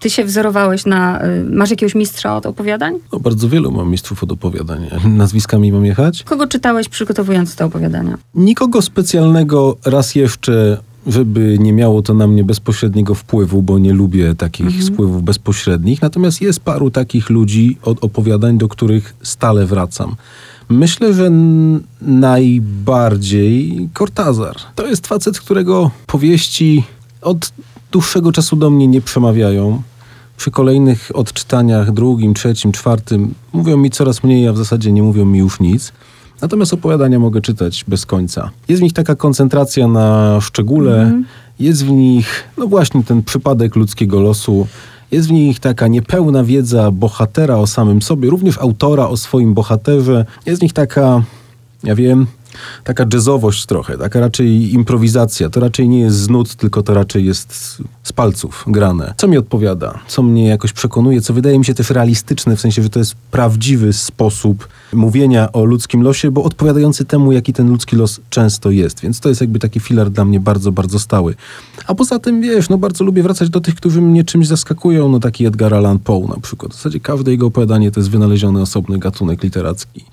Ty 0.00 0.10
się 0.10 0.24
wzorowałeś 0.24 0.86
na... 0.86 1.24
y, 1.26 1.44
Masz 1.50 1.70
jakiegoś 1.70 1.94
mistrza 1.94 2.36
od 2.36 2.46
opowiadań? 2.46 2.94
No, 3.12 3.20
bardzo 3.20 3.48
wielu 3.48 3.72
mam 3.72 3.90
mistrzów 3.90 4.22
od 4.22 4.32
opowiadania. 4.32 4.90
Nazwiskami 5.08 5.72
mam 5.72 5.84
jechać? 5.84 6.22
Kogo 6.22 6.46
czytałeś 6.46 6.88
przygotowując 6.88 7.56
te 7.56 7.64
opowiadania? 7.64 8.18
Nikogo 8.34 8.82
specjalnego 8.82 9.76
raz 9.84 10.14
jeszcze, 10.14 10.78
żeby 11.06 11.56
nie 11.60 11.72
miało 11.72 12.02
to 12.02 12.14
na 12.14 12.26
mnie 12.26 12.44
bezpośredniego 12.44 13.14
wpływu, 13.14 13.62
bo 13.62 13.78
nie 13.78 13.92
lubię 13.92 14.34
takich 14.34 14.84
wpływów 14.84 15.22
bezpośrednich. 15.22 16.02
Natomiast 16.02 16.40
jest 16.40 16.60
paru 16.60 16.90
takich 16.90 17.30
ludzi 17.30 17.78
od 17.82 18.04
opowiadań, 18.04 18.58
do 18.58 18.68
których 18.68 19.14
stale 19.22 19.66
wracam. 19.66 20.16
Myślę, 20.68 21.14
że 21.14 21.30
najbardziej 22.02 23.88
Cortazar. 23.98 24.56
To 24.74 24.86
jest 24.86 25.06
facet, 25.06 25.40
którego 25.40 25.90
powieści 26.06 26.84
od 27.22 27.52
dłuższego 27.92 28.32
czasu 28.32 28.56
do 28.56 28.70
mnie 28.70 28.86
nie 28.86 29.00
przemawiają. 29.00 29.82
Przy 30.36 30.50
kolejnych 30.50 31.10
odczytaniach, 31.14 31.92
drugim, 31.92 32.34
trzecim, 32.34 32.72
czwartym, 32.72 33.34
mówią 33.52 33.76
mi 33.76 33.90
coraz 33.90 34.22
mniej, 34.22 34.48
a 34.48 34.52
w 34.52 34.56
zasadzie 34.56 34.92
nie 34.92 35.02
mówią 35.02 35.24
mi 35.24 35.38
już 35.38 35.60
nic. 35.60 35.92
Natomiast 36.42 36.74
opowiadania 36.74 37.18
mogę 37.18 37.40
czytać 37.40 37.84
bez 37.88 38.06
końca. 38.06 38.50
Jest 38.68 38.80
w 38.80 38.82
nich 38.82 38.92
taka 38.92 39.14
koncentracja 39.14 39.88
na 39.88 40.38
szczególe, 40.40 41.22
jest 41.60 41.84
w 41.84 41.90
nich, 41.90 42.44
no 42.58 42.66
właśnie, 42.66 43.04
ten 43.04 43.22
przypadek 43.22 43.76
ludzkiego 43.76 44.20
losu, 44.20 44.66
jest 45.10 45.28
w 45.28 45.32
nich 45.32 45.60
taka 45.60 45.88
niepełna 45.88 46.44
wiedza 46.44 46.90
bohatera 46.90 47.56
o 47.56 47.66
samym 47.66 48.02
sobie, 48.02 48.30
również 48.30 48.58
autora 48.58 49.08
o 49.08 49.16
swoim 49.16 49.54
bohaterze. 49.54 50.26
Jest 50.46 50.60
w 50.60 50.62
nich 50.62 50.72
taka, 50.72 51.22
ja 51.84 51.94
wiem, 51.94 52.26
taka 52.84 53.06
jazzowość 53.12 53.66
trochę, 53.66 53.98
taka 53.98 54.20
raczej 54.20 54.72
improwizacja. 54.72 55.50
To 55.50 55.60
raczej 55.60 55.88
nie 55.88 56.00
jest 56.00 56.16
z 56.16 56.28
nut, 56.28 56.54
tylko 56.54 56.82
to 56.82 56.94
raczej 56.94 57.24
jest 57.24 57.82
z 58.02 58.12
palców 58.12 58.64
grane. 58.66 59.14
Co 59.16 59.28
mi 59.28 59.38
odpowiada, 59.38 59.98
co 60.08 60.22
mnie 60.22 60.48
jakoś 60.48 60.72
przekonuje, 60.72 61.20
co 61.20 61.34
wydaje 61.34 61.58
mi 61.58 61.64
się 61.64 61.74
też 61.74 61.90
realistyczne, 61.90 62.56
w 62.56 62.60
sensie, 62.60 62.82
że 62.82 62.90
to 62.90 62.98
jest 62.98 63.14
prawdziwy 63.30 63.92
sposób 63.92 64.68
mówienia 64.92 65.52
o 65.52 65.64
ludzkim 65.64 66.02
losie, 66.02 66.30
bo 66.30 66.42
odpowiadający 66.42 67.04
temu, 67.04 67.32
jaki 67.32 67.52
ten 67.52 67.68
ludzki 67.68 67.96
los 67.96 68.20
często 68.30 68.70
jest. 68.70 69.00
Więc 69.00 69.20
to 69.20 69.28
jest 69.28 69.40
jakby 69.40 69.58
taki 69.58 69.80
filar 69.80 70.10
dla 70.10 70.24
mnie 70.24 70.40
bardzo, 70.40 70.72
bardzo 70.72 70.98
stały. 70.98 71.34
A 71.86 71.94
poza 71.94 72.18
tym, 72.18 72.40
wiesz, 72.40 72.68
no 72.68 72.78
bardzo 72.78 73.04
lubię 73.04 73.22
wracać 73.22 73.50
do 73.50 73.60
tych, 73.60 73.74
którzy 73.74 74.00
mnie 74.00 74.24
czymś 74.24 74.46
zaskakują, 74.46 75.08
no 75.08 75.20
taki 75.20 75.46
Edgar 75.46 75.74
Allan 75.74 75.98
Poe 75.98 76.26
na 76.28 76.40
przykład. 76.40 76.72
W 76.72 76.76
zasadzie 76.76 77.00
każde 77.00 77.30
jego 77.30 77.46
opowiadanie 77.46 77.90
to 77.90 78.00
jest 78.00 78.10
wynaleziony 78.10 78.60
osobny 78.60 78.98
gatunek 78.98 79.42
literacki. 79.42 80.04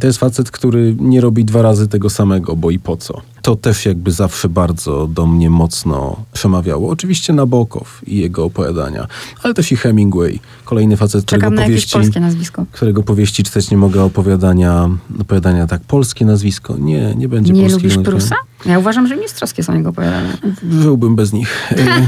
To 0.00 0.06
jest 0.06 0.18
facet, 0.18 0.50
który 0.50 0.96
nie 1.00 1.20
robi 1.20 1.44
dwa 1.44 1.62
razy 1.62 1.88
tego 1.88 2.10
samego, 2.10 2.56
bo 2.56 2.70
i 2.70 2.78
po 2.78 2.96
co. 2.96 3.20
To 3.42 3.56
też 3.56 3.86
jakby 3.86 4.10
zawsze 4.12 4.48
bardzo 4.48 5.06
do 5.06 5.26
mnie 5.26 5.50
mocno 5.50 6.16
przemawiało. 6.32 6.90
Oczywiście 6.90 7.32
Nabokow 7.32 8.00
i 8.06 8.16
jego 8.18 8.44
opowiadania, 8.44 9.06
ale 9.42 9.54
też 9.54 9.72
i 9.72 9.76
Hemingway. 9.76 10.40
Kolejny 10.64 10.96
facet, 10.96 11.24
którego 11.24 11.40
Czekam 11.42 11.54
na 11.54 11.62
jakieś 11.62 11.74
powieści, 11.74 11.92
polskie 11.92 12.20
nazwisko. 12.20 12.64
którego 12.72 13.02
powieści 13.02 13.42
czytać 13.42 13.70
nie 13.70 13.76
mogę, 13.76 14.02
opowiadania, 14.02 14.88
opowiadania 15.20 15.66
tak, 15.66 15.80
polskie 15.82 16.24
nazwisko. 16.24 16.76
Nie, 16.78 17.14
nie 17.14 17.28
będzie 17.28 17.52
Nie 17.52 17.62
polskiego 17.62 17.94
lubisz. 17.94 18.04
Prusa? 18.12 18.34
Ja 18.66 18.78
uważam, 18.78 19.06
że 19.06 19.16
mistrzowskie 19.16 19.62
są 19.62 19.74
jego 19.74 19.88
opowiadania. 19.90 20.36
Żyłbym 20.82 21.16
bez 21.16 21.32
nich. 21.32 21.72
E, 21.72 22.06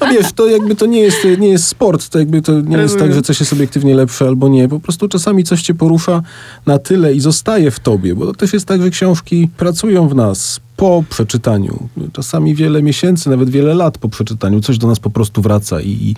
No 0.00 0.06
wiesz, 0.12 0.32
to 0.32 0.46
jakby 0.46 0.74
to 0.74 0.86
nie 0.86 1.00
jest, 1.00 1.18
nie 1.38 1.48
jest 1.48 1.66
sport, 1.66 2.08
to 2.08 2.18
jakby 2.18 2.42
to 2.42 2.52
nie 2.52 2.58
jest 2.76 2.82
Rozumiem. 2.94 3.06
tak, 3.06 3.14
że 3.14 3.22
coś 3.22 3.40
jest 3.40 3.52
obiektywnie 3.52 3.94
lepsze 3.94 4.26
albo 4.28 4.48
nie. 4.48 4.68
Po 4.68 4.80
prostu 4.80 5.08
czasami 5.08 5.44
coś 5.44 5.62
cię 5.62 5.74
porusza 5.74 6.22
na 6.66 6.78
tyle 6.78 7.14
i 7.14 7.20
zostaje 7.20 7.70
w 7.70 7.80
tobie, 7.80 8.14
bo 8.14 8.26
to 8.26 8.32
też 8.32 8.52
jest 8.52 8.66
tak, 8.66 8.82
że 8.82 8.90
książki 8.90 9.48
pracują 9.56 10.08
w 10.08 10.14
nas 10.14 10.23
po 10.76 11.04
przeczytaniu. 11.10 11.88
Czasami 12.12 12.54
wiele 12.54 12.82
miesięcy, 12.82 13.30
nawet 13.30 13.50
wiele 13.50 13.74
lat 13.74 13.98
po 13.98 14.08
przeczytaniu. 14.08 14.60
Coś 14.60 14.78
do 14.78 14.86
nas 14.86 15.00
po 15.00 15.10
prostu 15.10 15.42
wraca 15.42 15.80
i, 15.80 15.88
i, 15.88 16.14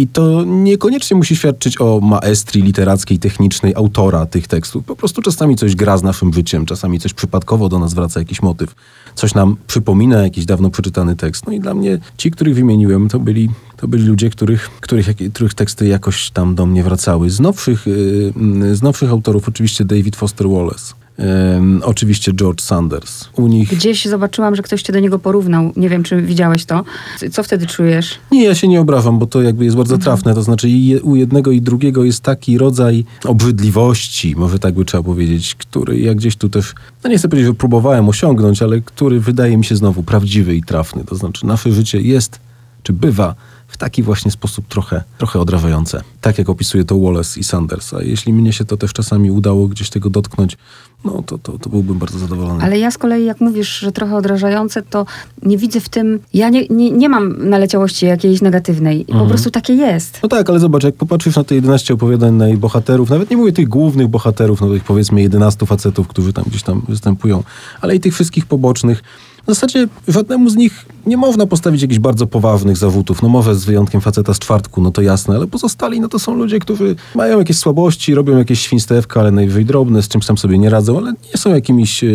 i 0.00 0.06
to 0.06 0.44
niekoniecznie 0.44 1.16
musi 1.16 1.36
świadczyć 1.36 1.80
o 1.80 2.00
maestrii 2.00 2.62
literackiej, 2.62 3.18
technicznej 3.18 3.74
autora 3.74 4.26
tych 4.26 4.46
tekstów. 4.46 4.84
Po 4.84 4.96
prostu 4.96 5.22
czasami 5.22 5.56
coś 5.56 5.74
gra 5.74 5.98
z 5.98 6.02
naszym 6.02 6.32
życiem, 6.32 6.66
czasami 6.66 7.00
coś 7.00 7.12
przypadkowo 7.12 7.68
do 7.68 7.78
nas 7.78 7.94
wraca, 7.94 8.20
jakiś 8.20 8.42
motyw. 8.42 8.74
Coś 9.14 9.34
nam 9.34 9.56
przypomina 9.66 10.22
jakiś 10.22 10.44
dawno 10.44 10.70
przeczytany 10.70 11.16
tekst. 11.16 11.46
No 11.46 11.52
i 11.52 11.60
dla 11.60 11.74
mnie 11.74 11.98
ci, 12.16 12.30
których 12.30 12.54
wymieniłem, 12.54 13.08
to 13.08 13.18
byli, 13.18 13.50
to 13.76 13.88
byli 13.88 14.04
ludzie, 14.04 14.30
których, 14.30 14.70
których, 14.80 15.06
których 15.32 15.54
teksty 15.54 15.86
jakoś 15.86 16.30
tam 16.30 16.54
do 16.54 16.66
mnie 16.66 16.82
wracały. 16.82 17.30
Z 17.30 17.40
nowszych, 17.40 17.86
yy, 17.86 18.32
mm, 18.36 18.76
z 18.76 18.82
nowszych 18.82 19.10
autorów 19.10 19.48
oczywiście 19.48 19.84
David 19.84 20.16
Foster 20.16 20.48
Wallace. 20.48 21.07
Ym, 21.56 21.82
oczywiście 21.84 22.32
George 22.32 22.60
Sanders. 22.60 23.28
U 23.36 23.46
nich 23.46 23.68
Gdzieś 23.68 24.06
zobaczyłam, 24.06 24.56
że 24.56 24.62
ktoś 24.62 24.82
cię 24.82 24.92
do 24.92 25.00
niego 25.00 25.18
porównał. 25.18 25.72
Nie 25.76 25.88
wiem, 25.88 26.02
czy 26.02 26.22
widziałeś 26.22 26.64
to. 26.64 26.84
Co 27.32 27.42
wtedy 27.42 27.66
czujesz? 27.66 28.18
Nie, 28.32 28.44
ja 28.44 28.54
się 28.54 28.68
nie 28.68 28.80
obrażam, 28.80 29.18
bo 29.18 29.26
to 29.26 29.42
jakby 29.42 29.64
jest 29.64 29.76
bardzo 29.76 29.98
trafne. 29.98 30.34
To 30.34 30.42
znaczy 30.42 30.68
u 31.02 31.16
jednego 31.16 31.50
i 31.50 31.60
drugiego 31.60 32.04
jest 32.04 32.20
taki 32.20 32.58
rodzaj 32.58 33.04
obrzydliwości, 33.24 34.36
może 34.36 34.58
tak 34.58 34.74
by 34.74 34.84
trzeba 34.84 35.02
powiedzieć, 35.02 35.54
który 35.54 35.98
ja 35.98 36.14
gdzieś 36.14 36.36
tu 36.36 36.48
też, 36.48 36.74
no 37.04 37.10
nie 37.10 37.18
chcę 37.18 37.28
powiedzieć, 37.28 37.46
że 37.46 37.54
próbowałem 37.54 38.08
osiągnąć, 38.08 38.62
ale 38.62 38.80
który 38.80 39.20
wydaje 39.20 39.56
mi 39.56 39.64
się 39.64 39.76
znowu 39.76 40.02
prawdziwy 40.02 40.56
i 40.56 40.62
trafny. 40.62 41.04
To 41.04 41.14
znaczy 41.14 41.46
nasze 41.46 41.72
życie 41.72 42.00
jest, 42.00 42.40
czy 42.82 42.92
bywa 42.92 43.34
w 43.68 43.76
taki 43.76 44.02
właśnie 44.02 44.30
sposób 44.30 44.68
trochę, 44.68 45.02
trochę 45.18 45.40
odrażające. 45.40 46.02
Tak 46.20 46.38
jak 46.38 46.48
opisuje 46.48 46.84
to 46.84 46.98
Wallace 46.98 47.40
i 47.40 47.44
Sanders. 47.44 47.94
A 47.94 48.02
jeśli 48.02 48.32
mnie 48.32 48.52
się 48.52 48.64
to 48.64 48.76
też 48.76 48.92
czasami 48.92 49.30
udało 49.30 49.68
gdzieś 49.68 49.90
tego 49.90 50.10
dotknąć, 50.10 50.56
no 51.04 51.22
to, 51.26 51.38
to, 51.38 51.58
to 51.58 51.70
byłbym 51.70 51.98
bardzo 51.98 52.18
zadowolony. 52.18 52.64
Ale 52.64 52.78
ja 52.78 52.90
z 52.90 52.98
kolei, 52.98 53.24
jak 53.24 53.40
mówisz, 53.40 53.78
że 53.78 53.92
trochę 53.92 54.16
odrażające, 54.16 54.82
to 54.82 55.06
nie 55.42 55.58
widzę 55.58 55.80
w 55.80 55.88
tym... 55.88 56.18
Ja 56.34 56.48
nie, 56.48 56.66
nie, 56.70 56.90
nie 56.90 57.08
mam 57.08 57.48
naleciałości 57.48 58.06
jakiejś 58.06 58.40
negatywnej. 58.40 59.04
Po 59.04 59.26
prostu 59.26 59.50
takie 59.50 59.72
jest. 59.72 60.20
No 60.22 60.28
tak, 60.28 60.50
ale 60.50 60.58
zobacz, 60.58 60.84
jak 60.84 60.94
popatrzysz 60.94 61.36
na 61.36 61.44
te 61.44 61.54
11 61.54 61.94
opowiadań 61.94 62.34
na 62.34 62.48
jej 62.48 62.56
bohaterów, 62.56 63.10
nawet 63.10 63.30
nie 63.30 63.36
mówię 63.36 63.52
tych 63.52 63.68
głównych 63.68 64.08
bohaterów, 64.08 64.60
no 64.60 64.68
tych 64.68 64.84
powiedzmy 64.84 65.22
11 65.22 65.66
facetów, 65.66 66.08
którzy 66.08 66.32
tam 66.32 66.44
gdzieś 66.48 66.62
tam 66.62 66.82
występują, 66.88 67.42
ale 67.80 67.96
i 67.96 68.00
tych 68.00 68.14
wszystkich 68.14 68.46
pobocznych, 68.46 69.02
w 69.48 69.50
zasadzie 69.50 69.88
żadnemu 70.08 70.50
z 70.50 70.56
nich 70.56 70.86
nie 71.06 71.16
można 71.16 71.46
postawić 71.46 71.82
jakichś 71.82 71.98
bardzo 71.98 72.26
poważnych 72.26 72.76
zarzutów. 72.76 73.22
No 73.22 73.28
może 73.28 73.54
z 73.54 73.64
wyjątkiem 73.64 74.00
faceta 74.00 74.34
z 74.34 74.38
czwartku, 74.38 74.82
no 74.82 74.90
to 74.90 75.02
jasne, 75.02 75.36
ale 75.36 75.46
pozostali, 75.46 76.00
no 76.00 76.08
to 76.08 76.18
są 76.18 76.34
ludzie, 76.34 76.58
którzy 76.58 76.96
mają 77.14 77.38
jakieś 77.38 77.58
słabości, 77.58 78.14
robią 78.14 78.38
jakieś 78.38 78.60
świństewka, 78.60 79.20
ale 79.20 79.30
najwyżej 79.30 79.64
drobne, 79.64 80.02
z 80.02 80.08
czymś 80.08 80.26
tam 80.26 80.38
sobie 80.38 80.58
nie 80.58 80.70
radzą, 80.70 80.98
ale 80.98 81.12
nie 81.12 81.36
są 81.36 81.54
jakimiś, 81.54 82.04
e, 82.04 82.08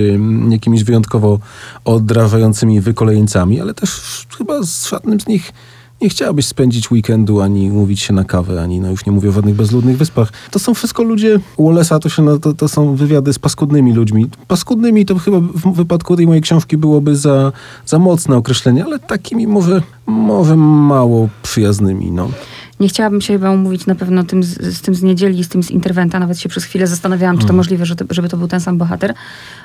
jakimiś 0.49 0.83
wyjątkowo 0.83 1.39
odrażającymi 1.85 2.81
wykolejeńcami, 2.81 3.61
ale 3.61 3.73
też 3.73 4.01
chyba 4.37 4.63
z 4.63 4.89
żadnym 4.89 5.19
z 5.19 5.27
nich 5.27 5.53
nie 6.03 6.09
chciałabyś 6.09 6.45
spędzić 6.45 6.91
weekendu, 6.91 7.41
ani 7.41 7.71
umówić 7.71 7.99
się 8.01 8.13
na 8.13 8.23
kawę, 8.23 8.61
ani 8.61 8.79
no 8.79 8.89
już 8.89 9.05
nie 9.05 9.11
mówię 9.11 9.29
o 9.29 9.31
żadnych 9.31 9.55
bezludnych 9.55 9.97
wyspach. 9.97 10.31
To 10.51 10.59
są 10.59 10.73
wszystko 10.73 11.03
ludzie, 11.03 11.39
u 11.57 11.69
Wallace'a 11.71 11.99
to, 11.99 12.09
się, 12.09 12.21
no, 12.21 12.39
to, 12.39 12.53
to 12.53 12.67
są 12.67 12.95
wywiady 12.95 13.33
z 13.33 13.39
paskudnymi 13.39 13.93
ludźmi. 13.93 14.29
Paskudnymi 14.47 15.05
to 15.05 15.19
chyba 15.19 15.39
w 15.39 15.73
wypadku 15.73 16.15
tej 16.15 16.27
mojej 16.27 16.41
książki 16.41 16.77
byłoby 16.77 17.15
za, 17.15 17.51
za 17.85 17.99
mocne 17.99 18.35
określenie, 18.37 18.85
ale 18.85 18.99
takimi 18.99 19.47
może, 19.47 19.81
może 20.07 20.55
mało 20.57 21.29
przyjaznymi, 21.43 22.11
no. 22.11 22.29
Nie 22.79 22.87
chciałabym 22.89 23.21
się 23.21 23.33
chyba 23.33 23.51
umówić 23.51 23.85
na 23.85 23.95
pewno 23.95 24.23
tym 24.23 24.43
z, 24.43 24.77
z 24.77 24.81
tym 24.81 24.95
z 24.95 25.03
niedzieli 25.03 25.43
z 25.43 25.47
tym 25.49 25.63
z 25.63 25.71
interwenta. 25.71 26.19
Nawet 26.19 26.39
się 26.39 26.49
przez 26.49 26.63
chwilę 26.63 26.87
zastanawiałam, 26.87 27.35
czy 27.35 27.41
to 27.41 27.45
Mhm. 27.45 27.57
możliwe, 27.57 27.85
żeby 28.09 28.29
to 28.29 28.37
był 28.37 28.47
ten 28.47 28.59
sam 28.59 28.77
bohater. 28.77 29.13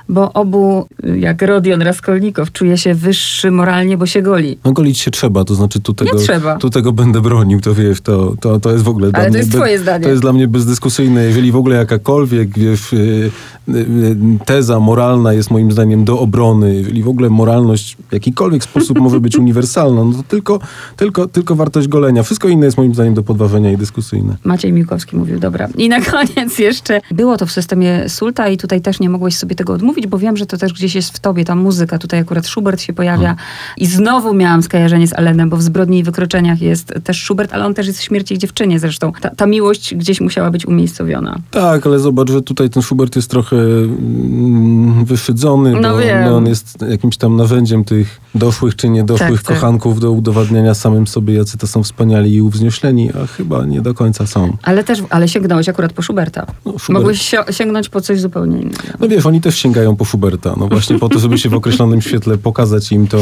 Bo 0.09 0.33
obu, 0.33 0.89
jak 1.17 1.43
Rodion 1.43 1.83
Raskolnikow, 1.83 2.53
czuje 2.53 2.79
się 2.79 2.95
wyższy 2.95 3.51
moralnie, 3.51 3.97
bo 3.97 4.07
się 4.07 4.23
goli. 4.23 4.59
No 4.65 4.73
golić 4.73 4.99
się 4.99 5.11
trzeba, 5.11 5.45
to 5.45 5.55
znaczy 5.55 5.81
tu 5.81 5.95
tego, 5.95 6.19
tu 6.61 6.71
tego 6.71 6.93
będę 6.93 7.21
bronił, 7.21 7.61
to 7.61 7.75
wiesz, 7.75 8.01
to, 8.01 8.35
to, 8.41 8.61
to 8.61 8.73
jest 8.73 8.85
w 8.85 8.89
ogóle 8.89 9.11
dla 9.11 9.19
Ale 9.19 9.27
to 9.27 9.33
mnie... 9.33 9.39
jest 9.39 9.53
twoje 9.53 9.79
zdanie. 9.79 10.05
To 10.05 10.11
jest 10.11 10.23
dla 10.23 10.33
mnie 10.33 10.49
bezdyskusyjne. 10.49 11.25
Jeżeli 11.25 11.53
w 11.53 11.57
ogóle 11.57 11.77
jakakolwiek 11.77 12.59
wiesz, 12.59 12.93
y, 12.93 13.31
y, 13.69 14.17
teza 14.45 14.81
moralna 14.81 15.33
jest 15.33 15.51
moim 15.51 15.73
zdaniem 15.73 16.05
do 16.05 16.21
obrony, 16.21 16.75
jeżeli 16.75 17.03
w 17.03 17.09
ogóle 17.09 17.31
moralność 17.31 17.97
w 18.09 18.13
jakikolwiek 18.13 18.65
sposób 18.65 18.99
może 18.99 19.21
być 19.21 19.37
uniwersalna, 19.49 20.05
no 20.05 20.13
to 20.13 20.23
tylko, 20.23 20.59
tylko, 20.97 21.27
tylko 21.27 21.55
wartość 21.55 21.89
golenia. 21.89 22.23
Wszystko 22.23 22.49
inne 22.49 22.67
jest 22.67 22.79
moim 22.79 22.95
zdaniem 22.95 23.15
do 23.15 23.23
podważenia 23.23 23.73
i 23.73 23.77
dyskusyjne. 23.77 24.37
Maciej 24.45 24.73
Miłkowski 24.73 25.17
mówił, 25.17 25.39
dobra. 25.39 25.69
I 25.77 25.89
na 25.89 26.01
koniec 26.01 26.59
jeszcze, 26.59 27.01
było 27.11 27.37
to 27.37 27.47
w 27.47 27.53
systemie 27.53 28.09
Sulta 28.09 28.49
i 28.49 28.57
tutaj 28.57 28.81
też 28.81 29.01
nie 29.01 29.11
mogłeś 29.11 29.37
sobie 29.37 29.55
tego 29.55 29.73
odmówić, 29.73 29.98
bo 30.07 30.19
wiem, 30.19 30.37
że 30.37 30.47
to 30.47 30.57
też 30.57 30.73
gdzieś 30.73 30.95
jest 30.95 31.17
w 31.17 31.19
tobie, 31.19 31.45
ta 31.45 31.55
muzyka. 31.55 31.99
Tutaj 31.99 32.21
akurat 32.21 32.47
Schubert 32.47 32.81
się 32.81 32.93
pojawia 32.93 33.37
i 33.77 33.87
znowu 33.87 34.35
miałam 34.35 34.63
skojarzenie 34.63 35.07
z 35.09 35.13
Allenem, 35.13 35.51
bo 35.51 35.57
w 35.57 35.63
Zbrodni 35.63 35.99
i 35.99 36.03
Wykroczeniach 36.03 36.61
jest 36.63 36.95
też 37.05 37.25
Schubert, 37.25 37.53
ale 37.55 37.67
on 37.67 37.75
też 37.75 37.87
jest 37.87 37.99
w 37.99 38.03
Śmierci 38.03 38.35
i 38.35 38.39
Dziewczynie 38.39 38.79
zresztą. 38.79 39.13
Ta, 39.21 39.31
ta 39.31 39.47
miłość 39.47 39.95
gdzieś 39.95 40.21
musiała 40.21 40.51
być 40.51 40.67
umiejscowiona. 40.67 41.37
Tak, 41.51 41.87
ale 41.87 41.99
zobacz, 41.99 42.31
że 42.31 42.43
tutaj 42.43 42.71
ten 42.71 42.83
Schubert 42.83 43.17
jest 43.17 43.31
trochę 43.31 43.57
mm, 43.57 45.05
wyszydzony, 45.05 45.81
No 45.81 45.91
bo 45.93 45.99
wiem. 45.99 46.33
on 46.35 46.47
jest 46.47 46.79
jakimś 46.91 47.17
tam 47.17 47.37
narzędziem 47.37 47.85
tych 47.85 48.21
doszłych 48.35 48.77
czy 48.77 48.89
niedoszłych 48.89 49.31
Tak, 49.43 49.43
tak. 49.43 49.57
kochanków 49.57 50.01
do 50.01 50.13
udowadniania 50.13 50.75
samym 50.75 51.07
sobie, 51.07 51.35
jacy 51.35 51.59
to 51.59 51.67
są 51.67 51.83
wspaniali 51.83 52.35
i 52.35 52.43
uwzniośleni, 52.43 53.11
a 53.23 53.27
chyba 53.27 53.65
nie 53.67 53.81
do 53.81 53.95
końca 53.95 54.27
są. 54.27 54.57
Ale 54.63 54.85
też, 54.85 55.03
ale 55.11 55.29
sięgnąłeś 55.29 55.69
akurat 55.69 55.93
po 55.93 56.03
Schuberta. 56.03 56.47
No, 56.67 56.73
Schubert- 56.73 56.93
Mogłeś 56.93 57.35
sięgnąć 57.51 57.89
po 57.89 58.01
coś 58.01 58.21
zupełnie 58.21 58.61
innego. 58.61 58.83
No 59.01 59.09
wiesz, 59.09 59.27
oni 59.27 59.41
też 59.41 59.57
sięgają 59.57 59.88
po 59.97 60.05
Schuberta, 60.05 60.55
no 60.57 60.69
właśnie 60.69 60.99
po 60.99 61.09
to, 61.09 61.19
żeby 61.19 61.39
się 61.39 61.49
w 61.49 61.55
określonym 61.55 62.03
świetle 62.03 62.39
pokazać 62.39 62.93
im 62.93 63.07
to, 63.07 63.19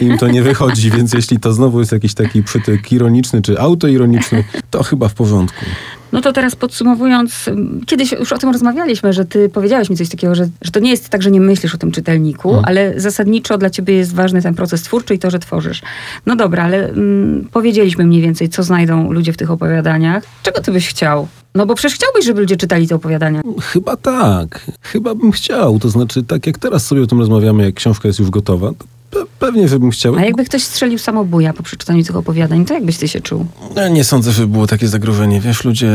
im 0.00 0.18
to 0.18 0.28
nie 0.28 0.42
wychodzi, 0.42 0.90
więc 0.90 1.12
jeśli 1.12 1.40
to 1.40 1.52
znowu 1.52 1.80
jest 1.80 1.92
jakiś 1.92 2.14
taki 2.14 2.42
przytyk 2.42 2.92
ironiczny 2.92 3.42
czy 3.42 3.60
autoironiczny, 3.60 4.44
to 4.70 4.82
chyba 4.82 5.08
w 5.08 5.14
porządku. 5.14 5.64
No 6.12 6.20
to 6.20 6.32
teraz 6.32 6.56
podsumowując, 6.56 7.50
kiedyś 7.86 8.12
już 8.12 8.32
o 8.32 8.38
tym 8.38 8.50
rozmawialiśmy, 8.50 9.12
że 9.12 9.24
ty 9.24 9.48
powiedziałeś 9.48 9.90
mi 9.90 9.96
coś 9.96 10.08
takiego, 10.08 10.34
że, 10.34 10.48
że 10.62 10.70
to 10.70 10.80
nie 10.80 10.90
jest 10.90 11.08
tak, 11.08 11.22
że 11.22 11.30
nie 11.30 11.40
myślisz 11.40 11.74
o 11.74 11.78
tym 11.78 11.92
czytelniku, 11.92 12.48
Mhm. 12.48 12.64
ale 12.68 13.00
zasadniczo 13.00 13.58
dla 13.58 13.70
ciebie 13.70 13.94
jest 13.94 14.14
ważny 14.14 14.42
ten 14.42 14.54
proces 14.54 14.82
twórczy 14.82 15.14
i 15.14 15.18
to, 15.18 15.30
że 15.30 15.38
tworzysz. 15.38 15.82
No 16.26 16.36
dobra, 16.36 16.62
ale 16.64 16.88
mm, 16.88 17.48
powiedzieliśmy 17.52 18.06
mniej 18.06 18.22
więcej, 18.22 18.48
co 18.48 18.62
znajdą 18.62 19.12
ludzie 19.12 19.32
w 19.32 19.36
tych 19.36 19.50
opowiadaniach. 19.50 20.24
Czego 20.42 20.60
ty 20.60 20.72
byś 20.72 20.88
chciał? 20.88 21.28
No 21.58 21.66
bo 21.66 21.74
przecież 21.74 21.94
chciałbyś, 21.98 22.24
żeby 22.24 22.40
ludzie 22.40 22.56
czytali 22.56 22.88
te 22.88 22.94
opowiadania. 22.94 23.40
Chyba 23.62 23.96
tak. 23.96 24.66
Chyba 24.80 25.14
bym 25.14 25.32
chciał. 25.32 25.78
To 25.78 25.88
znaczy, 25.88 26.22
tak 26.22 26.46
jak 26.46 26.58
teraz 26.58 26.86
sobie 26.86 27.02
o 27.02 27.06
tym 27.06 27.18
rozmawiamy, 27.18 27.64
jak 27.64 27.74
książka 27.74 28.08
jest 28.08 28.20
już 28.20 28.30
gotowa, 28.30 28.72
to 28.78 28.84
pe- 29.20 29.26
pewnie, 29.38 29.68
bym 29.68 29.90
chciał. 29.90 30.14
A 30.16 30.24
jakby 30.24 30.44
ktoś 30.44 30.62
strzelił 30.62 30.98
samobuja 30.98 31.52
po 31.52 31.62
przeczytaniu 31.62 32.04
tych 32.04 32.16
opowiadań, 32.16 32.64
to 32.64 32.74
jakbyś 32.74 32.96
ty 32.98 33.08
się 33.08 33.20
czuł? 33.20 33.46
Ja 33.76 33.88
nie 33.88 34.04
sądzę, 34.04 34.32
żeby 34.32 34.48
było 34.48 34.66
takie 34.66 34.88
zagrożenie. 34.88 35.40
Wiesz, 35.40 35.64
ludzie, 35.64 35.88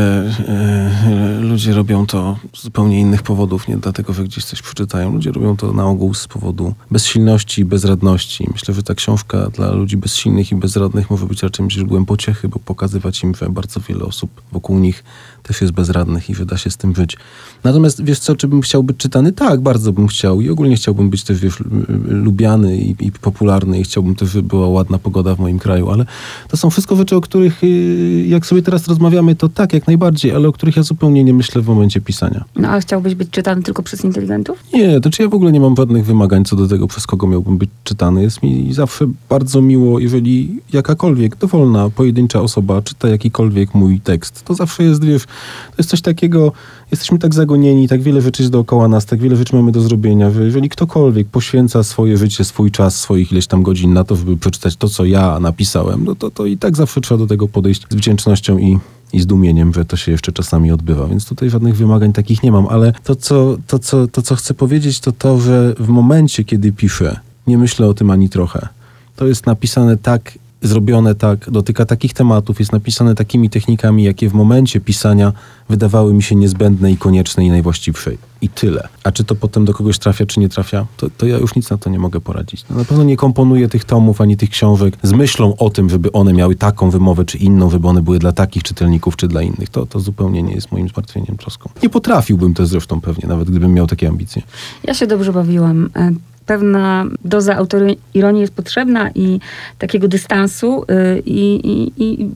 e, 0.48 1.38
ludzie 1.40 1.72
robią 1.72 2.06
to 2.06 2.38
z 2.56 2.62
zupełnie 2.62 3.00
innych 3.00 3.22
powodów, 3.22 3.68
nie 3.68 3.76
dlatego, 3.76 4.12
że 4.12 4.24
gdzieś 4.24 4.44
coś 4.44 4.62
przeczytają. 4.62 5.12
Ludzie 5.12 5.32
robią 5.32 5.56
to 5.56 5.72
na 5.72 5.86
ogół 5.86 6.14
z 6.14 6.28
powodu 6.28 6.74
bezsilności 6.90 7.60
i 7.62 7.64
bezradności. 7.64 8.48
Myślę, 8.52 8.74
że 8.74 8.82
ta 8.82 8.94
książka 8.94 9.50
dla 9.50 9.72
ludzi 9.72 9.96
bezsilnych 9.96 10.52
i 10.52 10.54
bezradnych 10.54 11.10
może 11.10 11.26
być 11.26 11.42
raczej 11.42 11.70
źródłem 11.70 12.06
pociechy, 12.06 12.48
bo 12.48 12.58
pokazywać 12.58 13.22
im, 13.22 13.34
że 13.34 13.50
bardzo 13.50 13.80
wiele 13.80 14.04
osób 14.04 14.30
wokół 14.52 14.78
nich 14.78 15.04
też 15.48 15.60
jest 15.60 15.72
bezradnych 15.72 16.30
i 16.30 16.34
że 16.34 16.46
da 16.46 16.56
się 16.56 16.70
z 16.70 16.76
tym 16.76 16.94
żyć. 16.94 17.16
Natomiast 17.64 18.04
wiesz 18.04 18.18
co, 18.18 18.36
czy 18.36 18.48
bym 18.48 18.62
chciał 18.62 18.82
być 18.82 18.96
czytany? 18.96 19.32
Tak, 19.32 19.60
bardzo 19.60 19.92
bym 19.92 20.06
chciał 20.06 20.40
i 20.40 20.50
ogólnie 20.50 20.76
chciałbym 20.76 21.10
być 21.10 21.24
też, 21.24 21.40
wiesz, 21.40 21.62
lubiany 22.08 22.76
i, 22.76 23.06
i 23.06 23.12
popularny 23.12 23.80
i 23.80 23.84
chciałbym 23.84 24.14
też, 24.14 24.30
żeby 24.30 24.48
była 24.48 24.68
ładna 24.68 24.98
pogoda 24.98 25.34
w 25.34 25.38
moim 25.38 25.58
kraju, 25.58 25.90
ale 25.90 26.06
to 26.48 26.56
są 26.56 26.70
wszystko 26.70 26.96
rzeczy, 26.96 27.16
o 27.16 27.20
których 27.20 27.64
y, 27.64 28.24
jak 28.28 28.46
sobie 28.46 28.62
teraz 28.62 28.88
rozmawiamy, 28.88 29.34
to 29.34 29.48
tak, 29.48 29.72
jak 29.72 29.86
najbardziej, 29.86 30.32
ale 30.32 30.48
o 30.48 30.52
których 30.52 30.76
ja 30.76 30.82
zupełnie 30.82 31.24
nie 31.24 31.34
myślę 31.34 31.62
w 31.62 31.66
momencie 31.66 32.00
pisania. 32.00 32.44
No 32.56 32.68
a 32.68 32.80
chciałbyś 32.80 33.14
być 33.14 33.30
czytany 33.30 33.62
tylko 33.62 33.82
przez 33.82 34.04
inteligentów? 34.04 34.64
Nie, 34.74 35.00
to 35.00 35.10
czy 35.10 35.22
ja 35.22 35.28
w 35.28 35.34
ogóle 35.34 35.52
nie 35.52 35.60
mam 35.60 35.76
żadnych 35.76 36.04
wymagań 36.04 36.44
co 36.44 36.56
do 36.56 36.68
tego, 36.68 36.86
przez 36.86 37.06
kogo 37.06 37.26
miałbym 37.26 37.58
być 37.58 37.70
czytany. 37.84 38.22
Jest 38.22 38.42
mi 38.42 38.72
zawsze 38.72 39.06
bardzo 39.28 39.62
miło, 39.62 39.98
jeżeli 39.98 40.60
jakakolwiek 40.72 41.36
dowolna, 41.36 41.90
pojedyncza 41.90 42.40
osoba 42.40 42.82
czyta 42.82 43.08
jakikolwiek 43.08 43.74
mój 43.74 44.00
tekst. 44.00 44.44
To 44.44 44.54
zawsze 44.54 44.84
jest, 44.84 45.04
wiesz, 45.04 45.24
to 45.70 45.74
jest 45.78 45.90
coś 45.90 46.00
takiego, 46.00 46.52
jesteśmy 46.90 47.18
tak 47.18 47.34
zagonieni, 47.34 47.88
tak 47.88 48.02
wiele 48.02 48.20
rzeczy 48.20 48.42
jest 48.42 48.52
dookoła 48.52 48.88
nas, 48.88 49.06
tak 49.06 49.20
wiele 49.20 49.36
rzeczy 49.36 49.56
mamy 49.56 49.72
do 49.72 49.80
zrobienia, 49.80 50.30
że 50.30 50.44
jeżeli 50.44 50.68
ktokolwiek 50.68 51.28
poświęca 51.28 51.82
swoje 51.82 52.16
życie, 52.16 52.44
swój 52.44 52.70
czas, 52.70 53.00
swoich 53.00 53.32
ileś 53.32 53.46
tam 53.46 53.62
godzin 53.62 53.92
na 53.92 54.04
to, 54.04 54.16
żeby 54.16 54.36
przeczytać 54.36 54.76
to, 54.76 54.88
co 54.88 55.04
ja 55.04 55.40
napisałem, 55.40 56.04
no 56.04 56.14
to, 56.14 56.30
to 56.30 56.46
i 56.46 56.56
tak 56.56 56.76
zawsze 56.76 57.00
trzeba 57.00 57.18
do 57.18 57.26
tego 57.26 57.48
podejść 57.48 57.82
z 57.90 57.94
wdzięcznością 57.94 58.58
i 58.58 58.78
i 59.14 59.20
zdumieniem, 59.20 59.74
że 59.74 59.84
to 59.84 59.96
się 59.96 60.12
jeszcze 60.12 60.32
czasami 60.32 60.72
odbywa. 60.72 61.06
Więc 61.06 61.26
tutaj 61.26 61.50
żadnych 61.50 61.76
wymagań 61.76 62.12
takich 62.12 62.42
nie 62.42 62.52
mam, 62.52 62.66
ale 62.66 62.92
to 63.04 63.16
co, 63.16 63.56
to, 63.66 63.78
co, 63.78 64.08
to, 64.08 64.22
co 64.22 64.36
chcę 64.36 64.54
powiedzieć, 64.54 65.00
to 65.00 65.12
to, 65.12 65.40
że 65.40 65.74
w 65.78 65.88
momencie, 65.88 66.44
kiedy 66.44 66.72
piszę, 66.72 67.20
nie 67.46 67.58
myślę 67.58 67.86
o 67.86 67.94
tym 67.94 68.10
ani 68.10 68.28
trochę. 68.28 68.68
To 69.16 69.26
jest 69.26 69.46
napisane 69.46 69.96
tak, 69.96 70.38
zrobione 70.68 71.14
tak, 71.14 71.50
dotyka 71.50 71.84
takich 71.86 72.12
tematów, 72.12 72.58
jest 72.58 72.72
napisane 72.72 73.14
takimi 73.14 73.50
technikami, 73.50 74.04
jakie 74.04 74.28
w 74.28 74.34
momencie 74.34 74.80
pisania 74.80 75.32
wydawały 75.68 76.14
mi 76.14 76.22
się 76.22 76.34
niezbędne 76.34 76.92
i 76.92 76.96
konieczne 76.96 77.44
i 77.44 77.50
najwłaściwsze. 77.50 78.10
I 78.40 78.48
tyle. 78.48 78.88
A 79.04 79.12
czy 79.12 79.24
to 79.24 79.34
potem 79.34 79.64
do 79.64 79.74
kogoś 79.74 79.98
trafia, 79.98 80.26
czy 80.26 80.40
nie 80.40 80.48
trafia, 80.48 80.86
to, 80.96 81.06
to 81.18 81.26
ja 81.26 81.38
już 81.38 81.54
nic 81.54 81.70
na 81.70 81.78
to 81.78 81.90
nie 81.90 81.98
mogę 81.98 82.20
poradzić. 82.20 82.64
No, 82.70 82.76
na 82.76 82.84
pewno 82.84 83.04
nie 83.04 83.16
komponuję 83.16 83.68
tych 83.68 83.84
tomów 83.84 84.20
ani 84.20 84.36
tych 84.36 84.50
książek 84.50 84.96
z 85.02 85.12
myślą 85.12 85.56
o 85.56 85.70
tym, 85.70 85.90
żeby 85.90 86.12
one 86.12 86.32
miały 86.32 86.54
taką 86.54 86.90
wymowę, 86.90 87.24
czy 87.24 87.38
inną, 87.38 87.70
żeby 87.70 87.88
one 87.88 88.02
były 88.02 88.18
dla 88.18 88.32
takich 88.32 88.62
czytelników, 88.62 89.16
czy 89.16 89.28
dla 89.28 89.42
innych. 89.42 89.68
To, 89.68 89.86
to 89.86 90.00
zupełnie 90.00 90.42
nie 90.42 90.54
jest 90.54 90.72
moim 90.72 90.88
zmartwieniem, 90.88 91.36
troską. 91.36 91.70
Nie 91.82 91.90
potrafiłbym 91.90 92.54
też 92.54 92.68
zresztą 92.68 93.00
pewnie, 93.00 93.28
nawet 93.28 93.50
gdybym 93.50 93.74
miał 93.74 93.86
takie 93.86 94.08
ambicje. 94.08 94.42
Ja 94.84 94.94
się 94.94 95.06
dobrze 95.06 95.32
bawiłam. 95.32 95.90
E, 95.96 96.12
Pewna 96.46 97.04
doza 97.24 97.56
autoironii 97.56 98.40
jest 98.40 98.54
potrzebna 98.54 99.10
i 99.10 99.40
takiego 99.78 100.08
dystansu 100.08 100.82
y, 100.82 101.22
i, 101.26 101.54
i, 101.66 101.92
i 102.04 102.30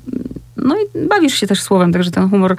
no 0.65 0.77
i 0.77 1.09
bawisz 1.09 1.35
się 1.35 1.47
też 1.47 1.63
słowem, 1.63 1.93
także 1.93 2.11
ten 2.11 2.31
humor, 2.31 2.57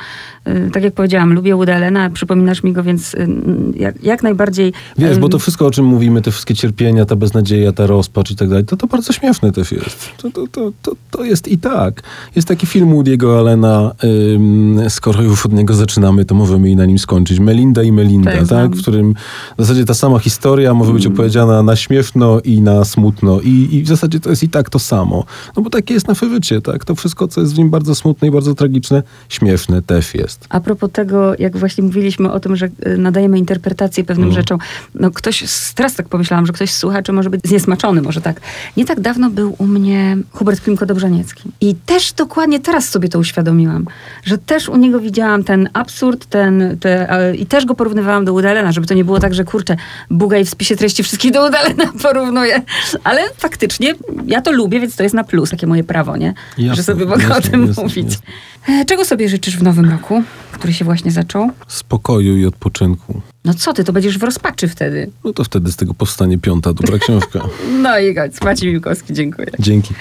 y, 0.47 0.69
tak 0.73 0.83
jak 0.83 0.93
powiedziałam, 0.93 1.33
lubię 1.33 1.55
Woody 1.55 1.73
Allena, 1.73 2.09
przypominasz 2.09 2.63
mi 2.63 2.73
go, 2.73 2.83
więc 2.83 3.13
y, 3.13 3.27
jak, 3.75 4.03
jak 4.03 4.23
najbardziej... 4.23 4.73
Wiesz, 4.97 5.19
bo 5.19 5.29
to 5.29 5.39
wszystko, 5.39 5.65
o 5.65 5.71
czym 5.71 5.85
mówimy, 5.85 6.21
te 6.21 6.31
wszystkie 6.31 6.55
cierpienia, 6.55 7.05
ta 7.05 7.15
beznadzieja, 7.15 7.71
ta 7.71 7.87
rozpacz 7.87 8.31
i 8.31 8.35
tak 8.35 8.49
dalej, 8.49 8.65
to 8.65 8.77
to 8.77 8.87
bardzo 8.87 9.13
śmieszne 9.13 9.51
też 9.51 9.71
jest. 9.71 10.09
To, 10.17 10.31
to, 10.31 10.47
to, 10.47 10.71
to, 10.81 10.91
to 11.11 11.23
jest 11.23 11.47
i 11.47 11.57
tak. 11.57 12.03
Jest 12.35 12.47
taki 12.47 12.67
film 12.67 12.89
Woody'ego 12.89 13.39
Allena, 13.39 13.91
ym, 14.03 14.79
skoro 14.89 15.21
już 15.21 15.45
od 15.45 15.53
niego 15.53 15.73
zaczynamy, 15.73 16.25
to 16.25 16.35
możemy 16.35 16.69
i 16.69 16.75
na 16.75 16.85
nim 16.85 16.99
skończyć. 16.99 17.39
Melinda 17.39 17.83
i 17.83 17.91
Melinda, 17.91 18.31
Tak, 18.31 18.47
tak? 18.47 18.75
W 18.75 18.81
którym 18.81 19.13
w 19.57 19.61
zasadzie 19.61 19.85
ta 19.85 19.93
sama 19.93 20.19
historia 20.19 20.73
może 20.73 20.93
być 20.93 21.07
opowiedziana 21.07 21.63
na 21.63 21.75
śmieszno 21.75 22.39
i 22.39 22.61
na 22.61 22.85
smutno. 22.85 23.41
I, 23.41 23.67
I 23.71 23.83
w 23.83 23.87
zasadzie 23.87 24.19
to 24.19 24.29
jest 24.29 24.43
i 24.43 24.49
tak 24.49 24.69
to 24.69 24.79
samo. 24.79 25.25
No 25.57 25.63
bo 25.63 25.69
takie 25.69 25.93
jest 25.93 26.07
nasze 26.07 26.29
życie, 26.29 26.61
tak? 26.61 26.85
To 26.85 26.95
wszystko, 26.95 27.27
co 27.27 27.41
jest 27.41 27.55
w 27.55 27.57
nim 27.57 27.69
bardzo 27.69 27.88
smutne 27.95 28.27
i 28.27 28.31
bardzo 28.31 28.55
tragiczne, 28.55 29.03
śmieszne 29.29 29.81
też 29.81 30.15
jest. 30.15 30.45
A 30.49 30.59
propos 30.59 30.91
tego, 30.91 31.33
jak 31.39 31.57
właśnie 31.57 31.83
mówiliśmy 31.83 32.31
o 32.31 32.39
tym, 32.39 32.55
że 32.55 32.65
y, 32.87 32.97
nadajemy 32.97 33.37
interpretację 33.39 34.03
pewnym 34.03 34.27
Mhm. 34.27 34.41
rzeczom, 34.41 34.59
no 34.95 35.11
ktoś, 35.11 35.43
teraz 35.75 35.95
tak 35.95 36.07
pomyślałam, 36.07 36.45
że 36.45 36.53
ktoś 36.53 36.71
z 36.71 36.77
słuchaczy 36.77 37.11
może 37.13 37.29
być 37.29 37.41
zniesmaczony, 37.45 38.01
może 38.01 38.21
tak. 38.21 38.41
Nie 38.77 38.85
tak 38.85 38.99
dawno 38.99 39.29
był 39.29 39.55
u 39.57 39.67
mnie 39.67 40.17
Hubert 40.31 40.61
Klimko-Dobrzaniecki. 40.65 41.43
I 41.61 41.75
też 41.75 42.13
dokładnie 42.13 42.59
teraz 42.59 42.89
sobie 42.89 43.09
to 43.09 43.19
uświadomiłam, 43.19 43.85
że 44.23 44.37
też 44.37 44.69
u 44.69 44.77
niego 44.77 44.99
widziałam 44.99 45.43
ten 45.43 45.69
absurd, 45.73 46.25
ten, 46.25 46.77
te, 46.79 47.33
i 47.37 47.45
też 47.45 47.65
go 47.65 47.75
porównywałam 47.75 48.25
do 48.25 48.31
Woody 48.31 48.49
Allena, 48.49 48.71
żeby 48.71 48.87
to 48.87 48.93
nie 48.93 49.05
było 49.05 49.19
tak, 49.19 49.33
że 49.33 49.43
kurczę, 49.43 49.75
Bugaj 50.09 50.45
w 50.45 50.49
spisie 50.49 50.75
treści 50.75 51.03
wszystkich 51.03 51.31
do 51.31 51.39
Woody 51.41 51.57
Allena 51.57 51.85
porównuje. 52.03 52.61
Ale 53.03 53.21
faktycznie 53.37 53.93
ja 54.25 54.41
to 54.41 54.51
lubię, 54.51 54.79
więc 54.79 54.95
to 54.95 55.03
jest 55.03 55.15
na 55.15 55.23
plus, 55.23 55.49
takie 55.49 55.67
moje 55.67 55.83
prawo, 55.83 56.17
nie? 56.17 56.33
Jasne, 56.57 56.75
że 56.75 56.83
sobie 56.83 57.05
mogę 57.05 57.25
o 57.25 57.29
jasne, 57.29 57.51
tym 57.51 57.67
jasne, 57.67 57.78
mówić. 57.83 58.19
E, 58.69 58.85
Czego 58.85 59.05
sobie 59.05 59.29
życzysz 59.29 59.57
w 59.57 59.63
nowym 59.63 59.91
roku, 59.91 60.23
który 60.51 60.73
się 60.73 60.85
właśnie 60.85 61.11
zaczął? 61.11 61.51
Spokoju 61.67 62.37
i 62.37 62.45
odpoczynku. 62.45 63.21
No 63.45 63.53
co 63.53 63.73
ty, 63.73 63.83
to 63.83 63.93
będziesz 63.93 64.17
w 64.17 64.23
rozpaczy 64.23 64.67
wtedy. 64.67 65.11
No 65.23 65.33
to 65.33 65.43
wtedy 65.43 65.71
z 65.71 65.75
tego 65.75 65.93
powstanie 65.93 66.37
piąta 66.37 66.73
dobra 66.73 66.97
książka. 66.99 67.39
No 67.83 67.99
i. 67.99 68.15
Maciej 68.43 68.71
Miłkowski, 68.71 69.13
dziękuję. 69.13 69.47
Dzięki. 69.59 69.93